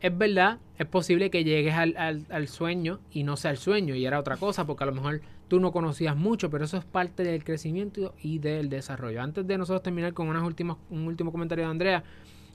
Es 0.00 0.16
verdad, 0.16 0.58
es 0.78 0.86
posible 0.86 1.30
que 1.30 1.42
llegues 1.42 1.74
al, 1.74 1.96
al, 1.96 2.48
sueño 2.48 3.00
y 3.10 3.22
no 3.22 3.36
sea 3.36 3.50
el 3.50 3.56
sueño 3.56 3.94
y 3.94 4.04
era 4.04 4.18
otra 4.18 4.36
cosa, 4.36 4.66
porque 4.66 4.84
a 4.84 4.86
lo 4.86 4.92
mejor 4.92 5.22
tú 5.48 5.58
no 5.58 5.72
conocías 5.72 6.16
mucho, 6.16 6.50
pero 6.50 6.64
eso 6.64 6.76
es 6.76 6.84
parte 6.84 7.22
del 7.22 7.44
crecimiento 7.44 8.14
y 8.22 8.38
del 8.38 8.68
desarrollo. 8.68 9.22
Antes 9.22 9.46
de 9.46 9.56
nosotros 9.56 9.82
terminar 9.82 10.12
con 10.12 10.28
unas 10.28 10.42
últimas, 10.42 10.76
un 10.90 11.06
último 11.06 11.32
comentario 11.32 11.64
de 11.64 11.70
Andrea, 11.70 12.04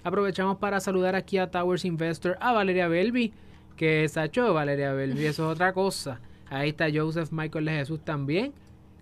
aprovechamos 0.03 0.57
para 0.57 0.79
saludar 0.79 1.15
aquí 1.15 1.39
a 1.39 1.49
Towers 1.49 1.83
Investor, 1.83 2.37
a 2.39 2.53
Valeria 2.53 2.87
Belvi, 2.87 3.33
que 3.75 4.03
es 4.03 4.13
Sacho, 4.13 4.53
Valeria 4.53 4.93
Belvi, 4.93 5.25
eso 5.25 5.47
es 5.47 5.55
otra 5.55 5.73
cosa. 5.73 6.21
Ahí 6.49 6.69
está 6.69 6.87
Joseph 6.93 7.31
Michael 7.31 7.65
de 7.65 7.71
Jesús 7.71 8.01
también. 8.03 8.53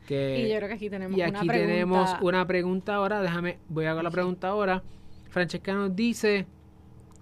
Que, 0.08 0.46
y 0.46 0.50
yo 0.50 0.58
creo 0.58 0.70
que 0.70 0.76
aquí 0.76 0.90
tenemos 0.90 1.18
y 1.18 1.22
aquí 1.22 1.48
tenemos 1.48 2.16
una 2.22 2.46
pregunta 2.48 2.96
ahora. 2.96 3.22
Déjame, 3.22 3.58
voy 3.68 3.86
a 3.86 3.92
hacer 3.92 4.04
la 4.04 4.12
pregunta 4.12 4.48
ahora. 4.48 4.82
Francesca 5.30 5.74
nos 5.74 5.96
dice, 5.96 6.48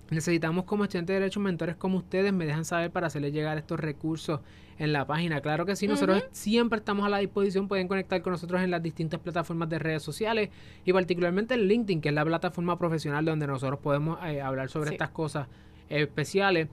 necesitamos 0.10 0.66
como 0.66 0.84
estudiantes 0.84 1.14
de 1.14 1.20
Derecho 1.20 1.40
mentores 1.40 1.76
como 1.76 1.98
ustedes, 1.98 2.34
me 2.34 2.46
dejan 2.46 2.66
saber 2.66 2.92
para 2.92 3.08
hacerles 3.08 3.34
llegar 3.34 3.58
estos 3.58 3.80
recursos 3.80 4.40
en 4.80 4.94
la 4.94 5.06
página. 5.06 5.42
Claro 5.42 5.66
que 5.66 5.76
sí, 5.76 5.88
nosotros 5.88 6.24
siempre 6.32 6.80
estamos 6.80 7.06
a 7.06 7.10
la 7.10 7.18
disposición, 7.18 7.68
pueden 7.68 7.88
conectar 7.88 8.22
con 8.22 8.32
nosotros 8.32 8.62
en 8.62 8.72
las 8.72 8.82
distintas 8.82 9.20
plataformas 9.20 9.70
de 9.70 9.80
redes 9.80 10.04
sociales 10.04 10.50
y 10.86 10.94
particularmente 10.94 11.56
en 11.56 11.68
LinkedIn, 11.68 12.02
que 12.02 12.10
es 12.10 12.16
la 12.16 12.26
plataforma 12.26 12.78
profesional 12.78 13.26
donde 13.26 13.48
nosotros 13.48 13.80
podemos 13.80 14.20
eh, 14.26 14.42
hablar 14.42 14.70
sobre 14.70 14.92
estas 14.92 15.10
cosas 15.10 15.48
especiales. 15.90 16.70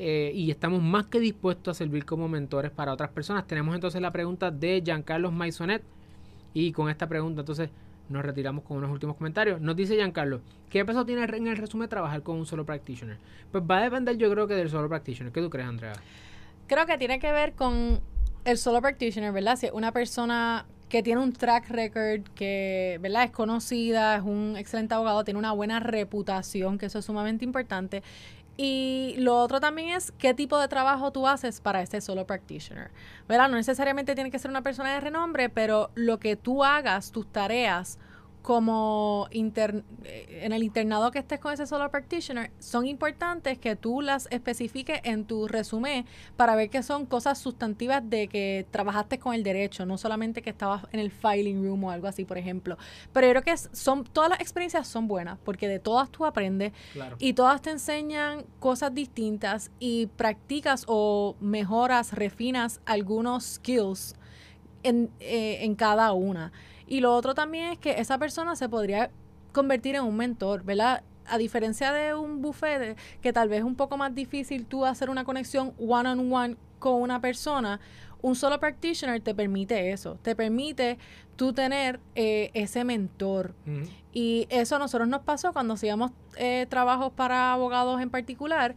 Eh, 0.00 0.30
y 0.32 0.52
estamos 0.52 0.80
más 0.80 1.06
que 1.06 1.18
dispuestos 1.18 1.76
a 1.76 1.78
servir 1.78 2.04
como 2.04 2.28
mentores 2.28 2.70
para 2.70 2.92
otras 2.92 3.10
personas. 3.10 3.48
Tenemos 3.48 3.74
entonces 3.74 4.00
la 4.00 4.12
pregunta 4.12 4.52
de 4.52 4.80
Giancarlo 4.84 5.32
Maisonet 5.32 5.82
y 6.54 6.70
con 6.70 6.88
esta 6.88 7.08
pregunta 7.08 7.40
entonces 7.40 7.70
nos 8.08 8.24
retiramos 8.24 8.64
con 8.64 8.78
unos 8.78 8.90
últimos 8.90 9.16
comentarios. 9.16 9.60
Nos 9.60 9.76
dice 9.76 9.94
Giancarlo, 9.94 10.40
¿qué 10.70 10.84
peso 10.84 11.04
tiene 11.04 11.24
en 11.24 11.46
el 11.46 11.56
resumen 11.56 11.88
trabajar 11.88 12.22
con 12.22 12.36
un 12.36 12.46
solo 12.46 12.64
practitioner? 12.64 13.18
Pues 13.52 13.64
va 13.64 13.78
a 13.78 13.82
depender 13.82 14.16
yo 14.16 14.30
creo 14.30 14.46
que 14.46 14.54
del 14.54 14.70
solo 14.70 14.88
practitioner. 14.88 15.32
¿Qué 15.32 15.40
tú 15.40 15.50
crees, 15.50 15.68
Andrea? 15.68 15.92
Creo 16.66 16.86
que 16.86 16.98
tiene 16.98 17.18
que 17.18 17.32
ver 17.32 17.54
con 17.54 18.00
el 18.44 18.58
solo 18.58 18.80
practitioner, 18.80 19.32
¿verdad? 19.32 19.56
Si 19.56 19.68
una 19.72 19.92
persona 19.92 20.66
que 20.88 21.02
tiene 21.02 21.20
un 21.20 21.32
track 21.32 21.68
record, 21.68 22.22
que 22.34 22.98
¿verdad? 23.00 23.24
es 23.24 23.30
conocida, 23.30 24.16
es 24.16 24.22
un 24.22 24.54
excelente 24.56 24.94
abogado, 24.94 25.22
tiene 25.24 25.38
una 25.38 25.52
buena 25.52 25.80
reputación, 25.80 26.78
que 26.78 26.86
eso 26.86 27.00
es 27.00 27.04
sumamente 27.04 27.44
importante, 27.44 28.02
y 28.60 29.14
lo 29.18 29.40
otro 29.40 29.60
también 29.60 29.90
es 29.90 30.12
qué 30.18 30.34
tipo 30.34 30.58
de 30.58 30.66
trabajo 30.66 31.12
tú 31.12 31.28
haces 31.28 31.60
para 31.60 31.80
ese 31.80 32.00
solo 32.00 32.26
practitioner. 32.26 32.90
¿Verdad? 33.28 33.48
No 33.48 33.56
necesariamente 33.56 34.16
tiene 34.16 34.32
que 34.32 34.38
ser 34.40 34.50
una 34.50 34.62
persona 34.62 34.92
de 34.92 35.00
renombre, 35.00 35.48
pero 35.48 35.92
lo 35.94 36.18
que 36.18 36.34
tú 36.34 36.64
hagas, 36.64 37.12
tus 37.12 37.30
tareas, 37.30 38.00
como 38.42 39.28
eh, 39.30 39.82
en 40.42 40.52
el 40.52 40.62
internado 40.62 41.10
que 41.10 41.18
estés 41.18 41.38
con 41.40 41.52
ese 41.52 41.66
solo 41.66 41.90
practitioner, 41.90 42.50
son 42.58 42.86
importantes 42.86 43.58
que 43.58 43.76
tú 43.76 44.00
las 44.00 44.28
especifiques 44.30 45.00
en 45.04 45.24
tu 45.24 45.48
resumen 45.48 46.06
para 46.36 46.54
ver 46.56 46.70
que 46.70 46.82
son 46.82 47.06
cosas 47.06 47.38
sustantivas 47.38 48.08
de 48.08 48.28
que 48.28 48.66
trabajaste 48.70 49.18
con 49.18 49.34
el 49.34 49.42
derecho, 49.42 49.86
no 49.86 49.98
solamente 49.98 50.42
que 50.42 50.50
estabas 50.50 50.86
en 50.92 51.00
el 51.00 51.10
filing 51.10 51.62
room 51.62 51.84
o 51.84 51.90
algo 51.90 52.06
así, 52.06 52.24
por 52.24 52.38
ejemplo. 52.38 52.78
Pero 53.12 53.26
yo 53.26 53.32
creo 53.34 53.44
que 53.44 53.56
son 53.56 54.04
todas 54.04 54.30
las 54.30 54.40
experiencias 54.40 54.86
son 54.86 55.08
buenas 55.08 55.38
porque 55.44 55.68
de 55.68 55.78
todas 55.78 56.10
tú 56.10 56.24
aprendes 56.24 56.72
y 57.18 57.32
todas 57.32 57.60
te 57.60 57.70
enseñan 57.70 58.44
cosas 58.60 58.94
distintas 58.94 59.70
y 59.78 60.06
practicas 60.06 60.84
o 60.86 61.36
mejoras, 61.40 62.12
refinas 62.12 62.80
algunos 62.86 63.44
skills 63.44 64.14
en, 64.82 65.10
eh, 65.20 65.58
en 65.62 65.74
cada 65.74 66.12
una. 66.12 66.52
Y 66.88 67.00
lo 67.00 67.14
otro 67.14 67.34
también 67.34 67.72
es 67.72 67.78
que 67.78 68.00
esa 68.00 68.18
persona 68.18 68.56
se 68.56 68.68
podría 68.68 69.10
convertir 69.52 69.94
en 69.94 70.04
un 70.04 70.16
mentor, 70.16 70.64
¿verdad? 70.64 71.02
A 71.26 71.36
diferencia 71.36 71.92
de 71.92 72.14
un 72.14 72.40
buffet, 72.40 72.96
que 73.20 73.32
tal 73.32 73.48
vez 73.48 73.58
es 73.58 73.64
un 73.64 73.76
poco 73.76 73.96
más 73.98 74.14
difícil 74.14 74.64
tú 74.64 74.86
hacer 74.86 75.10
una 75.10 75.24
conexión 75.24 75.74
one-on-one 75.78 76.56
con 76.78 77.02
una 77.02 77.20
persona, 77.20 77.80
un 78.22 78.34
solo 78.34 78.58
practitioner 78.58 79.20
te 79.20 79.34
permite 79.34 79.92
eso, 79.92 80.18
te 80.22 80.34
permite 80.34 80.98
tú 81.36 81.52
tener 81.52 82.00
eh, 82.14 82.50
ese 82.54 82.84
mentor. 82.84 83.54
Y 84.12 84.46
eso 84.50 84.76
a 84.76 84.78
nosotros 84.78 85.08
nos 85.08 85.22
pasó 85.22 85.52
cuando 85.52 85.74
hacíamos 85.74 86.10
eh, 86.36 86.66
trabajos 86.68 87.12
para 87.12 87.52
abogados 87.52 88.00
en 88.00 88.10
particular, 88.10 88.74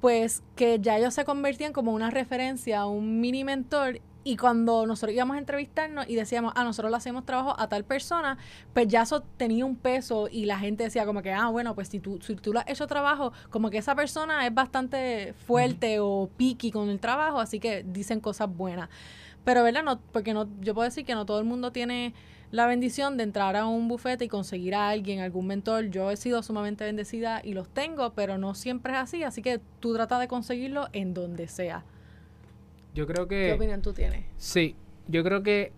pues 0.00 0.42
que 0.56 0.78
ya 0.80 0.96
ellos 0.96 1.14
se 1.14 1.24
convertían 1.24 1.72
como 1.72 1.92
una 1.92 2.10
referencia, 2.10 2.86
un 2.86 3.20
mini 3.20 3.44
mentor 3.44 4.00
y 4.22 4.36
cuando 4.36 4.86
nosotros 4.86 5.14
íbamos 5.14 5.36
a 5.36 5.38
entrevistarnos 5.38 6.08
y 6.08 6.14
decíamos, 6.14 6.52
ah, 6.56 6.64
nosotros 6.64 6.90
le 6.90 6.96
hacemos 6.96 7.24
trabajo 7.24 7.54
a 7.58 7.68
tal 7.68 7.84
persona, 7.84 8.36
pues 8.74 8.86
ya 8.88 9.02
eso 9.02 9.22
tenía 9.36 9.64
un 9.64 9.76
peso 9.76 10.28
y 10.30 10.44
la 10.44 10.58
gente 10.58 10.84
decía 10.84 11.06
como 11.06 11.22
que, 11.22 11.32
ah, 11.32 11.48
bueno, 11.48 11.74
pues 11.74 11.88
si 11.88 12.00
tú, 12.00 12.20
si 12.20 12.34
tú 12.36 12.52
le 12.52 12.60
has 12.60 12.68
hecho 12.68 12.86
trabajo, 12.86 13.32
como 13.50 13.70
que 13.70 13.78
esa 13.78 13.94
persona 13.94 14.46
es 14.46 14.52
bastante 14.52 15.34
fuerte 15.46 16.00
o 16.00 16.28
picky 16.36 16.70
con 16.70 16.90
el 16.90 17.00
trabajo, 17.00 17.40
así 17.40 17.60
que 17.60 17.82
dicen 17.82 18.20
cosas 18.20 18.54
buenas. 18.54 18.90
Pero, 19.44 19.62
¿verdad? 19.62 19.82
No, 19.82 20.00
porque 20.12 20.34
no, 20.34 20.48
yo 20.60 20.74
puedo 20.74 20.84
decir 20.84 21.06
que 21.06 21.14
no 21.14 21.24
todo 21.24 21.38
el 21.38 21.46
mundo 21.46 21.72
tiene 21.72 22.12
la 22.50 22.66
bendición 22.66 23.16
de 23.16 23.22
entrar 23.22 23.56
a 23.56 23.66
un 23.66 23.88
bufete 23.88 24.26
y 24.26 24.28
conseguir 24.28 24.74
a 24.74 24.90
alguien, 24.90 25.20
algún 25.20 25.46
mentor. 25.46 25.86
Yo 25.86 26.10
he 26.10 26.16
sido 26.16 26.42
sumamente 26.42 26.84
bendecida 26.84 27.40
y 27.42 27.54
los 27.54 27.68
tengo, 27.68 28.12
pero 28.12 28.36
no 28.36 28.54
siempre 28.54 28.92
es 28.92 28.98
así, 28.98 29.22
así 29.22 29.40
que 29.40 29.60
tú 29.78 29.94
trata 29.94 30.18
de 30.18 30.28
conseguirlo 30.28 30.88
en 30.92 31.14
donde 31.14 31.48
sea. 31.48 31.84
Yo 32.94 33.06
creo 33.06 33.28
que... 33.28 33.46
¿Qué 33.46 33.52
opinión 33.52 33.82
tú 33.82 33.92
tienes? 33.92 34.24
Sí, 34.36 34.76
yo 35.08 35.22
creo 35.22 35.42
que 35.42 35.72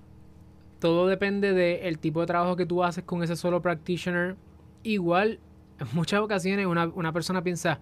todo 0.79 1.07
depende 1.07 1.53
del 1.53 1.99
tipo 1.99 2.21
de 2.21 2.27
trabajo 2.27 2.57
que 2.57 2.67
tú 2.67 2.83
haces 2.83 3.05
con 3.05 3.23
ese 3.23 3.37
solo 3.37 3.63
practitioner. 3.63 4.37
Igual, 4.83 5.39
en 5.79 5.87
muchas 5.93 6.21
ocasiones 6.21 6.67
una, 6.67 6.87
una 6.89 7.13
persona 7.13 7.43
piensa, 7.43 7.81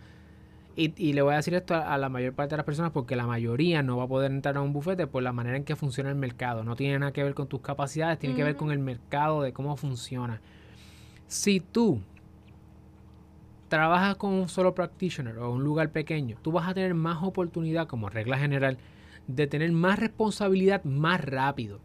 y, 0.76 1.12
le 1.12 1.20
voy 1.20 1.35
a 1.35 1.37
decir 1.37 1.55
esto 1.55 1.74
a, 1.74 1.99
la 1.99 2.09
mayor 2.09 2.33
parte 2.33 2.53
de 2.53 2.59
las 2.59 2.64
personas 2.64 2.93
porque 2.93 3.16
la 3.16 3.26
mayoría 3.26 3.83
no 3.83 3.97
va 3.97 4.05
a 4.05 4.07
poder 4.07 4.31
entrar 4.31 4.57
a 4.57 4.62
un 4.62 4.72
bufete 4.72 5.07
por 5.07 5.22
la 5.22 5.33
manera 5.33 5.57
en 5.57 5.64
que 5.64 5.76
funciona 5.76 6.09
el 6.09 6.16
mercado. 6.16 6.64
No 6.64 6.76
tiene 6.76 6.99
nada 6.99 7.12
que 7.12 7.22
ver 7.22 7.35
con 7.35 7.49
tus 7.49 7.61
capacidades, 7.61 8.18
tiene 8.18 8.35
que 8.35 8.45
ver 8.45 8.57
con 8.57 8.70
el 8.70 8.78
mercado, 8.78 9.43
de 9.43 9.53
cómo 9.53 9.76
funciona. 9.76 10.41
Si 11.26 11.61
tú 11.61 12.01
trabajas 13.68 14.16
con 14.16 14.33
un 14.33 14.49
solo 14.49 14.74
practitioner 14.74 15.39
o 15.39 15.51
un 15.51 15.64
lugar 15.64 15.91
pequeño, 15.91 16.37
tú 16.41 16.53
vas 16.53 16.68
a 16.68 16.74
tener 16.74 16.95
más 16.95 17.22
oportunidad 17.22 17.87
como 17.87 18.09
regla 18.09 18.39
general 18.39 18.78
de 19.27 19.47
tener 19.47 19.73
más 19.73 19.99
responsabilidad 19.99 20.85
más 20.85 21.25
rápido. 21.25 21.81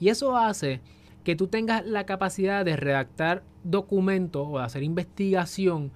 Y 0.00 0.08
eso 0.08 0.36
hace 0.36 0.80
que 1.24 1.36
tú 1.36 1.46
tengas 1.46 1.84
la 1.86 2.04
capacidad 2.04 2.64
de 2.64 2.76
redactar 2.76 3.42
documentos 3.64 4.46
o 4.48 4.58
de 4.58 4.64
hacer 4.64 4.82
investigación 4.82 5.90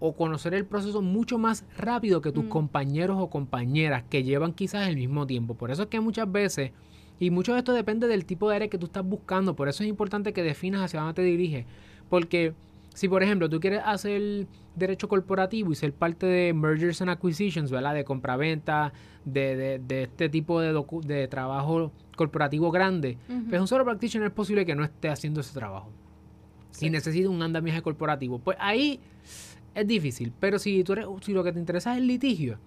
o 0.00 0.14
conocer 0.14 0.54
el 0.54 0.64
proceso 0.64 1.02
mucho 1.02 1.38
más 1.38 1.64
rápido 1.76 2.20
que 2.20 2.32
tus 2.32 2.44
mm. 2.44 2.48
compañeros 2.48 3.16
o 3.20 3.30
compañeras 3.30 4.04
que 4.08 4.22
llevan 4.22 4.52
quizás 4.52 4.88
el 4.88 4.96
mismo 4.96 5.26
tiempo. 5.26 5.54
Por 5.54 5.70
eso 5.70 5.84
es 5.84 5.88
que 5.88 6.00
muchas 6.00 6.30
veces, 6.30 6.72
y 7.18 7.30
mucho 7.30 7.52
de 7.52 7.58
esto 7.58 7.72
depende 7.72 8.06
del 8.06 8.24
tipo 8.24 8.48
de 8.48 8.56
área 8.56 8.68
que 8.68 8.78
tú 8.78 8.86
estás 8.86 9.04
buscando, 9.04 9.56
por 9.56 9.68
eso 9.68 9.82
es 9.82 9.88
importante 9.88 10.32
que 10.32 10.42
definas 10.42 10.82
hacia 10.82 11.00
dónde 11.00 11.14
te 11.14 11.22
diriges. 11.22 11.66
Porque 12.08 12.54
si 12.94 13.08
por 13.08 13.22
ejemplo 13.22 13.48
tú 13.48 13.60
quieres 13.60 13.80
hacer 13.84 14.46
derecho 14.74 15.08
corporativo 15.08 15.72
y 15.72 15.74
ser 15.74 15.92
parte 15.92 16.26
de 16.26 16.52
mergers 16.52 17.00
and 17.02 17.10
acquisitions, 17.10 17.70
¿verdad? 17.70 17.94
De 17.94 18.04
compraventa, 18.04 18.92
de, 19.24 19.56
de, 19.56 19.78
de 19.78 20.02
este 20.04 20.28
tipo 20.28 20.60
de, 20.60 20.84
de 21.04 21.28
trabajo 21.28 21.92
corporativo 22.16 22.70
grande, 22.70 23.16
pues 23.48 23.60
un 23.60 23.68
solo 23.68 23.84
practitioner 23.84 24.28
es 24.28 24.34
posible 24.34 24.66
que 24.66 24.74
no 24.74 24.84
esté 24.84 25.08
haciendo 25.08 25.40
ese 25.40 25.54
trabajo. 25.54 25.90
Si 26.70 26.90
necesita 26.90 27.28
un 27.28 27.42
andamiaje 27.42 27.82
corporativo, 27.82 28.38
pues 28.38 28.56
ahí 28.60 29.00
es 29.74 29.86
difícil. 29.86 30.32
Pero 30.38 30.58
si, 30.58 30.84
tú 30.84 30.94
si 31.22 31.32
lo 31.32 31.42
que 31.42 31.52
te 31.52 31.58
interesa 31.58 31.92
es 31.92 31.98
el 31.98 32.06
litigio, 32.06 32.58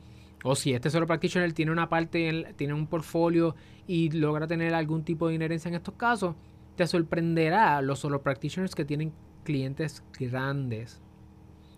o 0.44 0.56
si 0.56 0.74
este 0.74 0.90
solo 0.90 1.06
practitioner 1.06 1.54
tiene 1.54 1.72
una 1.72 1.88
parte, 1.88 2.54
tiene 2.56 2.74
un 2.74 2.88
portfolio 2.88 3.56
y 3.88 4.10
logra 4.12 4.48
tener 4.48 4.74
algún 4.74 5.04
tipo 5.04 5.28
de 5.28 5.36
inherencia 5.36 5.70
en 5.70 5.76
estos 5.76 5.94
casos, 5.96 6.36
te 6.76 6.88
sorprenderá 6.88 7.82
los 7.82 8.00
solo 8.00 8.22
practitioners 8.22 8.74
que 8.74 8.86
tienen 8.86 9.14
clientes 9.44 10.04
grandes, 10.20 11.02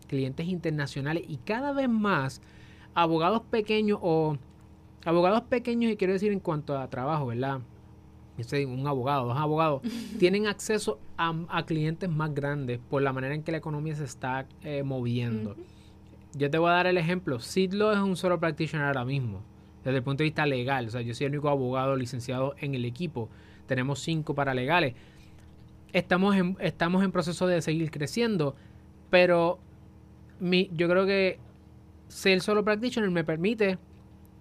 clientes 0.07 0.47
internacionales 0.47 1.23
y 1.27 1.37
cada 1.37 1.73
vez 1.73 1.89
más 1.89 2.41
abogados 2.93 3.41
pequeños 3.49 3.99
o 4.01 4.37
abogados 5.05 5.43
pequeños 5.43 5.91
y 5.91 5.97
quiero 5.97 6.13
decir 6.13 6.31
en 6.31 6.39
cuanto 6.39 6.77
a 6.77 6.89
trabajo, 6.89 7.27
¿verdad? 7.27 7.61
un 8.67 8.87
abogado, 8.87 9.27
dos 9.27 9.37
abogados, 9.37 9.81
tienen 10.19 10.47
acceso 10.47 10.99
a, 11.17 11.65
clientes 11.65 12.09
más 12.09 12.33
grandes 12.33 12.79
por 12.89 13.01
la 13.01 13.13
manera 13.13 13.35
en 13.35 13.43
que 13.43 13.51
la 13.51 13.59
economía 13.59 13.95
se 13.95 14.05
está 14.05 14.47
eh, 14.63 14.83
moviendo. 14.83 15.55
Yo 16.35 16.49
te 16.49 16.57
voy 16.57 16.69
a 16.69 16.73
dar 16.73 16.87
el 16.87 16.97
ejemplo. 16.97 17.39
Sidlo 17.39 17.91
es 17.91 17.99
un 17.99 18.15
solo 18.15 18.39
practitioner 18.39 18.87
ahora 18.87 19.05
mismo, 19.05 19.41
desde 19.83 19.97
el 19.97 20.03
punto 20.03 20.23
de 20.23 20.25
vista 20.25 20.45
legal. 20.47 20.87
O 20.87 20.89
sea, 20.89 21.01
yo 21.01 21.13
soy 21.13 21.27
el 21.27 21.33
único 21.33 21.49
abogado 21.49 21.95
licenciado 21.95 22.55
en 22.59 22.73
el 22.73 22.85
equipo. 22.85 23.29
Tenemos 23.67 23.99
cinco 23.99 24.33
paralegales. 24.33 24.95
Estamos 25.93 26.35
en, 26.35 26.57
estamos 26.59 27.03
en 27.03 27.11
proceso 27.11 27.47
de 27.47 27.61
seguir 27.61 27.91
creciendo, 27.91 28.55
pero 29.09 29.59
mi, 30.39 30.69
yo 30.73 30.89
creo 30.89 31.05
que 31.05 31.39
ser 32.07 32.41
solo 32.41 32.63
practitioner 32.63 33.09
me 33.09 33.23
permite 33.23 33.77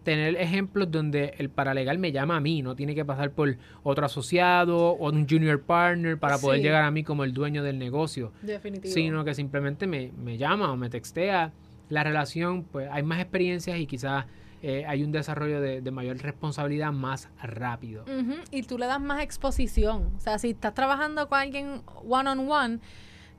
tener 0.02 0.36
ejemplos 0.36 0.90
donde 0.90 1.34
el 1.38 1.48
paralegal 1.48 1.98
me 1.98 2.12
llama 2.12 2.36
a 2.36 2.40
mí, 2.40 2.62
no 2.62 2.74
tiene 2.74 2.94
que 2.94 3.04
pasar 3.04 3.32
por 3.32 3.56
otro 3.82 4.04
asociado 4.04 4.76
o 4.76 5.10
un 5.10 5.28
junior 5.28 5.60
partner 5.62 6.18
para 6.18 6.38
poder 6.38 6.60
llegar 6.60 6.82
a 6.84 6.90
mí 6.90 7.04
como 7.04 7.24
el 7.24 7.32
dueño 7.32 7.62
del 7.62 7.78
negocio. 7.78 8.32
Definitivo. 8.42 8.92
Sino 8.92 9.24
que 9.24 9.34
simplemente 9.34 9.86
me, 9.86 10.38
llama 10.38 10.72
o 10.72 10.76
me 10.76 10.90
textea. 10.90 11.52
La 11.88 12.02
relación, 12.02 12.64
pues 12.64 12.88
hay 12.90 13.02
más 13.02 13.20
experiencias 13.20 13.78
y 13.78 13.86
quizás 13.86 14.24
eh, 14.62 14.84
hay 14.86 15.02
un 15.02 15.12
desarrollo 15.12 15.60
de, 15.60 15.90
mayor 15.90 16.16
responsabilidad 16.18 16.92
más 16.92 17.28
rápido. 17.42 18.04
Y 18.50 18.62
tú 18.62 18.78
le 18.78 18.86
das 18.86 19.00
más 19.00 19.22
exposición. 19.22 20.10
O 20.16 20.20
sea, 20.20 20.38
si 20.38 20.50
estás 20.50 20.72
trabajando 20.74 21.28
con 21.28 21.38
alguien 21.38 21.82
one 22.08 22.30
on 22.30 22.50
one, 22.50 22.78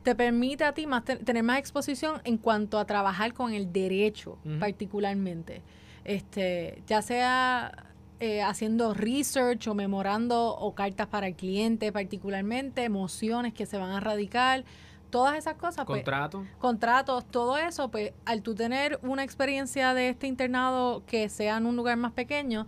te 0.03 0.15
permite 0.15 0.65
a 0.65 0.73
ti 0.73 0.85
más 0.85 1.03
tener 1.05 1.43
más 1.43 1.59
exposición 1.59 2.21
en 2.25 2.37
cuanto 2.37 2.77
a 2.77 2.85
trabajar 2.85 3.33
con 3.33 3.53
el 3.53 3.71
derecho, 3.71 4.37
particularmente 4.59 5.61
este, 6.05 6.83
ya 6.87 7.01
sea 7.01 7.85
eh, 8.19 8.41
haciendo 8.41 8.93
research 8.93 9.67
o 9.67 9.73
memorando 9.73 10.55
o 10.55 10.75
cartas 10.75 11.07
para 11.07 11.27
el 11.27 11.35
cliente 11.35 11.91
particularmente, 11.91 12.83
emociones 12.83 13.53
que 13.53 13.65
se 13.65 13.77
van 13.77 13.91
a 13.91 13.99
radicar, 13.99 14.63
todas 15.13 15.37
esas 15.37 15.53
cosas. 15.57 15.85
Pues, 15.85 15.99
contratos. 15.99 16.43
contratos, 16.57 17.25
todo 17.27 17.55
eso, 17.55 17.91
pues 17.91 18.13
al 18.25 18.41
tú 18.41 18.55
tener 18.55 18.99
una 19.03 19.23
experiencia 19.23 19.93
de 19.93 20.09
este 20.09 20.25
internado 20.25 21.03
que 21.05 21.29
sea 21.29 21.57
en 21.57 21.67
un 21.67 21.75
lugar 21.75 21.97
más 21.97 22.13
pequeño, 22.13 22.65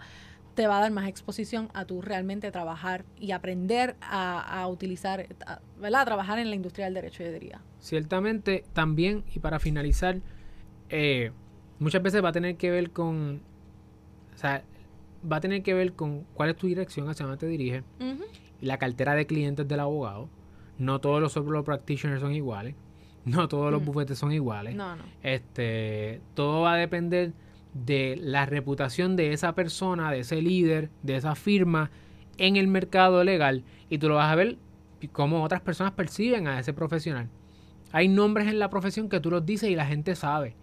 te 0.53 0.67
va 0.67 0.77
a 0.77 0.81
dar 0.81 0.91
más 0.91 1.07
exposición 1.07 1.69
a 1.73 1.85
tú 1.85 2.03
realmente 2.03 2.51
trabajar 2.51 3.03
y 3.19 3.31
aprender 3.31 3.95
a, 3.99 4.67
utilizar, 4.67 5.27
¿verdad? 5.79 6.01
A 6.01 6.05
trabajar 6.05 6.37
en 6.37 6.51
la 6.51 6.55
industria 6.55 6.85
del 6.85 6.93
derecho, 6.93 7.23
yo 7.23 7.31
diría. 7.31 7.61
Ciertamente, 7.79 8.63
también, 8.73 9.23
y 9.33 9.39
para 9.39 9.57
finalizar, 9.57 10.21
eh, 10.89 11.31
muchas 11.79 12.03
veces 12.03 12.23
va 12.23 12.29
a 12.29 12.31
tener 12.31 12.57
que 12.57 12.69
ver 12.69 12.91
con, 12.91 13.41
o 14.35 14.37
sea, 14.37 14.63
va 15.29 15.37
a 15.37 15.41
tener 15.41 15.63
que 15.63 15.73
ver 15.73 15.93
con 15.93 16.25
cuál 16.35 16.51
es 16.51 16.57
tu 16.57 16.67
dirección, 16.67 17.09
hacia 17.09 17.25
dónde 17.25 17.39
te 17.39 17.47
diriges, 17.47 17.83
y 18.61 18.67
la 18.67 18.77
cartera 18.77 19.15
de 19.15 19.25
clientes 19.25 19.67
del 19.67 19.79
abogado. 19.79 20.29
No 20.77 20.99
todos 20.99 21.21
los 21.21 21.33
solo 21.33 21.63
practitioners 21.63 22.21
son 22.21 22.33
iguales, 22.33 22.75
no 23.25 23.47
todos 23.47 23.71
los 23.71 23.81
mm. 23.81 23.85
bufetes 23.85 24.17
son 24.17 24.31
iguales. 24.31 24.75
No, 24.75 24.95
no. 24.95 25.03
Este, 25.23 26.21
todo 26.33 26.61
va 26.61 26.73
a 26.73 26.77
depender 26.77 27.33
de 27.73 28.17
la 28.21 28.45
reputación 28.45 29.15
de 29.15 29.33
esa 29.33 29.53
persona, 29.53 30.11
de 30.11 30.19
ese 30.19 30.41
líder, 30.41 30.89
de 31.03 31.17
esa 31.17 31.35
firma 31.35 31.91
en 32.37 32.55
el 32.55 32.67
mercado 32.67 33.23
legal 33.23 33.63
y 33.89 33.97
tú 33.97 34.09
lo 34.09 34.15
vas 34.15 34.31
a 34.31 34.35
ver 34.35 34.57
cómo 35.11 35.43
otras 35.43 35.61
personas 35.61 35.93
perciben 35.93 36.47
a 36.47 36.59
ese 36.59 36.73
profesional. 36.73 37.29
Hay 37.91 38.07
nombres 38.07 38.47
en 38.47 38.59
la 38.59 38.69
profesión 38.69 39.09
que 39.09 39.19
tú 39.19 39.31
los 39.31 39.45
dices 39.45 39.69
y 39.69 39.75
la 39.75 39.85
gente 39.85 40.15
sabe 40.15 40.55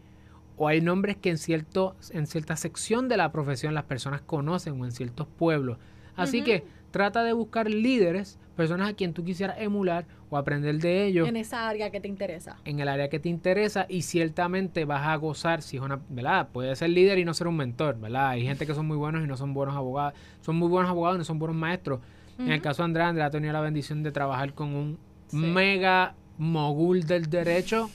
o 0.56 0.68
hay 0.68 0.80
nombres 0.80 1.16
que 1.16 1.30
en, 1.30 1.38
cierto, 1.38 1.96
en 2.10 2.26
cierta 2.26 2.56
sección 2.56 3.08
de 3.08 3.16
la 3.16 3.32
profesión 3.32 3.74
las 3.74 3.84
personas 3.84 4.20
conocen 4.20 4.80
o 4.80 4.84
en 4.84 4.92
ciertos 4.92 5.26
pueblos. 5.26 5.78
Así 6.16 6.42
que 6.42 6.64
trata 6.90 7.24
de 7.24 7.32
buscar 7.32 7.70
líderes, 7.70 8.38
personas 8.56 8.90
a 8.90 8.94
quien 8.94 9.14
tú 9.14 9.24
quisieras 9.24 9.56
emular 9.58 10.06
o 10.30 10.36
aprender 10.36 10.78
de 10.78 11.06
ellos. 11.06 11.28
En 11.28 11.36
esa 11.36 11.68
área 11.68 11.90
que 11.90 12.00
te 12.00 12.08
interesa. 12.08 12.56
En 12.64 12.80
el 12.80 12.88
área 12.88 13.08
que 13.08 13.18
te 13.18 13.28
interesa 13.28 13.86
y 13.88 14.02
ciertamente 14.02 14.84
vas 14.84 15.06
a 15.06 15.16
gozar 15.16 15.62
si 15.62 15.76
es 15.76 15.82
una, 15.82 16.00
¿verdad? 16.08 16.48
Puede 16.52 16.74
ser 16.76 16.90
líder 16.90 17.18
y 17.18 17.24
no 17.24 17.34
ser 17.34 17.48
un 17.48 17.56
mentor, 17.56 17.98
¿verdad? 17.98 18.30
Hay 18.30 18.44
gente 18.44 18.66
que 18.66 18.74
son 18.74 18.86
muy 18.86 18.96
buenos 18.96 19.24
y 19.24 19.26
no 19.26 19.36
son 19.36 19.54
buenos 19.54 19.74
abogados, 19.74 20.14
son 20.40 20.56
muy 20.56 20.68
buenos 20.68 20.90
abogados 20.90 21.16
y 21.16 21.18
no 21.18 21.24
son 21.24 21.38
buenos 21.38 21.56
maestros. 21.56 22.00
En 22.38 22.50
el 22.50 22.62
caso 22.62 22.82
de 22.82 22.86
Andrea, 22.86 23.08
Andrea 23.08 23.26
ha 23.26 23.30
tenido 23.30 23.52
la 23.52 23.60
bendición 23.60 24.02
de 24.02 24.10
trabajar 24.10 24.54
con 24.54 24.74
un 24.74 24.98
mega 25.32 26.14
mogul 26.38 27.04
del 27.04 27.28
derecho 27.28 27.90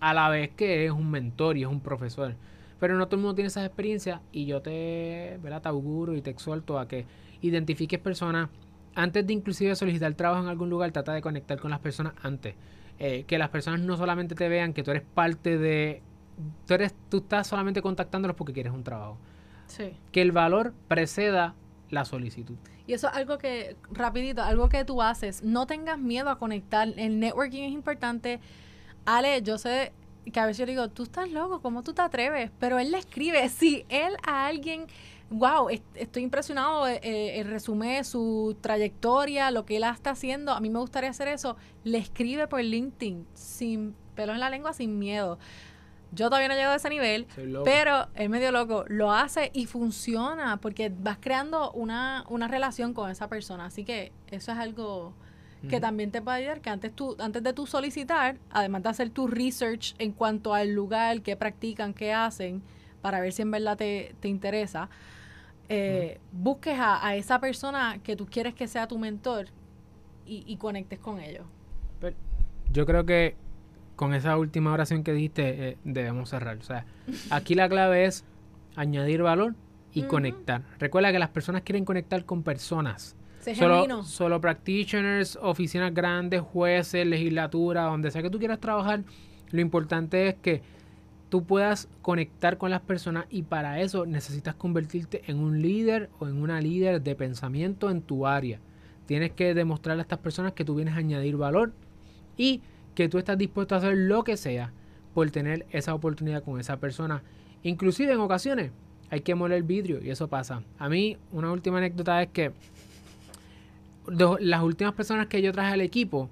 a 0.00 0.12
la 0.12 0.28
vez 0.28 0.50
que 0.50 0.86
es 0.86 0.92
un 0.92 1.10
mentor 1.10 1.56
y 1.56 1.62
es 1.62 1.68
un 1.68 1.80
profesor. 1.80 2.34
Pero 2.78 2.96
no 2.96 3.06
todo 3.06 3.16
el 3.16 3.22
mundo 3.22 3.34
tiene 3.34 3.48
esas 3.48 3.64
experiencias 3.64 4.20
y 4.32 4.44
yo 4.44 4.60
te, 4.60 5.38
¿verdad? 5.42 5.62
te 5.62 5.68
auguro 5.68 6.14
y 6.14 6.20
te 6.20 6.30
exhorto 6.30 6.78
a 6.78 6.86
que 6.86 7.06
identifiques 7.40 7.98
personas 7.98 8.48
antes 8.94 9.26
de 9.26 9.32
inclusive 9.32 9.76
solicitar 9.76 10.14
trabajo 10.14 10.42
en 10.42 10.48
algún 10.48 10.70
lugar, 10.70 10.90
trata 10.90 11.12
de 11.12 11.20
conectar 11.20 11.60
con 11.60 11.70
las 11.70 11.80
personas 11.80 12.14
antes. 12.22 12.54
Eh, 12.98 13.24
que 13.26 13.36
las 13.36 13.50
personas 13.50 13.80
no 13.80 13.96
solamente 13.96 14.34
te 14.34 14.48
vean 14.48 14.72
que 14.72 14.82
tú 14.82 14.90
eres 14.90 15.02
parte 15.02 15.58
de... 15.58 16.02
Tú, 16.66 16.74
eres, 16.74 16.94
tú 17.10 17.18
estás 17.18 17.46
solamente 17.46 17.82
contactándolos 17.82 18.36
porque 18.36 18.54
quieres 18.54 18.72
un 18.72 18.84
trabajo. 18.84 19.18
Sí. 19.66 19.92
Que 20.12 20.22
el 20.22 20.32
valor 20.32 20.72
preceda 20.88 21.54
la 21.90 22.06
solicitud. 22.06 22.56
Y 22.86 22.94
eso 22.94 23.08
es 23.08 23.14
algo 23.14 23.36
que, 23.36 23.76
rapidito, 23.90 24.42
algo 24.42 24.68
que 24.70 24.84
tú 24.84 25.02
haces. 25.02 25.42
No 25.42 25.66
tengas 25.66 25.98
miedo 25.98 26.30
a 26.30 26.38
conectar. 26.38 26.88
El 26.96 27.20
networking 27.20 27.64
es 27.64 27.72
importante 27.72 28.40
Ale, 29.06 29.40
yo 29.42 29.56
sé 29.56 29.92
que 30.32 30.40
a 30.40 30.46
veces 30.46 30.58
yo 30.58 30.66
digo, 30.66 30.88
tú 30.88 31.04
estás 31.04 31.30
loco, 31.30 31.60
¿cómo 31.60 31.84
tú 31.84 31.94
te 31.94 32.02
atreves? 32.02 32.50
Pero 32.58 32.80
él 32.80 32.90
le 32.90 32.98
escribe, 32.98 33.48
si 33.50 33.86
él 33.88 34.14
a 34.26 34.46
alguien, 34.46 34.86
wow, 35.30 35.68
estoy 35.94 36.22
impresionado, 36.22 36.86
eh, 36.86 37.00
eh, 37.02 37.40
el 37.40 37.48
resumen, 37.48 38.04
su 38.04 38.56
trayectoria, 38.60 39.50
lo 39.50 39.64
que 39.64 39.76
él 39.76 39.84
está 39.84 40.10
haciendo, 40.10 40.52
a 40.52 40.60
mí 40.60 40.70
me 40.70 40.78
gustaría 40.78 41.10
hacer 41.10 41.28
eso, 41.28 41.56
le 41.84 41.98
escribe 41.98 42.46
por 42.46 42.62
LinkedIn, 42.62 43.26
sin 43.34 43.94
pelo 44.14 44.32
en 44.32 44.40
la 44.40 44.50
lengua, 44.50 44.72
sin 44.72 44.98
miedo. 44.98 45.38
Yo 46.12 46.26
todavía 46.26 46.48
no 46.48 46.54
he 46.54 46.56
llegado 46.56 46.74
a 46.74 46.76
ese 46.76 46.88
nivel, 46.88 47.26
pero 47.64 48.06
él 48.14 48.28
medio 48.28 48.52
loco. 48.52 48.84
Lo 48.86 49.12
hace 49.12 49.50
y 49.52 49.66
funciona 49.66 50.58
porque 50.58 50.90
vas 50.96 51.18
creando 51.20 51.72
una, 51.72 52.24
una 52.28 52.48
relación 52.48 52.94
con 52.94 53.10
esa 53.10 53.28
persona. 53.28 53.66
Así 53.66 53.84
que 53.84 54.12
eso 54.28 54.52
es 54.52 54.58
algo 54.58 55.14
que 55.68 55.80
también 55.80 56.12
te 56.12 56.22
puede 56.22 56.38
ayudar 56.38 56.60
que 56.60 56.70
antes, 56.70 56.94
tú, 56.94 57.16
antes 57.18 57.42
de 57.42 57.52
tú 57.52 57.66
solicitar, 57.66 58.38
además 58.50 58.84
de 58.84 58.88
hacer 58.88 59.10
tu 59.10 59.26
research 59.26 59.94
en 59.98 60.12
cuanto 60.12 60.54
al 60.54 60.72
lugar, 60.72 61.22
qué 61.22 61.36
practican, 61.36 61.92
qué 61.92 62.12
hacen, 62.12 62.62
para 63.02 63.20
ver 63.20 63.32
si 63.32 63.42
en 63.42 63.50
verdad 63.50 63.76
te, 63.76 64.14
interesa, 64.24 64.88
eh, 65.68 66.18
busques 66.32 66.78
a, 66.78 67.06
a, 67.06 67.16
esa 67.16 67.40
persona 67.40 67.98
que 68.02 68.16
tú 68.16 68.26
quieres 68.26 68.54
que 68.54 68.68
sea 68.68 68.86
tu 68.86 68.98
mentor 68.98 69.46
y, 70.24 70.44
y 70.46 70.56
conectes 70.56 70.98
con 70.98 71.20
ellos. 71.20 71.44
yo 72.72 72.86
creo 72.86 73.06
que 73.06 73.36
con 73.96 74.12
esa 74.14 74.36
última 74.36 74.72
oración 74.72 75.02
que 75.02 75.12
dijiste 75.12 75.68
eh, 75.68 75.78
debemos 75.84 76.30
cerrar. 76.30 76.58
O 76.58 76.62
sea, 76.62 76.84
aquí 77.30 77.54
la 77.54 77.68
clave 77.68 78.04
es 78.04 78.24
añadir 78.76 79.22
valor 79.22 79.54
y 79.92 80.02
conectar. 80.02 80.62
Recuerda 80.78 81.10
que 81.10 81.18
las 81.18 81.30
personas 81.30 81.62
quieren 81.62 81.84
conectar 81.84 82.24
con 82.26 82.42
personas. 82.42 83.16
Solo, 83.54 84.02
solo 84.02 84.40
practitioners, 84.40 85.38
oficinas 85.40 85.94
grandes, 85.94 86.40
jueces, 86.40 87.06
legislatura, 87.06 87.84
donde 87.84 88.10
sea 88.10 88.20
que 88.20 88.28
tú 88.28 88.38
quieras 88.38 88.58
trabajar, 88.58 89.04
lo 89.52 89.60
importante 89.60 90.28
es 90.28 90.34
que 90.34 90.62
tú 91.28 91.44
puedas 91.44 91.88
conectar 92.02 92.58
con 92.58 92.70
las 92.70 92.80
personas 92.80 93.26
y 93.30 93.42
para 93.42 93.80
eso 93.80 94.06
necesitas 94.06 94.54
convertirte 94.54 95.22
en 95.26 95.38
un 95.38 95.60
líder 95.60 96.08
o 96.18 96.28
en 96.28 96.40
una 96.40 96.60
líder 96.60 97.02
de 97.02 97.14
pensamiento 97.14 97.90
en 97.90 98.02
tu 98.02 98.26
área. 98.26 98.60
Tienes 99.06 99.32
que 99.32 99.54
demostrarle 99.54 100.00
a 100.00 100.04
estas 100.04 100.18
personas 100.18 100.52
que 100.52 100.64
tú 100.64 100.74
vienes 100.74 100.94
a 100.94 100.98
añadir 100.98 101.36
valor 101.36 101.72
y 102.36 102.62
que 102.94 103.08
tú 103.08 103.18
estás 103.18 103.38
dispuesto 103.38 103.74
a 103.74 103.78
hacer 103.78 103.96
lo 103.96 104.24
que 104.24 104.36
sea 104.36 104.72
por 105.14 105.30
tener 105.30 105.66
esa 105.70 105.94
oportunidad 105.94 106.42
con 106.42 106.60
esa 106.60 106.78
persona. 106.78 107.22
Inclusive 107.62 108.12
en 108.12 108.20
ocasiones 108.20 108.70
hay 109.10 109.20
que 109.20 109.34
moler 109.34 109.58
el 109.58 109.62
vidrio 109.62 110.02
y 110.02 110.10
eso 110.10 110.28
pasa. 110.28 110.62
A 110.78 110.88
mí 110.88 111.16
una 111.32 111.52
última 111.52 111.78
anécdota 111.78 112.22
es 112.22 112.28
que 112.30 112.52
las 114.08 114.62
últimas 114.62 114.94
personas 114.94 115.26
que 115.26 115.42
yo 115.42 115.52
traje 115.52 115.74
al 115.74 115.80
equipo 115.80 116.28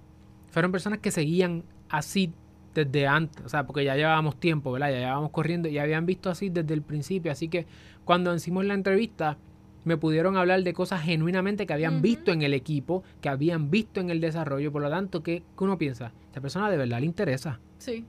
fueron 0.51 0.70
personas 0.70 1.01
que 1.01 1.11
seguían 1.11 1.64
así 1.88 2.32
desde 2.75 3.07
antes, 3.07 3.45
o 3.45 3.49
sea, 3.49 3.66
porque 3.66 3.85
ya 3.85 3.97
llevábamos 3.97 4.39
tiempo, 4.39 4.72
¿verdad? 4.72 4.91
Ya 4.91 4.99
llevábamos 4.99 5.31
corriendo 5.31 5.68
y 5.68 5.79
habían 5.79 6.07
visto 6.07 6.29
así 6.31 6.51
desde 6.51 6.75
el 6.75 6.83
principio, 6.83 7.31
así 7.31 7.49
que 7.49 7.66
cuando 8.05 8.35
hicimos 8.35 8.64
la 8.64 8.75
entrevista 8.75 9.39
me 9.85 9.97
pudieron 9.97 10.37
hablar 10.37 10.62
de 10.62 10.72
cosas 10.72 11.03
genuinamente 11.03 11.66
que 11.66 11.72
habían 11.72 12.03
visto 12.03 12.33
en 12.33 12.43
el 12.43 12.55
equipo, 12.55 13.05
que 13.20 13.29
habían 13.29 13.70
visto 13.70 14.01
en 14.01 14.11
el 14.11 14.20
desarrollo, 14.20 14.72
por 14.72 14.83
lo 14.83 14.91
tanto, 14.91 15.22
¿qué, 15.22 15.43
uno 15.59 15.79
piensa? 15.79 16.12
Esta 16.27 16.41
persona 16.41 16.70
de 16.70 16.77
verdad 16.77 17.01
le 17.01 17.07
interesa. 17.07 17.61
Sí. 17.79 18.05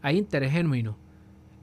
Hay 0.00 0.16
interés 0.16 0.52
genuino. 0.52 0.96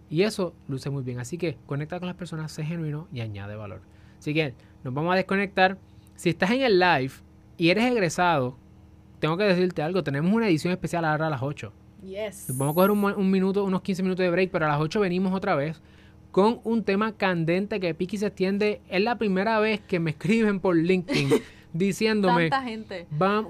Y 0.09 0.21
eso 0.21 0.53
luce 0.67 0.91
muy 0.91 1.03
bien. 1.03 1.19
Así 1.19 1.37
que 1.37 1.57
conecta 1.65 1.99
con 1.99 2.07
las 2.07 2.15
personas, 2.15 2.51
sé 2.51 2.63
genuino 2.63 3.07
y 3.11 3.21
añade 3.21 3.55
valor. 3.55 3.81
Así 4.19 4.33
que 4.33 4.53
nos 4.83 4.93
vamos 4.93 5.13
a 5.13 5.15
desconectar. 5.15 5.79
Si 6.15 6.29
estás 6.29 6.51
en 6.51 6.61
el 6.61 6.79
live 6.79 7.11
y 7.57 7.69
eres 7.69 7.85
egresado, 7.85 8.57
tengo 9.19 9.35
que 9.35 9.45
decirte 9.45 9.81
algo. 9.81 10.03
Tenemos 10.03 10.31
una 10.31 10.47
edición 10.47 10.71
especial 10.73 11.05
ahora 11.05 11.27
a 11.27 11.29
las 11.31 11.41
8. 11.41 11.73
Yes. 12.05 12.47
vamos 12.55 12.73
a 12.73 12.75
coger 12.75 12.91
un, 12.91 13.31
minuto, 13.31 13.63
unos 13.63 13.81
15 13.81 14.03
minutos 14.03 14.23
de 14.23 14.29
break, 14.29 14.51
pero 14.51 14.65
a 14.65 14.69
las 14.69 14.79
8 14.79 14.99
venimos 14.99 15.33
otra 15.33 15.55
vez 15.55 15.81
con 16.31 16.59
un 16.63 16.83
tema 16.83 17.13
candente 17.13 17.79
que 17.79 17.93
Piki 17.93 18.17
se 18.17 18.27
extiende. 18.27 18.81
Es 18.89 19.01
la 19.01 19.17
primera 19.17 19.59
vez 19.59 19.79
que 19.81 19.99
me 19.99 20.09
escriben 20.11 20.59
por 20.59 20.75
LinkedIn 20.75 21.29
diciéndome 21.73 22.49
Tanta 22.49 22.67
gente. 22.67 23.07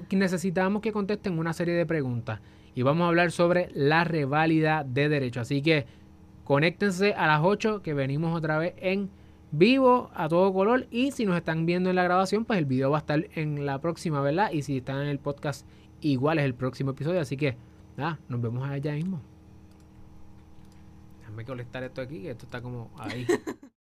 que 0.08 0.16
necesitamos 0.16 0.82
que 0.82 0.92
contesten 0.92 1.38
una 1.38 1.52
serie 1.52 1.74
de 1.74 1.84
preguntas. 1.84 2.40
Y 2.74 2.82
vamos 2.82 3.04
a 3.04 3.08
hablar 3.08 3.32
sobre 3.32 3.70
la 3.74 4.04
reválida 4.04 4.84
de 4.84 5.08
derecho. 5.08 5.40
Así 5.40 5.62
que 5.62 5.86
conéctense 6.44 7.14
a 7.14 7.26
las 7.26 7.40
8 7.42 7.82
que 7.82 7.92
venimos 7.94 8.36
otra 8.36 8.58
vez 8.58 8.74
en 8.78 9.10
vivo 9.50 10.10
a 10.14 10.28
todo 10.28 10.52
color 10.52 10.86
y 10.90 11.12
si 11.12 11.24
nos 11.24 11.36
están 11.36 11.66
viendo 11.66 11.90
en 11.90 11.96
la 11.96 12.02
grabación 12.02 12.44
pues 12.44 12.58
el 12.58 12.66
video 12.66 12.90
va 12.90 12.98
a 12.98 13.00
estar 13.00 13.26
en 13.34 13.64
la 13.64 13.80
próxima, 13.80 14.20
¿verdad? 14.20 14.50
Y 14.52 14.62
si 14.62 14.78
están 14.78 15.02
en 15.02 15.08
el 15.08 15.18
podcast 15.18 15.66
igual 16.00 16.38
es 16.38 16.44
el 16.44 16.54
próximo 16.54 16.92
episodio, 16.92 17.20
así 17.20 17.36
que 17.36 17.56
nada, 17.96 18.18
nos 18.28 18.40
vemos 18.40 18.68
allá 18.68 18.92
mismo. 18.92 19.20
Déjame 21.20 21.44
colectar 21.44 21.82
esto 21.82 22.00
aquí, 22.00 22.22
que 22.22 22.30
esto 22.30 22.46
está 22.46 22.60
como 22.60 22.90
ahí. 22.98 23.26